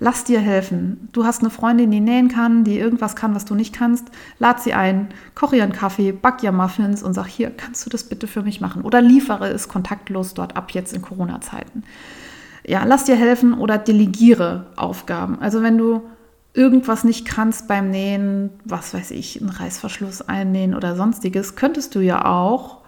lass 0.00 0.24
dir 0.24 0.40
helfen. 0.40 1.08
Du 1.12 1.24
hast 1.24 1.40
eine 1.40 1.50
Freundin, 1.50 1.90
die 1.90 2.00
nähen 2.00 2.28
kann, 2.28 2.64
die 2.64 2.78
irgendwas 2.78 3.14
kann, 3.14 3.34
was 3.34 3.44
du 3.44 3.54
nicht 3.54 3.74
kannst. 3.74 4.08
Lad 4.38 4.60
sie 4.60 4.74
ein, 4.74 5.08
koche 5.34 5.56
ihr 5.56 5.62
einen 5.62 5.72
Kaffee, 5.72 6.12
back 6.12 6.42
ihr 6.42 6.52
Muffins 6.52 7.02
und 7.02 7.14
sag, 7.14 7.26
hier, 7.26 7.50
kannst 7.50 7.84
du 7.86 7.90
das 7.90 8.04
bitte 8.04 8.26
für 8.26 8.42
mich 8.42 8.60
machen? 8.60 8.82
Oder 8.82 9.00
liefere 9.00 9.48
es 9.48 9.68
kontaktlos 9.68 10.34
dort 10.34 10.56
ab 10.56 10.72
jetzt 10.72 10.92
in 10.92 11.02
Corona-Zeiten. 11.02 11.84
Ja, 12.66 12.84
lass 12.84 13.04
dir 13.04 13.16
helfen 13.16 13.54
oder 13.54 13.78
delegiere 13.78 14.66
Aufgaben. 14.76 15.38
Also 15.40 15.62
wenn 15.62 15.78
du 15.78 16.02
irgendwas 16.52 17.04
nicht 17.04 17.26
kannst 17.26 17.68
beim 17.68 17.90
Nähen, 17.90 18.50
was 18.64 18.92
weiß 18.92 19.12
ich, 19.12 19.40
einen 19.40 19.50
Reißverschluss 19.50 20.22
einnähen 20.22 20.74
oder 20.74 20.96
sonstiges, 20.96 21.54
könntest 21.56 21.94
du 21.94 22.00
ja 22.00 22.24
auch 22.24 22.79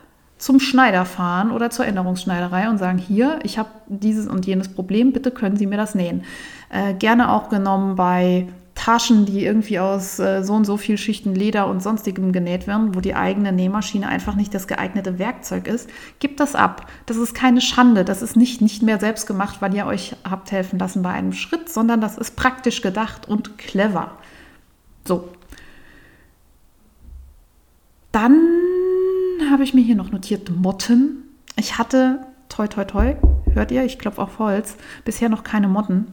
zum 0.42 0.58
Schneider 0.58 1.04
fahren 1.04 1.52
oder 1.52 1.70
zur 1.70 1.86
Änderungsschneiderei 1.86 2.68
und 2.68 2.78
sagen, 2.78 2.98
hier, 2.98 3.38
ich 3.44 3.58
habe 3.58 3.68
dieses 3.86 4.26
und 4.26 4.44
jenes 4.44 4.68
Problem, 4.68 5.12
bitte 5.12 5.30
können 5.30 5.56
Sie 5.56 5.68
mir 5.68 5.76
das 5.76 5.94
nähen. 5.94 6.24
Äh, 6.68 6.94
gerne 6.94 7.30
auch 7.30 7.48
genommen 7.48 7.94
bei 7.94 8.48
Taschen, 8.74 9.24
die 9.24 9.44
irgendwie 9.44 9.78
aus 9.78 10.18
äh, 10.18 10.42
so 10.42 10.54
und 10.54 10.64
so 10.64 10.76
viel 10.76 10.98
Schichten 10.98 11.36
Leder 11.36 11.68
und 11.68 11.80
sonstigem 11.80 12.32
genäht 12.32 12.66
werden, 12.66 12.96
wo 12.96 13.00
die 13.00 13.14
eigene 13.14 13.52
Nähmaschine 13.52 14.08
einfach 14.08 14.34
nicht 14.34 14.52
das 14.52 14.66
geeignete 14.66 15.20
Werkzeug 15.20 15.68
ist, 15.68 15.88
gibt 16.18 16.40
das 16.40 16.56
ab. 16.56 16.90
Das 17.06 17.18
ist 17.18 17.34
keine 17.34 17.60
Schande. 17.60 18.04
Das 18.04 18.20
ist 18.20 18.34
nicht, 18.34 18.60
nicht 18.60 18.82
mehr 18.82 18.98
selbst 18.98 19.28
gemacht, 19.28 19.58
weil 19.60 19.72
ihr 19.76 19.86
euch 19.86 20.16
habt 20.28 20.50
helfen 20.50 20.80
lassen 20.80 21.02
bei 21.02 21.10
einem 21.10 21.32
Schritt, 21.32 21.68
sondern 21.68 22.00
das 22.00 22.18
ist 22.18 22.34
praktisch 22.34 22.82
gedacht 22.82 23.28
und 23.28 23.58
clever. 23.58 24.10
So. 25.04 25.28
Dann 28.10 28.40
habe 29.50 29.64
ich 29.64 29.74
mir 29.74 29.82
hier 29.82 29.96
noch 29.96 30.12
notiert 30.12 30.50
Motten. 30.50 31.22
Ich 31.56 31.78
hatte, 31.78 32.20
toi, 32.48 32.66
toi, 32.66 32.84
toi, 32.84 33.16
hört 33.52 33.70
ihr, 33.70 33.84
ich 33.84 33.98
klopfe 33.98 34.22
auf 34.22 34.38
Holz, 34.38 34.76
bisher 35.04 35.28
noch 35.28 35.44
keine 35.44 35.68
Motten. 35.68 36.06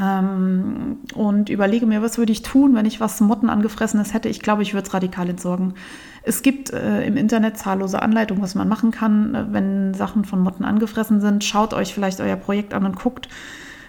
Ähm, 0.00 0.98
und 1.14 1.50
überlege 1.50 1.86
mir, 1.86 2.02
was 2.02 2.18
würde 2.18 2.32
ich 2.32 2.42
tun, 2.42 2.74
wenn 2.74 2.86
ich 2.86 3.00
was 3.00 3.20
Motten 3.20 3.50
angefressenes 3.50 4.14
hätte. 4.14 4.28
Ich 4.28 4.40
glaube, 4.40 4.62
ich 4.62 4.74
würde 4.74 4.86
es 4.86 4.94
radikal 4.94 5.28
entsorgen. 5.28 5.74
Es 6.22 6.42
gibt 6.42 6.70
äh, 6.72 7.04
im 7.04 7.16
Internet 7.16 7.58
zahllose 7.58 8.00
Anleitungen, 8.00 8.42
was 8.42 8.54
man 8.54 8.68
machen 8.68 8.90
kann, 8.90 9.34
äh, 9.34 9.44
wenn 9.50 9.94
Sachen 9.94 10.24
von 10.24 10.40
Motten 10.40 10.64
angefressen 10.64 11.20
sind. 11.20 11.44
Schaut 11.44 11.74
euch 11.74 11.94
vielleicht 11.94 12.20
euer 12.20 12.36
Projekt 12.36 12.74
an 12.74 12.84
und 12.86 12.96
guckt, 12.96 13.28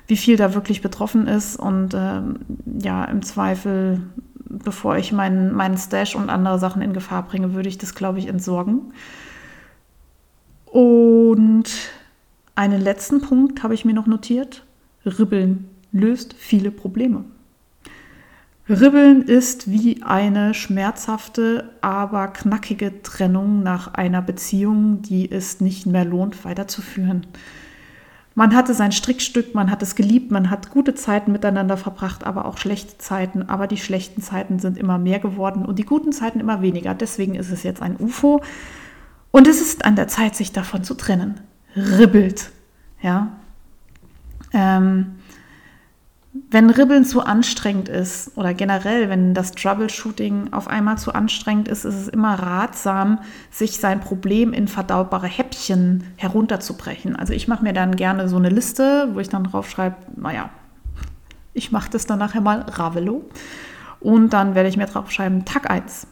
wie 0.07 0.17
viel 0.17 0.37
da 0.37 0.53
wirklich 0.53 0.81
betroffen 0.81 1.27
ist. 1.27 1.55
Und 1.55 1.93
ähm, 1.95 2.39
ja, 2.81 3.05
im 3.05 3.21
Zweifel 3.21 4.01
bevor 4.63 4.97
ich 4.97 5.11
meinen, 5.11 5.53
meinen 5.53 5.77
Stash 5.77 6.15
und 6.15 6.29
andere 6.29 6.59
Sachen 6.59 6.81
in 6.81 6.93
Gefahr 6.93 7.23
bringe, 7.23 7.53
würde 7.53 7.69
ich 7.69 7.77
das, 7.77 7.95
glaube 7.95 8.19
ich, 8.19 8.27
entsorgen. 8.27 8.93
Und 10.65 11.69
einen 12.55 12.81
letzten 12.81 13.21
Punkt 13.21 13.63
habe 13.63 13.73
ich 13.73 13.85
mir 13.85 13.93
noch 13.93 14.07
notiert. 14.07 14.65
Ribbeln 15.05 15.69
löst 15.91 16.33
viele 16.33 16.71
Probleme. 16.71 17.25
Ribbeln 18.67 19.21
ist 19.21 19.69
wie 19.69 20.01
eine 20.01 20.55
schmerzhafte, 20.55 21.69
aber 21.81 22.29
knackige 22.29 23.03
Trennung 23.03 23.61
nach 23.61 23.93
einer 23.93 24.23
Beziehung, 24.23 25.03
die 25.03 25.31
es 25.31 25.61
nicht 25.61 25.85
mehr 25.85 26.03
lohnt, 26.03 26.43
weiterzuführen. 26.45 27.27
Man 28.37 28.53
hatte 28.53 28.73
sein 28.73 28.91
Strickstück, 28.91 29.55
man 29.55 29.71
hat 29.71 29.81
es 29.81 29.95
geliebt, 29.95 30.29
man 30.29 30.49
hat 30.49 30.69
gute 30.69 30.93
Zeiten 30.93 31.31
miteinander 31.31 31.77
verbracht, 31.77 32.25
aber 32.25 32.43
auch 32.45 32.57
schlechte 32.57 32.97
Zeiten. 32.97 33.43
Aber 33.43 33.65
die 33.65 33.77
schlechten 33.77 34.21
Zeiten 34.21 34.59
sind 34.59 34.77
immer 34.77 34.97
mehr 34.97 35.19
geworden 35.19 35.65
und 35.65 35.79
die 35.79 35.85
guten 35.85 36.11
Zeiten 36.11 36.41
immer 36.41 36.61
weniger. 36.61 36.93
Deswegen 36.93 37.35
ist 37.35 37.49
es 37.49 37.63
jetzt 37.63 37.81
ein 37.81 37.95
UFO. 37.97 38.41
Und 39.31 39.47
es 39.47 39.61
ist 39.61 39.85
an 39.85 39.95
der 39.95 40.09
Zeit, 40.09 40.35
sich 40.35 40.51
davon 40.51 40.83
zu 40.83 40.95
trennen. 40.95 41.39
Ribbelt. 41.77 42.51
Ja. 43.01 43.31
Ähm, 44.51 45.15
wenn 46.49 46.69
Ribbeln 46.69 47.05
zu 47.05 47.21
anstrengend 47.21 47.87
ist 47.87 48.37
oder 48.37 48.53
generell, 48.53 49.09
wenn 49.09 49.33
das 49.33 49.53
Troubleshooting 49.53 50.51
auf 50.51 50.67
einmal 50.67 50.97
zu 50.97 51.13
anstrengend 51.13 51.69
ist, 51.69 51.85
ist 51.85 51.95
es 51.95 52.07
immer 52.09 52.33
ratsam, 52.33 53.19
sich 53.51 53.77
sein 53.77 54.01
Problem 54.01 54.51
in 54.51 54.67
verdaubare 54.67 55.27
Häppchen 55.27 56.03
herunterzubrechen. 56.17 57.15
Also 57.15 57.31
ich 57.31 57.47
mache 57.47 57.63
mir 57.63 57.71
dann 57.71 57.95
gerne 57.95 58.27
so 58.27 58.35
eine 58.35 58.49
Liste, 58.49 59.09
wo 59.13 59.19
ich 59.19 59.29
dann 59.29 59.45
drauf 59.45 59.69
schreibe, 59.69 59.95
naja, 60.17 60.49
ich 61.53 61.71
mache 61.71 61.89
das 61.89 62.05
dann 62.05 62.19
nachher 62.19 62.41
mal 62.41 62.61
Ravelo. 62.67 63.23
Und 64.01 64.33
dann 64.33 64.55
werde 64.55 64.67
ich 64.67 64.75
mir 64.75 64.87
drauf 64.87 65.11
schreiben, 65.11 65.45
Tag 65.45 65.69
1. 65.69 66.05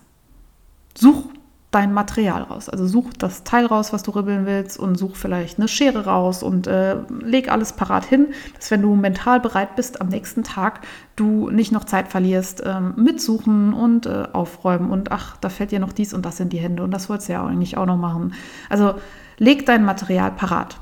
Such 0.98 1.26
dein 1.74 1.94
Material 1.94 2.44
raus. 2.44 2.70
Also 2.70 2.88
such 2.88 3.14
das 3.18 3.44
Teil 3.44 3.66
raus, 3.66 3.94
was 3.94 4.04
du 4.04 4.12
ribbeln 4.12 4.46
willst 4.46 4.78
und 4.78 4.98
such 4.98 5.16
vielleicht 5.16 5.58
eine 5.58 5.68
Schere 5.68 6.06
raus 6.06 6.44
und 6.44 6.68
äh, 6.68 6.98
leg 7.24 7.52
alles 7.52 7.74
parat 7.74 8.06
hin, 8.06 8.28
dass 8.56 8.72
wenn 8.72 8.82
du 8.82 8.96
mental 8.96 9.40
bereit 9.40 9.76
bist, 9.76 10.00
am 10.02 10.10
nächsten 10.10 10.44
Tag 10.44 10.82
du 11.16 11.50
nicht 11.50 11.72
noch 11.72 11.84
Zeit 11.84 12.08
verlierst, 12.10 12.64
ähm, 12.66 12.94
mitsuchen 12.96 13.74
und 13.74 14.06
äh, 14.06 14.28
aufräumen 14.34 14.92
und 14.92 15.12
ach, 15.12 15.38
da 15.38 15.50
fällt 15.50 15.72
dir 15.72 15.80
noch 15.80 15.94
dies 15.94 16.14
und 16.14 16.26
das 16.26 16.40
in 16.40 16.50
die 16.50 16.60
Hände 16.60 16.84
und 16.84 16.92
das 16.92 17.10
wolltest 17.10 17.30
du 17.30 17.34
ja 17.34 17.46
eigentlich 17.46 17.78
auch 17.78 17.86
noch 17.86 17.98
machen. 17.98 18.34
Also 18.70 18.96
leg 19.38 19.66
dein 19.66 19.84
Material 19.84 20.32
parat. 20.32 20.78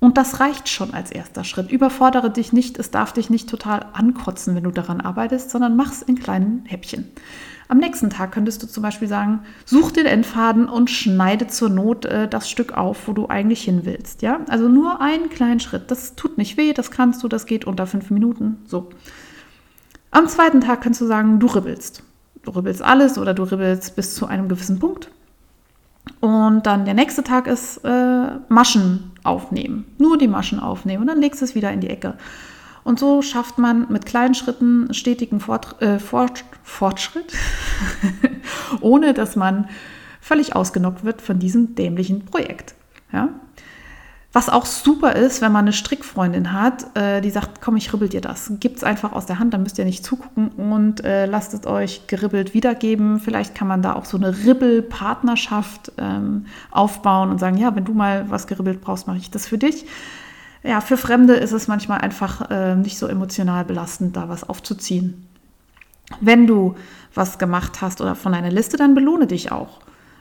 Und 0.00 0.16
das 0.16 0.40
reicht 0.40 0.70
schon 0.70 0.94
als 0.94 1.12
erster 1.12 1.44
Schritt. 1.44 1.70
Überfordere 1.70 2.30
dich 2.30 2.54
nicht, 2.54 2.78
es 2.78 2.90
darf 2.90 3.12
dich 3.12 3.28
nicht 3.28 3.48
total 3.50 3.86
ankotzen, 3.92 4.56
wenn 4.56 4.64
du 4.64 4.70
daran 4.70 5.02
arbeitest, 5.02 5.50
sondern 5.50 5.76
mach's 5.76 6.00
in 6.00 6.18
kleinen 6.18 6.64
Häppchen. 6.64 7.10
Am 7.68 7.78
nächsten 7.78 8.08
Tag 8.10 8.32
könntest 8.32 8.62
du 8.62 8.66
zum 8.66 8.82
Beispiel 8.82 9.06
sagen, 9.06 9.44
such 9.64 9.92
den 9.92 10.06
Endfaden 10.06 10.68
und 10.68 10.90
schneide 10.90 11.46
zur 11.46 11.68
Not 11.68 12.06
äh, 12.06 12.26
das 12.26 12.50
Stück 12.50 12.76
auf, 12.76 13.06
wo 13.06 13.12
du 13.12 13.28
eigentlich 13.28 13.62
hin 13.62 13.82
willst. 13.84 14.22
Ja? 14.22 14.40
Also 14.48 14.68
nur 14.68 15.00
einen 15.00 15.28
kleinen 15.28 15.60
Schritt. 15.60 15.90
Das 15.90 16.16
tut 16.16 16.38
nicht 16.38 16.56
weh, 16.56 16.72
das 16.72 16.90
kannst 16.90 17.22
du, 17.22 17.28
das 17.28 17.46
geht 17.46 17.66
unter 17.66 17.86
fünf 17.86 18.10
Minuten. 18.10 18.56
So. 18.64 18.88
Am 20.10 20.26
zweiten 20.26 20.62
Tag 20.62 20.80
kannst 20.80 21.00
du 21.00 21.06
sagen, 21.06 21.38
du 21.38 21.46
ribbelst. 21.46 22.02
Du 22.42 22.50
ribbelst 22.50 22.82
alles 22.82 23.18
oder 23.18 23.34
du 23.34 23.44
ribbelst 23.44 23.94
bis 23.94 24.14
zu 24.14 24.26
einem 24.26 24.48
gewissen 24.48 24.78
Punkt. 24.78 25.10
Und 26.20 26.66
dann 26.66 26.86
der 26.86 26.94
nächste 26.94 27.22
Tag 27.22 27.46
ist 27.46 27.84
äh, 27.84 28.30
Maschen 28.48 29.09
aufnehmen. 29.24 29.84
Nur 29.98 30.18
die 30.18 30.28
Maschen 30.28 30.60
aufnehmen 30.60 31.02
und 31.02 31.06
dann 31.08 31.20
legst 31.20 31.40
du 31.40 31.44
es 31.44 31.54
wieder 31.54 31.72
in 31.72 31.80
die 31.80 31.90
Ecke. 31.90 32.14
Und 32.82 32.98
so 32.98 33.22
schafft 33.22 33.58
man 33.58 33.86
mit 33.90 34.06
kleinen 34.06 34.34
Schritten 34.34 34.92
stetigen 34.94 35.40
Fort, 35.40 35.80
äh, 35.82 35.98
Fort, 35.98 36.44
Fortschritt, 36.62 37.32
ohne 38.80 39.12
dass 39.12 39.36
man 39.36 39.68
völlig 40.20 40.56
ausgenockt 40.56 41.04
wird 41.04 41.20
von 41.20 41.38
diesem 41.38 41.74
dämlichen 41.74 42.24
Projekt. 42.24 42.74
Ja? 43.12 43.28
Was 44.32 44.48
auch 44.48 44.64
super 44.64 45.16
ist, 45.16 45.42
wenn 45.42 45.50
man 45.50 45.64
eine 45.64 45.72
Strickfreundin 45.72 46.52
hat, 46.52 46.96
äh, 46.96 47.20
die 47.20 47.30
sagt, 47.30 47.60
komm, 47.60 47.76
ich 47.76 47.92
ribbel 47.92 48.08
dir 48.08 48.20
das. 48.20 48.52
Gibt 48.60 48.76
es 48.76 48.84
einfach 48.84 49.12
aus 49.12 49.26
der 49.26 49.40
Hand, 49.40 49.52
dann 49.54 49.64
müsst 49.64 49.76
ihr 49.76 49.84
nicht 49.84 50.04
zugucken 50.04 50.50
und 50.50 51.04
äh, 51.04 51.26
lasst 51.26 51.52
es 51.52 51.66
euch 51.66 52.06
geribbelt 52.06 52.54
wiedergeben. 52.54 53.18
Vielleicht 53.18 53.56
kann 53.56 53.66
man 53.66 53.82
da 53.82 53.94
auch 53.94 54.04
so 54.04 54.16
eine 54.16 54.44
Ribbelpartnerschaft 54.44 55.92
ähm, 55.98 56.46
aufbauen 56.70 57.30
und 57.30 57.38
sagen, 57.38 57.56
ja, 57.56 57.74
wenn 57.74 57.84
du 57.84 57.92
mal 57.92 58.30
was 58.30 58.46
geribbelt 58.46 58.80
brauchst, 58.80 59.08
mache 59.08 59.18
ich 59.18 59.32
das 59.32 59.48
für 59.48 59.58
dich. 59.58 59.84
Ja, 60.62 60.80
für 60.80 60.96
Fremde 60.96 61.34
ist 61.34 61.52
es 61.52 61.66
manchmal 61.66 61.98
einfach 61.98 62.50
äh, 62.50 62.76
nicht 62.76 62.98
so 62.98 63.08
emotional 63.08 63.64
belastend, 63.64 64.16
da 64.16 64.28
was 64.28 64.48
aufzuziehen. 64.48 65.26
Wenn 66.20 66.46
du 66.46 66.76
was 67.14 67.38
gemacht 67.38 67.80
hast 67.80 68.00
oder 68.00 68.14
von 68.14 68.34
einer 68.34 68.50
Liste, 68.50 68.76
dann 68.76 68.94
belohne 68.94 69.26
dich 69.26 69.50
auch. 69.50 69.80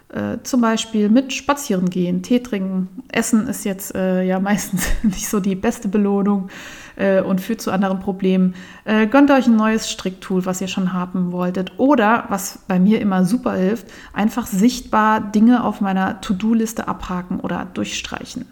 Äh, 0.10 0.42
zum 0.42 0.62
Beispiel 0.62 1.08
mit 1.08 1.34
Spazieren 1.34 1.88
gehen, 1.92 2.24
Tee 2.24 2.40
trinken. 2.40 2.90
Essen 3.10 3.48
ist 3.48 3.64
jetzt 3.64 3.94
äh, 3.94 4.24
ja 4.24 4.40
meistens 4.40 4.88
nicht 5.04 5.30
so 5.30 5.40
die 5.40 5.54
beste 5.54 5.88
Belohnung 5.88 6.50
äh, 6.96 7.22
und 7.22 7.42
führt 7.42 7.62
zu 7.62 7.70
anderen 7.70 8.00
Problemen. 8.00 8.56
Äh, 8.86 9.06
gönnt 9.06 9.30
euch 9.30 9.46
ein 9.46 9.56
neues 9.56 9.88
Stricktool, 9.92 10.48
was 10.48 10.62
ihr 10.62 10.68
schon 10.68 10.94
haben 10.94 11.32
wolltet. 11.32 11.74
Oder, 11.78 12.26
was 12.30 12.58
bei 12.68 12.80
mir 12.80 13.02
immer 13.02 13.24
super 13.24 13.54
hilft, 13.54 13.86
einfach 14.12 14.48
sichtbar 14.48 15.20
Dinge 15.22 15.64
auf 15.64 15.80
meiner 15.80 16.20
To-Do-Liste 16.22 16.88
abhaken 16.88 17.40
oder 17.40 17.68
durchstreichen. 17.72 18.46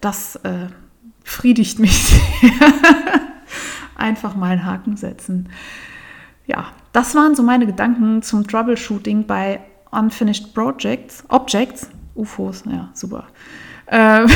Das 0.00 0.36
äh, 0.36 0.68
friedigt 1.22 1.80
mich 1.80 2.14
einfach 3.94 4.36
mal 4.36 4.52
einen 4.52 4.64
Haken 4.64 4.96
setzen. 4.96 5.50
Ja, 6.46 6.68
das 6.92 7.14
waren 7.14 7.34
so 7.34 7.42
meine 7.42 7.66
Gedanken 7.66 8.22
zum 8.22 8.46
Troubleshooting 8.46 9.26
bei 9.26 9.60
Unfinished 9.94 10.54
Projects, 10.54 11.24
Objects, 11.28 11.88
UFOs, 12.14 12.64
ja, 12.66 12.90
super. 12.92 13.24
Äh, 13.86 14.26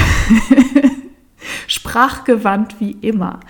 sprachgewandt 1.67 2.81
wie 2.81 2.93
immer. 2.93 3.41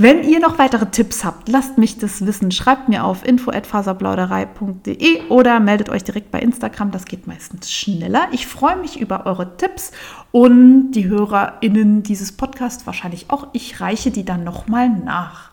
Wenn 0.00 0.22
ihr 0.22 0.38
noch 0.38 0.58
weitere 0.60 0.86
Tipps 0.86 1.24
habt, 1.24 1.48
lasst 1.48 1.76
mich 1.76 1.98
das 1.98 2.24
wissen. 2.24 2.52
Schreibt 2.52 2.88
mir 2.88 3.02
auf 3.02 3.26
info@faserplauderei.de 3.26 5.22
oder 5.28 5.58
meldet 5.58 5.88
euch 5.88 6.04
direkt 6.04 6.30
bei 6.30 6.38
Instagram. 6.38 6.92
Das 6.92 7.04
geht 7.04 7.26
meistens 7.26 7.72
schneller. 7.72 8.28
Ich 8.30 8.46
freue 8.46 8.76
mich 8.76 9.00
über 9.00 9.26
eure 9.26 9.56
Tipps 9.56 9.90
und 10.30 10.92
die 10.92 11.08
HörerInnen 11.08 12.04
dieses 12.04 12.30
Podcasts 12.30 12.86
wahrscheinlich 12.86 13.28
auch. 13.30 13.48
Ich 13.54 13.80
reiche 13.80 14.12
die 14.12 14.24
dann 14.24 14.44
nochmal 14.44 14.88
nach. 14.88 15.50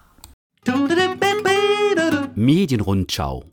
Medienrundschau 2.36 3.46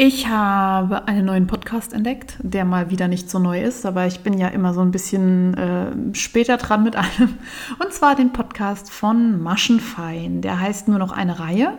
ich 0.00 0.28
habe 0.28 1.08
einen 1.08 1.24
neuen 1.24 1.48
Podcast 1.48 1.92
entdeckt, 1.92 2.36
der 2.40 2.64
mal 2.64 2.88
wieder 2.88 3.08
nicht 3.08 3.28
so 3.28 3.40
neu 3.40 3.60
ist, 3.60 3.84
aber 3.84 4.06
ich 4.06 4.20
bin 4.20 4.38
ja 4.38 4.46
immer 4.46 4.72
so 4.72 4.80
ein 4.80 4.92
bisschen 4.92 5.54
äh, 5.54 6.14
später 6.14 6.56
dran 6.56 6.84
mit 6.84 6.94
allem. 6.96 7.34
Und 7.80 7.92
zwar 7.92 8.14
den 8.14 8.32
Podcast 8.32 8.92
von 8.92 9.42
Maschenfein. 9.42 10.40
Der 10.40 10.60
heißt 10.60 10.86
nur 10.86 11.00
noch 11.00 11.10
eine 11.10 11.40
Reihe. 11.40 11.76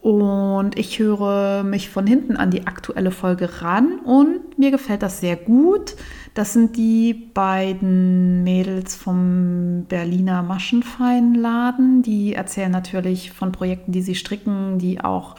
Und 0.00 0.78
ich 0.78 0.98
höre 0.98 1.62
mich 1.62 1.90
von 1.90 2.06
hinten 2.06 2.38
an 2.38 2.50
die 2.50 2.66
aktuelle 2.66 3.10
Folge 3.10 3.60
ran 3.60 3.98
und 4.06 4.58
mir 4.58 4.70
gefällt 4.70 5.02
das 5.02 5.20
sehr 5.20 5.36
gut. 5.36 5.96
Das 6.32 6.54
sind 6.54 6.78
die 6.78 7.12
beiden 7.12 8.42
Mädels 8.42 8.96
vom 8.96 9.84
Berliner 9.86 10.42
Maschenfeinladen. 10.42 12.00
Die 12.00 12.32
erzählen 12.32 12.72
natürlich 12.72 13.32
von 13.32 13.52
Projekten, 13.52 13.92
die 13.92 14.00
sie 14.00 14.14
stricken, 14.14 14.78
die 14.78 15.04
auch 15.04 15.36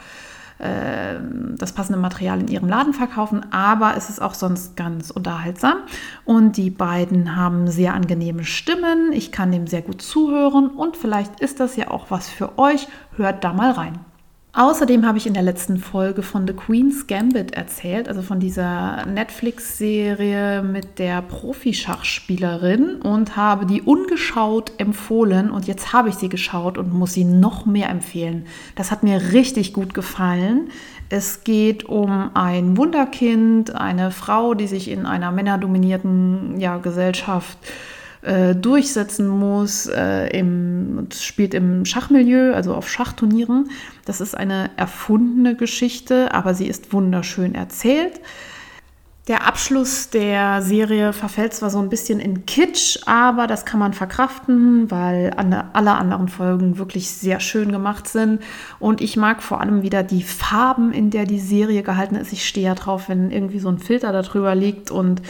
ähm, 0.62 1.56
das 1.58 1.72
passende 1.72 1.98
Material 1.98 2.40
in 2.40 2.48
ihrem 2.48 2.68
Laden 2.68 2.94
verkaufen, 2.94 3.44
aber 3.52 3.96
es 3.96 4.08
ist 4.08 4.22
auch 4.22 4.34
sonst 4.34 4.76
ganz 4.76 5.10
unterhaltsam. 5.10 5.78
Und 6.24 6.56
die 6.56 6.70
beiden 6.70 7.36
haben 7.36 7.68
sehr 7.68 7.94
angenehme 7.94 8.44
Stimmen. 8.44 9.12
Ich 9.12 9.32
kann 9.32 9.50
dem 9.50 9.66
sehr 9.66 9.82
gut 9.82 10.00
zuhören 10.00 10.68
und 10.68 10.96
vielleicht 10.96 11.40
ist 11.40 11.60
das 11.60 11.76
ja 11.76 11.90
auch 11.90 12.10
was 12.10 12.28
für 12.28 12.58
euch. 12.58 12.86
Hört 13.16 13.44
da 13.44 13.52
mal 13.52 13.72
rein. 13.72 14.11
Außerdem 14.54 15.06
habe 15.06 15.16
ich 15.16 15.26
in 15.26 15.32
der 15.32 15.42
letzten 15.42 15.78
Folge 15.78 16.22
von 16.22 16.46
The 16.46 16.52
Queen's 16.52 17.06
Gambit 17.06 17.52
erzählt, 17.52 18.06
also 18.06 18.20
von 18.20 18.38
dieser 18.38 19.06
Netflix-Serie 19.06 20.62
mit 20.62 20.98
der 20.98 21.22
Profischachspielerin 21.22 22.96
und 22.96 23.34
habe 23.34 23.64
die 23.64 23.80
ungeschaut 23.80 24.72
empfohlen 24.76 25.50
und 25.50 25.66
jetzt 25.66 25.94
habe 25.94 26.10
ich 26.10 26.16
sie 26.16 26.28
geschaut 26.28 26.76
und 26.76 26.92
muss 26.92 27.14
sie 27.14 27.24
noch 27.24 27.64
mehr 27.64 27.88
empfehlen. 27.88 28.44
Das 28.76 28.90
hat 28.90 29.02
mir 29.02 29.32
richtig 29.32 29.72
gut 29.72 29.94
gefallen. 29.94 30.68
Es 31.08 31.44
geht 31.44 31.84
um 31.84 32.30
ein 32.34 32.76
Wunderkind, 32.76 33.74
eine 33.74 34.10
Frau, 34.10 34.52
die 34.52 34.66
sich 34.66 34.90
in 34.90 35.06
einer 35.06 35.32
männerdominierten 35.32 36.60
ja, 36.60 36.76
Gesellschaft 36.76 37.56
äh, 37.62 38.01
äh, 38.22 38.54
durchsetzen 38.54 39.28
muss. 39.28 39.86
Äh, 39.86 40.28
im, 40.38 41.08
spielt 41.12 41.54
im 41.54 41.84
Schachmilieu, 41.84 42.54
also 42.54 42.74
auf 42.74 42.88
Schachturnieren. 42.88 43.70
Das 44.04 44.20
ist 44.20 44.36
eine 44.36 44.70
erfundene 44.76 45.56
Geschichte, 45.56 46.32
aber 46.32 46.54
sie 46.54 46.66
ist 46.66 46.92
wunderschön 46.92 47.54
erzählt. 47.54 48.20
Der 49.28 49.46
Abschluss 49.46 50.10
der 50.10 50.62
Serie 50.62 51.12
verfällt 51.12 51.54
zwar 51.54 51.70
so 51.70 51.78
ein 51.78 51.88
bisschen 51.88 52.18
in 52.18 52.44
Kitsch, 52.44 52.98
aber 53.06 53.46
das 53.46 53.64
kann 53.64 53.78
man 53.78 53.92
verkraften, 53.92 54.90
weil 54.90 55.30
alle 55.30 55.92
anderen 55.94 56.26
Folgen 56.26 56.76
wirklich 56.76 57.08
sehr 57.08 57.38
schön 57.38 57.70
gemacht 57.70 58.08
sind. 58.08 58.42
Und 58.80 59.00
ich 59.00 59.16
mag 59.16 59.40
vor 59.40 59.60
allem 59.60 59.82
wieder 59.82 60.02
die 60.02 60.24
Farben, 60.24 60.92
in 60.92 61.10
der 61.10 61.24
die 61.24 61.38
Serie 61.38 61.84
gehalten 61.84 62.16
ist. 62.16 62.32
Ich 62.32 62.44
stehe 62.48 62.66
ja 62.66 62.74
drauf, 62.74 63.08
wenn 63.08 63.30
irgendwie 63.30 63.60
so 63.60 63.68
ein 63.68 63.78
Filter 63.78 64.10
darüber 64.10 64.56
liegt 64.56 64.90
und 64.90 65.22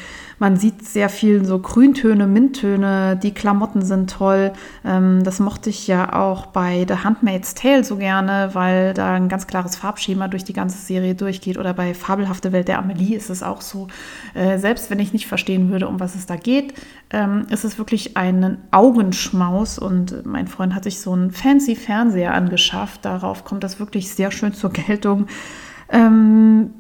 man 0.43 0.57
sieht 0.57 0.85
sehr 0.85 1.09
viel 1.09 1.45
so 1.45 1.61
Grüntöne, 1.61 2.27
Minttöne, 2.27 3.17
die 3.17 3.33
Klamotten 3.33 3.83
sind 3.83 4.11
toll. 4.11 4.53
Ähm, 4.85 5.23
das 5.23 5.39
mochte 5.39 5.71
ich 5.71 5.87
ja 5.87 6.21
auch 6.21 6.47
bei 6.47 6.85
The 6.89 7.05
Handmaid's 7.05 7.55
Tale 7.55 7.85
so 7.85 7.95
gerne, 7.95 8.51
weil 8.53 8.93
da 8.93 9.15
ein 9.15 9.29
ganz 9.29 9.47
klares 9.47 9.77
Farbschema 9.77 10.27
durch 10.27 10.43
die 10.43 10.53
ganze 10.53 10.79
Serie 10.79 11.15
durchgeht. 11.15 11.59
Oder 11.59 11.73
bei 11.75 11.95
Fabelhafte 11.95 12.51
Welt 12.51 12.67
der 12.67 12.81
Amelie 12.81 13.15
ist 13.17 13.31
es 13.31 13.45
auch 13.45 13.61
so. 13.61 13.87
Äh, 14.35 14.59
selbst 14.59 14.91
wenn 14.91 14.99
ich 14.99 15.13
nicht 15.13 15.29
verstehen 15.29 15.71
würde, 15.71 15.87
um 15.87 16.01
was 16.01 16.17
es 16.17 16.27
da 16.27 16.35
geht, 16.35 16.75
ähm, 17.11 17.47
ist 17.49 17.63
es 17.63 17.79
wirklich 17.79 18.17
ein 18.17 18.59
Augenschmaus. 18.73 19.79
Und 19.79 20.27
mein 20.27 20.49
Freund 20.49 20.75
hat 20.75 20.83
sich 20.83 21.01
so 21.01 21.13
einen 21.13 21.31
fancy 21.31 21.77
Fernseher 21.77 22.35
angeschafft. 22.35 23.05
Darauf 23.05 23.45
kommt 23.45 23.63
das 23.63 23.79
wirklich 23.79 24.13
sehr 24.13 24.33
schön 24.33 24.53
zur 24.53 24.73
Geltung. 24.73 25.29
Ähm, 25.89 26.71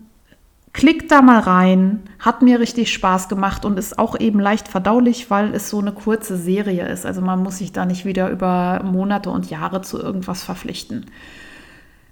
Klickt 0.72 1.10
da 1.10 1.20
mal 1.20 1.40
rein, 1.40 2.00
hat 2.18 2.40
mir 2.40 2.58
richtig 2.58 2.90
Spaß 2.92 3.28
gemacht 3.28 3.66
und 3.66 3.78
ist 3.78 3.98
auch 3.98 4.18
eben 4.18 4.40
leicht 4.40 4.68
verdaulich, 4.68 5.30
weil 5.30 5.54
es 5.54 5.68
so 5.68 5.80
eine 5.80 5.92
kurze 5.92 6.38
Serie 6.38 6.88
ist. 6.88 7.04
Also 7.04 7.20
man 7.20 7.42
muss 7.42 7.58
sich 7.58 7.72
da 7.72 7.84
nicht 7.84 8.06
wieder 8.06 8.30
über 8.30 8.80
Monate 8.82 9.28
und 9.28 9.50
Jahre 9.50 9.82
zu 9.82 10.00
irgendwas 10.00 10.42
verpflichten. 10.42 11.06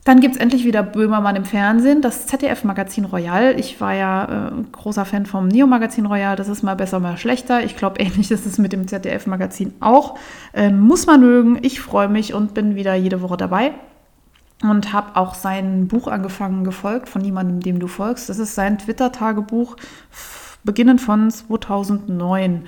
Dann 0.04 0.20
gibt 0.20 0.34
es 0.34 0.40
endlich 0.40 0.64
wieder 0.64 0.82
Böhmermann 0.82 1.36
im 1.36 1.44
Fernsehen, 1.44 2.02
das 2.02 2.26
ZDF-Magazin 2.26 3.06
Royal. 3.06 3.58
Ich 3.58 3.80
war 3.80 3.94
ja 3.94 4.48
äh, 4.48 4.62
großer 4.72 5.06
Fan 5.06 5.24
vom 5.24 5.48
Neo-Magazin 5.48 6.06
Royal. 6.06 6.36
Das 6.36 6.48
ist 6.48 6.62
mal 6.62 6.76
besser, 6.76 7.00
mal 7.00 7.16
schlechter. 7.16 7.64
Ich 7.64 7.76
glaube, 7.76 8.00
ähnlich 8.00 8.30
ist 8.30 8.44
es 8.44 8.58
mit 8.58 8.72
dem 8.72 8.88
ZDF-Magazin 8.88 9.72
auch. 9.80 10.18
Ähm, 10.52 10.80
muss 10.80 11.06
man 11.06 11.20
mögen. 11.20 11.58
Ich 11.62 11.80
freue 11.80 12.08
mich 12.08 12.34
und 12.34 12.52
bin 12.52 12.74
wieder 12.76 12.94
jede 12.94 13.22
Woche 13.22 13.38
dabei 13.38 13.72
und 14.62 14.92
habe 14.92 15.16
auch 15.16 15.34
sein 15.34 15.88
Buch 15.88 16.06
angefangen 16.06 16.64
gefolgt 16.64 17.08
von 17.08 17.24
jemandem, 17.24 17.61
dem 17.61 17.78
du 17.78 17.86
folgst. 17.86 18.28
Das 18.28 18.38
ist 18.38 18.54
sein 18.54 18.78
Twitter-Tagebuch, 18.78 19.76
beginnend 20.64 21.00
von 21.00 21.30
2009. 21.30 22.66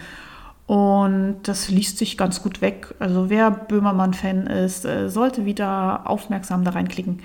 Und 0.66 1.36
das 1.42 1.68
liest 1.68 1.98
sich 1.98 2.16
ganz 2.16 2.42
gut 2.42 2.62
weg. 2.62 2.94
Also 2.98 3.28
wer 3.28 3.50
Böhmermann-Fan 3.50 4.46
ist, 4.46 4.84
äh, 4.84 5.10
sollte 5.10 5.44
wieder 5.44 6.08
aufmerksam 6.08 6.64
da 6.64 6.70
reinklicken. 6.70 7.20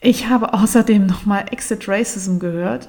Ich 0.00 0.28
habe 0.28 0.52
außerdem 0.54 1.06
nochmal 1.06 1.46
Exit 1.50 1.88
Racism 1.88 2.38
gehört. 2.38 2.88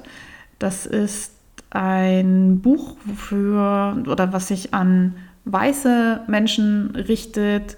Das 0.58 0.86
ist 0.86 1.32
ein 1.70 2.60
Buch 2.60 2.96
für, 3.16 3.96
oder 4.06 4.32
was 4.32 4.48
sich 4.48 4.74
an 4.74 5.16
weiße 5.44 6.20
Menschen 6.28 6.94
richtet, 6.94 7.76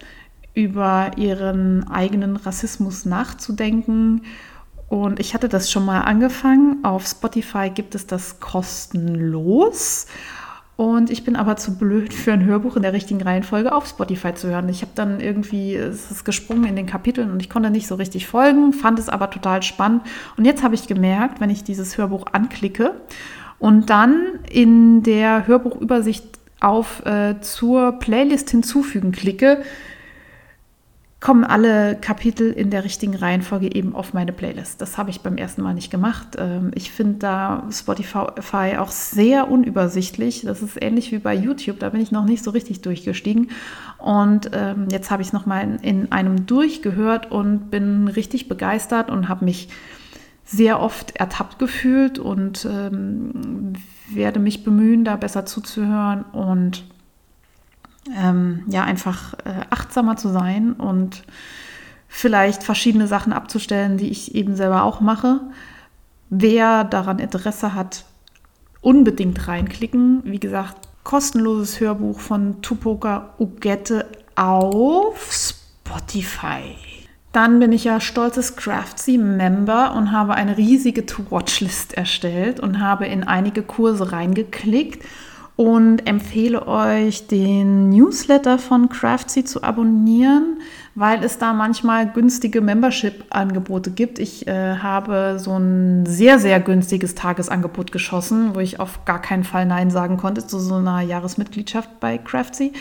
über 0.55 1.13
ihren 1.17 1.89
eigenen 1.89 2.37
Rassismus 2.37 3.05
nachzudenken. 3.05 4.23
Und 4.89 5.19
ich 5.19 5.35
hatte 5.35 5.49
das 5.49 5.71
schon 5.71 5.85
mal 5.85 6.03
angefangen. 6.03 6.85
Auf 6.85 7.07
Spotify 7.07 7.71
gibt 7.71 7.95
es 7.95 8.07
das 8.07 8.39
kostenlos. 8.39 10.07
Und 10.77 11.11
ich 11.11 11.25
bin 11.25 11.37
aber 11.37 11.57
zu 11.57 11.79
blöd 11.79 12.13
für 12.13 12.33
ein 12.33 12.45
Hörbuch 12.45 12.77
in 12.77 12.83
der 12.83 12.93
richtigen 12.93 13.23
Reihenfolge 13.23 13.73
auf 13.73 13.87
Spotify 13.87 14.35
zu 14.35 14.49
hören. 14.49 14.69
Ich 14.69 14.83
habe 14.83 14.91
dann 14.95 15.21
irgendwie, 15.21 15.77
es 15.77 16.11
ist 16.11 16.25
gesprungen 16.25 16.65
in 16.65 16.75
den 16.75 16.87
Kapiteln 16.87 17.31
und 17.31 17.41
ich 17.41 17.49
konnte 17.49 17.71
nicht 17.71 17.87
so 17.87 17.95
richtig 17.95 18.27
folgen, 18.27 18.73
fand 18.73 18.99
es 18.99 19.09
aber 19.09 19.31
total 19.31 19.63
spannend. 19.63 20.03
Und 20.37 20.45
jetzt 20.45 20.65
habe 20.65 20.75
ich 20.75 20.89
gemerkt, 20.89 21.41
wenn 21.41 21.51
ich 21.51 21.63
dieses 21.63 21.97
Hörbuch 21.97 22.27
anklicke 22.33 22.93
und 23.61 23.89
dann 23.89 24.21
in 24.51 25.05
der 25.05 25.47
Hörbuchübersicht 25.47 26.25
auf 26.61 27.07
äh, 27.07 27.41
zur 27.41 27.93
Playlist 27.93 28.51
hinzufügen 28.51 29.13
klicke, 29.13 29.63
kommen 31.25 31.45
alle 31.45 31.97
Kapitel 31.97 32.53
in 32.53 32.69
der 32.69 32.85
richtigen 32.85 33.17
Reihenfolge 33.17 33.75
eben 33.75 33.95
auf 33.95 34.13
meine 34.13 34.31
Playlist. 34.31 34.83
Das 34.83 34.99
habe 34.99 35.09
ich 35.09 35.23
beim 35.23 35.39
ersten 35.39 35.63
Mal 35.63 35.73
nicht 35.73 35.91
gemacht. 35.91 36.37
Ähm, 36.37 36.71
ich 36.75 36.91
finde 36.91 37.15
da 37.15 37.67
Spotify 37.73 38.77
auch 38.77 38.91
sehr 38.91 39.51
unübersichtlich. 39.51 40.43
Das 40.43 40.61
ist 40.61 40.77
ähnlich 40.83 41.13
wie 41.13 41.19
bei 41.19 41.35
YouTube. 41.35 41.79
Da 41.79 41.89
bin 41.89 42.03
ich 42.03 42.13
noch 42.13 42.27
nicht 42.27 42.45
so 42.45 42.51
richtig 42.51 42.83
durchgestiegen. 42.83 43.49
Und 43.97 44.51
ähm, 44.53 44.89
jetzt 44.91 45.11
habe 45.11 45.23
ich 45.23 45.29
es 45.29 45.33
nochmal 45.33 45.79
in 45.81 46.13
einem 46.13 46.45
durchgehört 46.45 47.31
und 47.31 47.71
bin 47.71 48.07
richtig 48.09 48.47
begeistert 48.47 49.11
und 49.11 49.31
habe 49.31 49.47
mich 49.47 49.71
sehr 50.45 50.79
oft 50.79 51.17
ertappt 51.17 51.59
gefühlt 51.59 52.19
und 52.19 52.69
ähm, 52.71 53.73
werde 54.11 54.41
mich 54.41 54.63
bemühen, 54.63 55.07
da 55.07 55.17
besser 55.17 55.47
zuzuhören 55.47 56.25
und 56.33 56.85
ähm, 58.17 58.65
ja, 58.69 58.85
einfach 58.85 59.35
äh, 59.45 59.61
achtsamer 59.71 60.17
zu 60.17 60.29
sein 60.29 60.73
und 60.73 61.23
vielleicht 62.09 62.63
verschiedene 62.63 63.07
Sachen 63.07 63.33
abzustellen, 63.33 63.97
die 63.97 64.09
ich 64.09 64.35
eben 64.35 64.57
selber 64.57 64.85
auch 64.85 65.01
mache. 65.01 65.41
Wer 66.31 66.85
daran 66.85 67.19
Interesse 67.19 67.75
hat, 67.75 68.05
unbedingt 68.81 69.49
reinklicken. 69.49 70.23
Wie 70.25 70.39
gesagt, 70.39 70.89
kostenloses 71.03 71.81
Hörbuch 71.81 72.21
von 72.21 72.63
Tupoka 72.63 73.35
Ugette 73.39 74.07
auf 74.37 75.31
Spotify. 75.33 76.77
Dann 77.33 77.59
bin 77.59 77.73
ich 77.73 77.85
ja 77.85 78.01
stolzes 78.01 78.55
Craftsy-Member 78.55 79.95
und 79.97 80.13
habe 80.13 80.35
eine 80.35 80.57
riesige 80.57 81.05
To-Watch-List 81.05 81.95
erstellt 81.95 82.61
und 82.61 82.81
habe 82.81 83.07
in 83.07 83.25
einige 83.25 83.63
Kurse 83.63 84.13
reingeklickt 84.13 85.05
und 85.57 86.09
empfehle 86.09 86.67
euch, 86.67 87.29
den 87.29 87.89
Newsletter 87.91 88.59
von 88.59 88.89
Craftsy 88.89 89.45
zu 89.45 89.63
abonnieren, 89.63 90.59
weil 90.97 91.23
es 91.23 91.39
da 91.39 91.53
manchmal 91.53 92.11
günstige 92.11 92.61
Membership-Angebote 92.61 93.93
gibt. 93.93 94.19
Ich 94.19 94.49
äh, 94.49 94.79
habe 94.79 95.37
so 95.39 95.57
ein 95.57 96.07
sehr, 96.07 96.41
sehr 96.41 96.59
günstiges 96.59 97.15
Tagesangebot 97.15 97.93
geschossen, 97.93 98.55
wo 98.55 98.61
ich 98.61 98.81
auf 98.81 99.05
gar 99.05 99.23
keinen 99.23 99.45
Fall 99.45 99.67
Nein 99.67 99.91
sagen 99.91 100.17
konnte 100.17 100.45
zu 100.45 100.59
so 100.59 100.75
einer 100.75 101.03
Jahresmitgliedschaft 101.03 102.01
bei 102.01 102.19
Craftsy. 102.19 102.73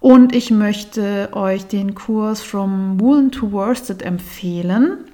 Und 0.00 0.34
ich 0.34 0.50
möchte 0.50 1.28
euch 1.32 1.66
den 1.66 1.94
Kurs 1.94 2.40
From 2.40 2.98
Woolen 2.98 3.30
to 3.30 3.52
Worsted 3.52 4.00
empfehlen. 4.00 5.04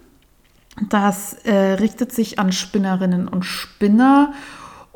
Das 0.89 1.32
äh, 1.45 1.72
richtet 1.74 2.12
sich 2.12 2.39
an 2.39 2.53
Spinnerinnen 2.53 3.26
und 3.26 3.45
Spinner 3.45 4.32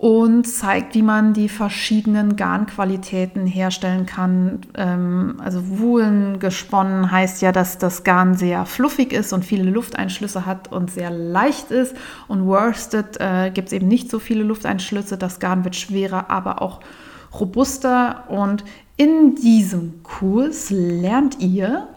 und 0.01 0.45
zeigt, 0.45 0.95
wie 0.95 1.03
man 1.03 1.35
die 1.35 1.51
verschiedenen 1.51 2.35
Garnqualitäten 2.35 3.47
herstellen 3.47 4.07
kann. 4.07 4.61
Ähm, 4.75 5.37
also 5.45 5.79
Woolen 5.79 6.39
gesponnen 6.39 7.11
heißt 7.11 7.43
ja, 7.43 7.53
dass 7.53 7.77
das 7.77 8.03
Garn 8.03 8.35
sehr 8.35 8.65
fluffig 8.65 9.13
ist 9.13 9.35
und 9.35 9.45
viele 9.45 9.69
Lufteinschlüsse 9.71 10.47
hat 10.47 10.73
und 10.73 10.91
sehr 10.91 11.11
leicht 11.11 11.71
ist. 11.71 11.95
Und 12.29 12.47
Worsted 12.47 13.21
äh, 13.21 13.51
gibt 13.51 13.69
es 13.69 13.75
eben 13.75 13.89
nicht 13.89 14.11
so 14.11 14.19
viele 14.19 14.43
Lufteinschlüsse. 14.43 15.19
Das 15.19 15.39
Garn 15.39 15.65
wird 15.65 15.77
schwerer, 15.77 16.31
aber 16.31 16.63
auch 16.63 16.81
robuster. 17.39 18.25
Und 18.29 18.65
in 18.97 19.35
diesem 19.35 20.03
Kurs 20.03 20.71
lernt 20.71 21.41
ihr, 21.41 21.89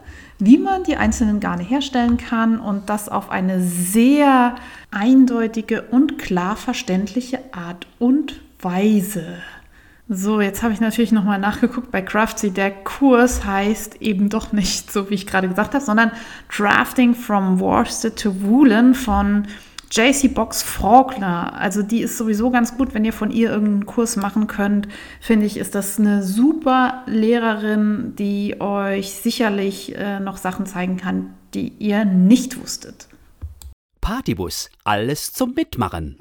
wie 0.46 0.58
man 0.58 0.84
die 0.84 0.98
einzelnen 0.98 1.40
Garne 1.40 1.64
herstellen 1.64 2.18
kann 2.18 2.60
und 2.60 2.90
das 2.90 3.10
auf 3.10 3.30
eine 3.30 3.62
sehr 3.62 4.56
eindeutige 4.92 5.84
und 5.84 6.20
klar 6.20 6.56
verständliche 6.56 7.40
Art 7.52 7.88
und 8.00 8.42
Weise. 8.62 9.38
So, 10.10 10.42
jetzt 10.42 10.62
habe 10.62 10.74
ich 10.74 10.82
natürlich 10.82 11.14
nochmal 11.14 11.40
nachgeguckt 11.40 11.90
bei 11.90 12.02
Craftsy. 12.02 12.52
Der 12.52 12.72
Kurs 12.72 13.46
heißt 13.46 14.02
eben 14.02 14.30
doch 14.30 14.52
nicht 14.52 14.92
so, 14.92 15.10
wie 15.10 15.16
ich 15.16 15.26
gerade 15.26 15.48
gesagt 15.48 15.74
habe, 15.74 15.84
sondern 15.84 16.12
Drafting 16.56 17.16
from 17.16 17.60
Worsted 17.60 18.20
to 18.20 18.42
Woolen 18.42 18.96
von 18.96 19.48
JC 19.94 20.34
Box 20.34 20.64
Faulkner, 20.64 21.54
also 21.54 21.84
die 21.84 22.02
ist 22.02 22.18
sowieso 22.18 22.50
ganz 22.50 22.76
gut, 22.76 22.96
wenn 22.96 23.06
ihr 23.06 23.14
von 23.14 23.30
ihr 23.30 23.52
irgendeinen 23.52 23.86
Kurs 23.86 24.16
machen 24.16 24.48
könnt, 24.48 24.88
finde 25.22 25.46
ich, 25.46 25.58
ist 25.58 25.76
das 25.76 26.00
eine 26.00 26.24
super 26.24 27.04
Lehrerin, 27.06 28.16
die 28.18 28.60
euch 28.60 29.12
sicherlich 29.14 29.96
äh, 29.96 30.20
noch 30.20 30.38
Sachen 30.38 30.66
zeigen 30.66 30.98
kann, 30.98 31.36
die 31.54 31.74
ihr 31.78 32.06
nicht 32.06 32.60
wusstet. 32.60 33.08
Partybus, 34.02 34.72
alles 34.84 35.32
zum 35.32 35.54
Mitmachen. 35.54 36.18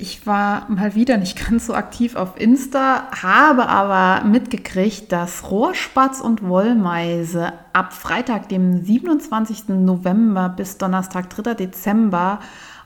Ich 0.00 0.28
war 0.28 0.70
mal 0.70 0.94
wieder 0.94 1.16
nicht 1.16 1.44
ganz 1.50 1.66
so 1.66 1.74
aktiv 1.74 2.14
auf 2.14 2.40
Insta, 2.40 3.08
habe 3.20 3.68
aber 3.68 4.24
mitgekriegt, 4.24 5.10
dass 5.10 5.50
Rohrspatz 5.50 6.20
und 6.20 6.48
Wollmeise 6.48 7.52
ab 7.72 7.92
Freitag, 7.92 8.48
dem 8.48 8.84
27. 8.84 9.70
November 9.70 10.48
bis 10.50 10.78
Donnerstag, 10.78 11.30
3. 11.30 11.54
Dezember 11.54 12.38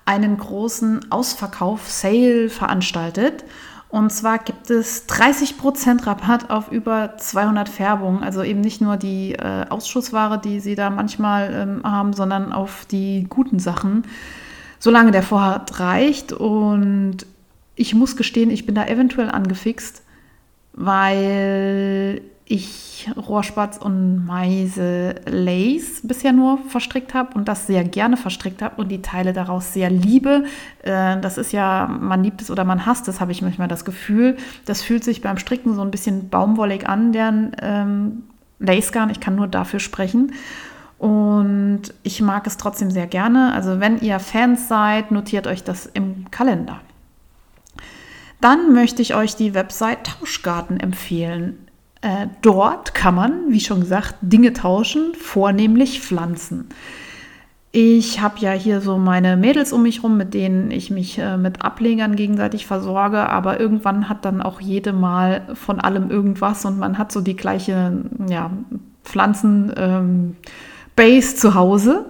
einen 0.07 0.39
großen 0.39 1.13
Ausverkauf-Sale 1.13 2.49
veranstaltet. 2.49 3.45
Und 3.91 4.11
zwar 4.11 4.39
gibt 4.39 4.71
es 4.71 5.07
30% 5.07 6.07
Rabatt 6.07 6.49
auf 6.49 6.73
über 6.73 7.19
200 7.19 7.69
Färbungen. 7.69 8.23
Also 8.23 8.43
eben 8.43 8.63
nicht 8.63 8.81
nur 8.81 8.97
die 8.97 9.35
äh, 9.35 9.67
Ausschussware, 9.69 10.41
die 10.41 10.61
sie 10.61 10.77
da 10.77 10.89
manchmal 10.89 11.53
ähm, 11.53 11.83
haben, 11.85 12.15
sondern 12.15 12.55
auf 12.55 12.87
die 12.87 13.27
guten 13.29 13.59
Sachen 13.59 14.05
solange 14.83 15.12
der 15.12 15.22
Vorrat 15.22 15.78
reicht. 15.78 16.33
Und 16.33 17.18
ich 17.76 17.95
muss 17.95 18.16
gestehen, 18.16 18.51
ich 18.51 18.66
bin 18.66 18.74
da 18.74 18.85
eventuell 18.85 19.30
angefixt, 19.30 20.03
weil 20.72 22.20
ich 22.47 23.09
Rohrspatz 23.16 23.78
und 23.78 24.26
Meise 24.26 25.14
Lace 25.26 26.01
bisher 26.03 26.33
nur 26.33 26.59
verstrickt 26.68 27.14
habe 27.14 27.33
und 27.35 27.47
das 27.47 27.68
sehr 27.68 27.85
gerne 27.85 28.16
verstrickt 28.16 28.61
habe 28.61 28.83
und 28.83 28.89
die 28.89 29.03
Teile 29.03 29.33
daraus 29.33 29.72
sehr 29.72 29.89
liebe. 29.89 30.47
Äh, 30.83 31.20
das 31.20 31.39
ist 31.39 31.53
ja, 31.53 31.87
man 31.87 32.24
liebt 32.24 32.43
es 32.43 32.51
oder 32.51 32.64
man 32.64 32.85
hasst 32.85 33.07
es, 33.07 33.20
habe 33.20 33.30
ich 33.30 33.41
manchmal 33.41 33.68
das 33.68 33.85
Gefühl. 33.85 34.37
Das 34.64 34.83
fühlt 34.83 35.05
sich 35.05 35.20
beim 35.20 35.39
Stricken 35.39 35.76
so 35.76 35.83
ein 35.83 35.93
bisschen 35.93 36.28
baumwollig 36.28 36.89
an, 36.89 37.12
deren 37.12 37.55
ähm, 37.62 38.22
Lace 38.59 38.91
Garn. 38.91 39.11
Ich 39.11 39.20
kann 39.20 39.37
nur 39.37 39.47
dafür 39.47 39.78
sprechen. 39.78 40.33
Und 41.03 41.83
ich 42.05 42.23
mag 42.23 42.47
es 42.47 42.59
trotzdem 42.59 42.93
sehr 42.93 43.09
gerne. 43.09 43.53
Also 43.55 43.81
wenn 43.81 43.99
ihr 43.99 44.21
Fans 44.21 44.69
seid, 44.69 45.11
notiert 45.11 45.49
euch 45.49 45.65
das 45.65 45.85
im 45.87 46.31
Kalender. 46.31 46.81
Dann 48.41 48.73
möchte 48.73 49.03
ich 49.03 49.17
euch 49.17 49.35
die 49.35 49.53
Website 49.53 50.07
Tauschgarten 50.07 50.79
empfehlen. 50.79 51.59
Äh, 52.03 52.29
dort 52.41 52.95
kann 52.95 53.17
man, 53.17 53.33
wie 53.49 53.59
schon 53.59 53.81
gesagt, 53.81 54.15
Dinge 54.21 54.53
tauschen, 54.53 55.15
vornehmlich 55.17 56.01
Pflanzen. 56.01 56.69
Ich 57.73 58.21
habe 58.21 58.39
ja 58.39 58.53
hier 58.53 58.81
so 58.81 58.97
meine 58.97 59.37
Mädels 59.37 59.73
um 59.73 59.83
mich 59.83 60.05
rum, 60.05 60.17
mit 60.17 60.35
denen 60.35 60.71
ich 60.71 60.93
mich 60.93 61.19
äh, 61.19 61.37
mit 61.37 61.63
Ablegern 61.65 62.15
gegenseitig 62.15 62.65
versorge, 62.65 63.29
aber 63.29 63.59
irgendwann 63.59 64.09
hat 64.09 64.25
dann 64.25 64.41
auch 64.41 64.61
jede 64.61 64.93
mal 64.93 65.49
von 65.55 65.81
allem 65.81 66.13
irgendwas 66.13 66.65
und 66.65 66.79
man 66.79 66.97
hat 66.97 67.11
so 67.11 67.21
die 67.21 67.35
gleiche 67.35 68.05
ja, 68.29 68.53
Pflanzen. 69.03 69.73
Ähm, 69.77 70.37
Base 70.97 71.36
zu 71.36 71.55
Hause. 71.55 72.07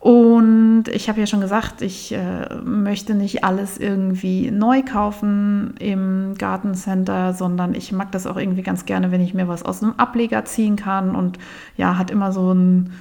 Und 0.00 0.84
ich 0.90 1.10
habe 1.10 1.20
ja 1.20 1.26
schon 1.26 1.42
gesagt, 1.42 1.82
ich 1.82 2.12
äh, 2.12 2.54
möchte 2.64 3.14
nicht 3.14 3.44
alles 3.44 3.76
irgendwie 3.76 4.50
neu 4.50 4.82
kaufen 4.82 5.74
im 5.78 6.36
Gartencenter, 6.38 7.34
sondern 7.34 7.74
ich 7.74 7.92
mag 7.92 8.10
das 8.12 8.26
auch 8.26 8.38
irgendwie 8.38 8.62
ganz 8.62 8.86
gerne, 8.86 9.10
wenn 9.10 9.20
ich 9.20 9.34
mir 9.34 9.46
was 9.46 9.62
aus 9.62 9.82
einem 9.82 9.92
Ableger 9.98 10.46
ziehen 10.46 10.76
kann. 10.76 11.14
Und 11.14 11.38
ja, 11.76 11.98
hat 11.98 12.10
immer 12.10 12.32
so 12.32 12.50
einen 12.50 12.94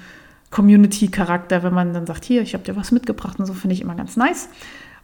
Community-Charakter, 0.51 1.63
wenn 1.63 1.73
man 1.73 1.93
dann 1.93 2.05
sagt, 2.05 2.25
hier, 2.25 2.41
ich 2.41 2.53
habe 2.53 2.65
dir 2.65 2.75
was 2.75 2.91
mitgebracht 2.91 3.39
und 3.39 3.45
so 3.45 3.53
finde 3.53 3.75
ich 3.75 3.81
immer 3.81 3.95
ganz 3.95 4.17
nice. 4.17 4.49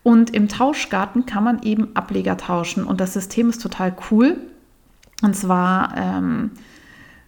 Und 0.03 0.35
im 0.35 0.49
Tauschgarten 0.49 1.25
kann 1.25 1.45
man 1.45 1.63
eben 1.63 1.95
Ableger 1.95 2.35
tauschen 2.35 2.83
und 2.83 2.99
das 2.99 3.13
System 3.13 3.49
ist 3.49 3.61
total 3.61 3.95
cool. 4.11 4.37
Und 5.21 5.35
zwar 5.35 5.95
ähm, 5.95 6.51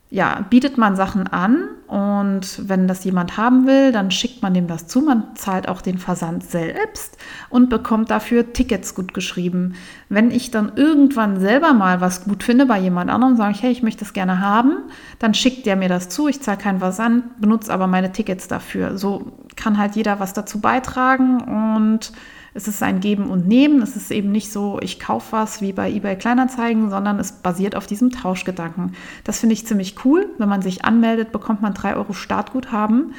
ja, 0.09 0.45
bietet 0.49 0.77
man 0.77 0.95
Sachen 0.95 1.27
an 1.27 1.67
und 1.87 2.69
wenn 2.69 2.87
das 2.87 3.03
jemand 3.03 3.35
haben 3.35 3.67
will, 3.67 3.91
dann 3.91 4.09
schickt 4.09 4.41
man 4.41 4.53
dem 4.53 4.67
das 4.67 4.87
zu. 4.87 5.01
Man 5.01 5.35
zahlt 5.35 5.67
auch 5.67 5.81
den 5.81 5.97
Versand 5.97 6.45
selbst 6.45 7.17
und 7.49 7.69
bekommt 7.69 8.09
dafür 8.09 8.53
Tickets 8.53 8.95
gut 8.95 9.13
geschrieben. 9.13 9.75
Wenn 10.07 10.31
ich 10.31 10.49
dann 10.49 10.71
irgendwann 10.75 11.41
selber 11.41 11.73
mal 11.73 11.99
was 11.99 12.23
gut 12.23 12.43
finde 12.43 12.65
bei 12.65 12.79
jemand 12.79 13.09
anderem, 13.09 13.35
sage 13.35 13.51
ich, 13.51 13.63
hey, 13.63 13.71
ich 13.71 13.83
möchte 13.83 13.99
das 13.99 14.13
gerne 14.13 14.39
haben, 14.39 14.77
dann 15.19 15.33
schickt 15.33 15.65
der 15.65 15.75
mir 15.75 15.89
das 15.89 16.07
zu. 16.07 16.29
Ich 16.29 16.41
zahle 16.41 16.57
keinen 16.57 16.79
Versand, 16.79 17.41
benutze 17.41 17.73
aber 17.73 17.87
meine 17.87 18.13
Tickets 18.13 18.47
dafür. 18.47 18.97
So 18.97 19.33
kann 19.57 19.77
halt 19.77 19.97
jeder 19.97 20.21
was 20.21 20.31
dazu 20.31 20.61
beitragen 20.61 21.41
und 21.85 22.13
es 22.53 22.67
ist 22.67 22.81
ein 22.81 22.99
Geben 22.99 23.29
und 23.29 23.47
Nehmen. 23.47 23.81
Es 23.81 23.95
ist 23.95 24.11
eben 24.11 24.31
nicht 24.31 24.51
so, 24.51 24.79
ich 24.81 24.99
kaufe 24.99 25.31
was 25.31 25.61
wie 25.61 25.73
bei 25.73 25.91
eBay 25.91 26.15
Kleinanzeigen, 26.15 26.89
sondern 26.89 27.19
es 27.19 27.31
basiert 27.31 27.75
auf 27.75 27.87
diesem 27.87 28.11
Tauschgedanken. 28.11 28.93
Das 29.23 29.39
finde 29.39 29.53
ich 29.53 29.65
ziemlich 29.65 30.03
cool. 30.05 30.29
Wenn 30.37 30.49
man 30.49 30.61
sich 30.61 30.85
anmeldet, 30.85 31.31
bekommt 31.31 31.61
man 31.61 31.73
3 31.73 31.95
Euro 31.95 32.13
Startguthaben. 32.13 33.13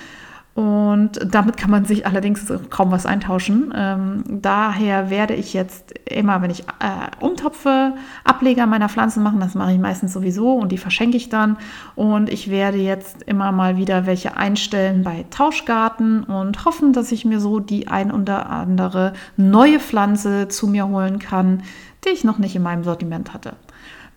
Und 0.58 1.20
damit 1.24 1.56
kann 1.56 1.70
man 1.70 1.84
sich 1.84 2.04
allerdings 2.04 2.52
kaum 2.68 2.90
was 2.90 3.06
eintauschen. 3.06 3.72
Ähm, 3.76 4.24
daher 4.26 5.08
werde 5.08 5.34
ich 5.34 5.54
jetzt 5.54 5.96
immer, 6.04 6.42
wenn 6.42 6.50
ich 6.50 6.62
äh, 6.62 7.24
umtopfe, 7.24 7.92
Ableger 8.24 8.66
meiner 8.66 8.88
Pflanzen 8.88 9.22
machen. 9.22 9.38
Das 9.38 9.54
mache 9.54 9.70
ich 9.70 9.78
meistens 9.78 10.12
sowieso 10.12 10.54
und 10.54 10.72
die 10.72 10.76
verschenke 10.76 11.16
ich 11.16 11.28
dann. 11.28 11.58
Und 11.94 12.28
ich 12.28 12.50
werde 12.50 12.78
jetzt 12.78 13.22
immer 13.22 13.52
mal 13.52 13.76
wieder 13.76 14.04
welche 14.06 14.36
einstellen 14.36 15.04
bei 15.04 15.26
Tauschgarten 15.30 16.24
und 16.24 16.64
hoffen, 16.64 16.92
dass 16.92 17.12
ich 17.12 17.24
mir 17.24 17.38
so 17.38 17.60
die 17.60 17.86
ein 17.86 18.10
oder 18.10 18.50
andere 18.50 19.12
neue 19.36 19.78
Pflanze 19.78 20.48
zu 20.48 20.66
mir 20.66 20.88
holen 20.88 21.20
kann, 21.20 21.62
die 22.04 22.08
ich 22.08 22.24
noch 22.24 22.38
nicht 22.38 22.56
in 22.56 22.64
meinem 22.64 22.82
Sortiment 22.82 23.32
hatte. 23.32 23.52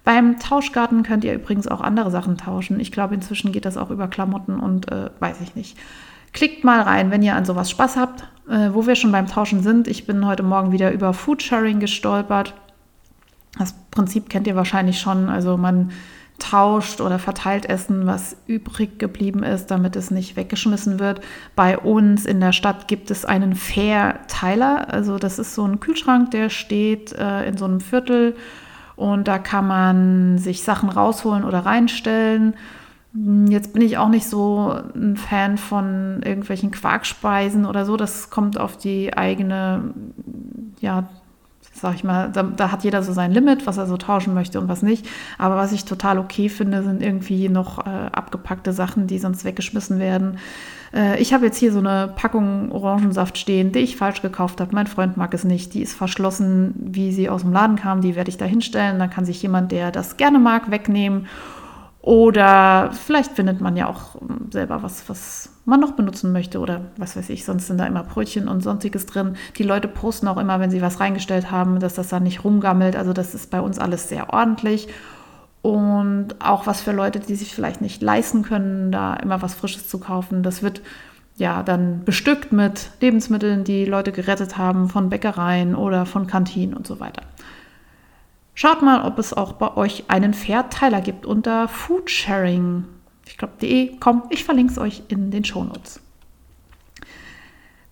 Beim 0.04 0.40
Tauschgarten 0.40 1.04
könnt 1.04 1.24
ihr 1.24 1.36
übrigens 1.36 1.68
auch 1.68 1.82
andere 1.82 2.10
Sachen 2.10 2.38
tauschen. 2.38 2.80
Ich 2.80 2.92
glaube, 2.92 3.14
inzwischen 3.14 3.52
geht 3.52 3.66
das 3.66 3.78
auch 3.78 3.92
über 3.92 4.08
Klamotten 4.08 4.60
und 4.60 4.92
äh, 4.92 5.12
weiß 5.20 5.40
ich 5.42 5.54
nicht. 5.54 5.78
Klickt 6.34 6.64
mal 6.64 6.82
rein, 6.82 7.12
wenn 7.12 7.22
ihr 7.22 7.36
an 7.36 7.46
sowas 7.46 7.70
Spaß 7.70 7.98
habt. 7.98 8.24
Äh, 8.50 8.74
wo 8.74 8.88
wir 8.88 8.96
schon 8.96 9.12
beim 9.12 9.28
Tauschen 9.28 9.64
sind, 9.64 9.88
ich 9.88 10.06
bin 10.06 10.26
heute 10.26 10.44
Morgen 10.44 10.72
wieder 10.72 10.92
über 10.92 11.14
Foodsharing 11.14 11.80
gestolpert. 11.80 12.54
Das 13.58 13.74
Prinzip 13.92 14.30
kennt 14.30 14.48
ihr 14.48 14.56
wahrscheinlich 14.56 15.00
schon. 15.00 15.30
Also 15.30 15.58
man 15.58 15.92
tauscht 16.40 17.02
oder 17.02 17.20
verteilt 17.20 17.68
Essen, 17.68 18.08
was 18.08 18.36
übrig 18.48 18.98
geblieben 18.98 19.44
ist, 19.44 19.68
damit 19.68 19.96
es 19.96 20.10
nicht 20.10 20.36
weggeschmissen 20.36 21.00
wird. 21.00 21.22
Bei 21.56 21.78
uns 21.78 22.26
in 22.26 22.40
der 22.40 22.52
Stadt 22.52 22.88
gibt 22.88 23.12
es 23.12 23.26
einen 23.26 23.56
Fair-Teiler. 23.56 24.92
Also 24.92 25.18
das 25.18 25.38
ist 25.38 25.54
so 25.54 25.66
ein 25.66 25.80
Kühlschrank, 25.80 26.32
der 26.32 26.50
steht 26.50 27.14
äh, 27.14 27.48
in 27.48 27.58
so 27.58 27.66
einem 27.66 27.80
Viertel 27.80 28.36
und 28.96 29.28
da 29.28 29.38
kann 29.38 29.68
man 29.68 30.38
sich 30.40 30.64
Sachen 30.64 30.90
rausholen 30.90 31.44
oder 31.44 31.60
reinstellen. 31.60 32.56
Hm, 33.14 33.48
jetzt 33.48 33.74
bin 33.74 33.82
ich 33.82 33.98
auch 33.98 34.10
nicht 34.10 34.28
so 34.28 34.74
ein 34.96 35.18
Fan 35.18 35.58
von 35.58 36.22
irgendwelchen 36.24 36.72
Quarkspeisen 36.72 37.66
oder 37.66 37.86
so. 37.86 37.98
Das 37.98 38.30
kommt 38.30 38.60
auf 38.60 38.78
die 38.78 39.16
eigene, 39.16 39.94
ja, 40.80 41.10
sag 41.74 41.96
ich 41.96 42.04
mal, 42.04 42.32
da, 42.32 42.44
da, 42.44 42.72
hat 42.72 42.84
jeder 42.84 43.02
so 43.02 43.14
sein 43.14 43.32
Limit, 43.32 43.66
was 43.66 43.78
er 43.78 43.88
so 43.88 43.98
tauschen 43.98 44.34
möchte 44.34 44.60
und 44.60 44.68
was 44.68 44.82
nicht. 44.82 45.08
Aber 45.38 45.56
was 45.56 45.72
ich 45.72 45.86
total 45.86 46.20
okay 46.20 46.50
finde, 46.50 46.84
sind 46.84 47.02
irgendwie 47.02 47.50
noch 47.50 47.80
äh, 47.80 47.90
abgepackte 48.12 48.74
Sachen, 48.74 49.08
die 49.08 49.20
sonst 49.20 49.46
weggeschmissen 49.46 50.00
werden. 50.00 50.38
Äh, 50.94 51.20
ich 51.22 51.34
habe 51.34 51.46
jetzt 51.46 51.58
hier 51.58 51.72
so 51.72 51.80
eine 51.80 52.14
Packung 52.16 52.72
Orangensaft 52.72 53.38
stehen, 53.38 53.72
die 53.72 53.80
ich 53.80 53.96
falsch 53.98 54.22
gekauft 54.22 54.62
habe. 54.62 54.76
Mein 54.76 54.88
Freund 54.88 55.18
mag 55.18 55.34
es 55.34 55.44
nicht. 55.44 55.74
Die 55.74 55.82
ist 55.82 55.96
verschlossen, 55.96 56.74
wie 56.78 57.12
sie 57.12 57.30
aus 57.30 57.42
dem 57.42 57.54
Laden 57.54 57.78
kam. 57.78 58.02
Die 58.02 58.16
werde 58.16 58.30
ich 58.30 58.38
da 58.38 58.46
hinstellen. 58.46 59.00
Dann 59.00 59.10
kann 59.10 59.26
sich 59.26 59.42
jemand, 59.42 59.72
der 59.72 59.92
das 59.92 60.18
gerne 60.18 60.40
mag, 60.40 60.72
wegnehmen. 60.72 61.28
Oder 62.02 62.92
vielleicht 62.94 63.34
findet 63.34 63.62
man 63.62 63.78
ja 63.78 63.88
auch 63.88 64.16
ähm, 64.22 64.48
selber 64.50 64.82
was, 64.82 65.08
was 65.08 65.50
man 65.66 65.80
noch 65.80 65.92
benutzen 65.92 66.32
möchte 66.32 66.60
oder 66.60 66.82
was 66.98 67.16
weiß 67.16 67.30
ich, 67.30 67.46
sonst 67.46 67.68
sind 67.68 67.78
da 67.78 67.86
immer 67.86 68.04
Brötchen 68.04 68.48
und 68.48 68.62
sonstiges 68.62 69.06
drin. 69.06 69.36
Die 69.58 69.64
Leute 69.64 69.88
posten 69.88 70.28
auch 70.28 70.38
immer, 70.38 70.60
wenn 70.60 70.72
sie 70.72 70.82
was 70.82 71.00
reingestellt 71.00 71.52
haben, 71.52 71.80
dass 71.80 71.94
das 71.94 72.10
dann 72.10 72.24
nicht 72.24 72.44
rumgammelt. 72.44 72.96
Also 72.96 73.14
das 73.14 73.36
ist 73.36 73.52
bei 73.52 73.62
uns 73.62 73.78
alles 73.78 74.10
sehr 74.10 74.34
ordentlich. 74.34 74.88
Und 75.62 76.30
auch 76.40 76.66
was 76.66 76.82
für 76.82 76.92
Leute, 76.92 77.20
die 77.20 77.36
sich 77.36 77.54
vielleicht 77.54 77.82
nicht 77.82 78.02
leisten 78.02 78.42
können, 78.42 78.92
da 78.92 79.14
immer 79.14 79.44
was 79.44 79.54
Frisches 79.54 79.88
zu 79.88 80.00
kaufen. 80.00 80.42
Das 80.42 80.64
wird 80.64 80.82
ja 81.38 81.62
dann 81.62 82.04
bestückt 82.04 82.52
mit 82.52 82.90
Lebensmitteln, 83.00 83.64
die 83.64 83.86
Leute 83.86 84.12
gerettet 84.12 84.58
haben 84.58 84.90
von 84.90 85.10
Bäckereien 85.10 85.76
oder 85.76 86.08
von 86.08 86.26
Kantinen 86.26 86.74
und 86.74 86.88
so 86.88 87.00
weiter. 87.00 87.22
Schaut 88.54 88.82
mal, 88.82 89.06
ob 89.06 89.18
es 89.20 89.34
auch 89.34 89.54
bei 89.54 89.76
euch 89.78 90.06
einen 90.10 90.34
Verteiler 90.34 91.02
gibt 91.02 91.26
unter 91.26 91.68
Foodsharing. 91.68 92.86
Ich 93.28 93.38
glaube, 93.38 93.54
de. 93.62 93.96
Komm, 94.00 94.24
ich 94.30 94.44
verlinke 94.44 94.74
es 94.74 94.78
euch 94.78 95.04
in 95.08 95.32
den 95.32 95.46
Shownotes. 95.46 96.02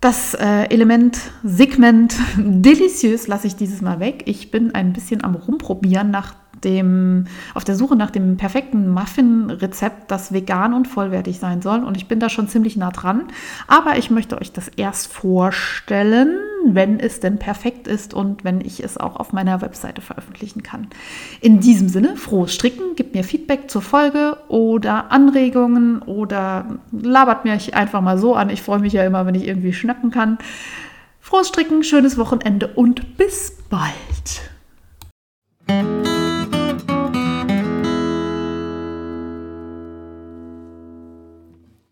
Das 0.01 0.33
äh, 0.33 0.63
Element 0.69 1.19
Segment 1.43 2.15
deliciös 2.37 3.27
lasse 3.27 3.47
ich 3.47 3.55
dieses 3.55 3.81
Mal 3.81 3.99
weg. 3.99 4.23
Ich 4.25 4.49
bin 4.49 4.73
ein 4.73 4.93
bisschen 4.93 5.23
am 5.23 5.35
Rumprobieren 5.35 6.09
nach 6.09 6.35
dem, 6.63 7.25
auf 7.53 7.63
der 7.63 7.75
Suche 7.75 7.95
nach 7.95 8.11
dem 8.11 8.37
perfekten 8.37 8.89
Muffin-Rezept, 8.89 10.09
das 10.11 10.33
vegan 10.33 10.73
und 10.73 10.87
vollwertig 10.87 11.39
sein 11.39 11.61
soll. 11.61 11.83
Und 11.83 11.97
ich 11.97 12.07
bin 12.07 12.19
da 12.19 12.29
schon 12.29 12.47
ziemlich 12.47 12.77
nah 12.77 12.91
dran. 12.91 13.27
Aber 13.67 13.97
ich 13.97 14.09
möchte 14.09 14.39
euch 14.39 14.51
das 14.51 14.67
erst 14.69 15.11
vorstellen, 15.11 16.37
wenn 16.65 16.99
es 16.99 17.19
denn 17.19 17.39
perfekt 17.39 17.87
ist 17.87 18.13
und 18.13 18.43
wenn 18.43 18.61
ich 18.61 18.83
es 18.83 18.97
auch 18.97 19.15
auf 19.15 19.33
meiner 19.33 19.61
Webseite 19.61 20.01
veröffentlichen 20.01 20.63
kann. 20.63 20.87
In 21.41 21.59
diesem 21.59 21.89
Sinne, 21.89 22.15
frohes 22.15 22.53
Stricken, 22.53 22.95
gebt 22.95 23.15
mir 23.15 23.23
Feedback 23.23 23.69
zur 23.69 23.81
Folge 23.81 24.37
oder 24.47 25.11
Anregungen 25.11 26.01
oder 26.01 26.79
labert 26.91 27.45
mich 27.45 27.75
einfach 27.75 28.01
mal 28.01 28.17
so 28.17 28.35
an. 28.35 28.49
Ich 28.49 28.61
freue 28.61 28.79
mich 28.79 28.93
ja 28.93 29.03
immer, 29.03 29.25
wenn 29.25 29.35
ich 29.35 29.47
irgendwie 29.47 29.73
schnappen 29.73 30.11
kann. 30.11 30.37
Frohes 31.19 31.49
Stricken, 31.49 31.83
schönes 31.83 32.17
Wochenende 32.17 32.67
und 32.67 33.17
bis 33.17 33.57
bald. 33.69 34.49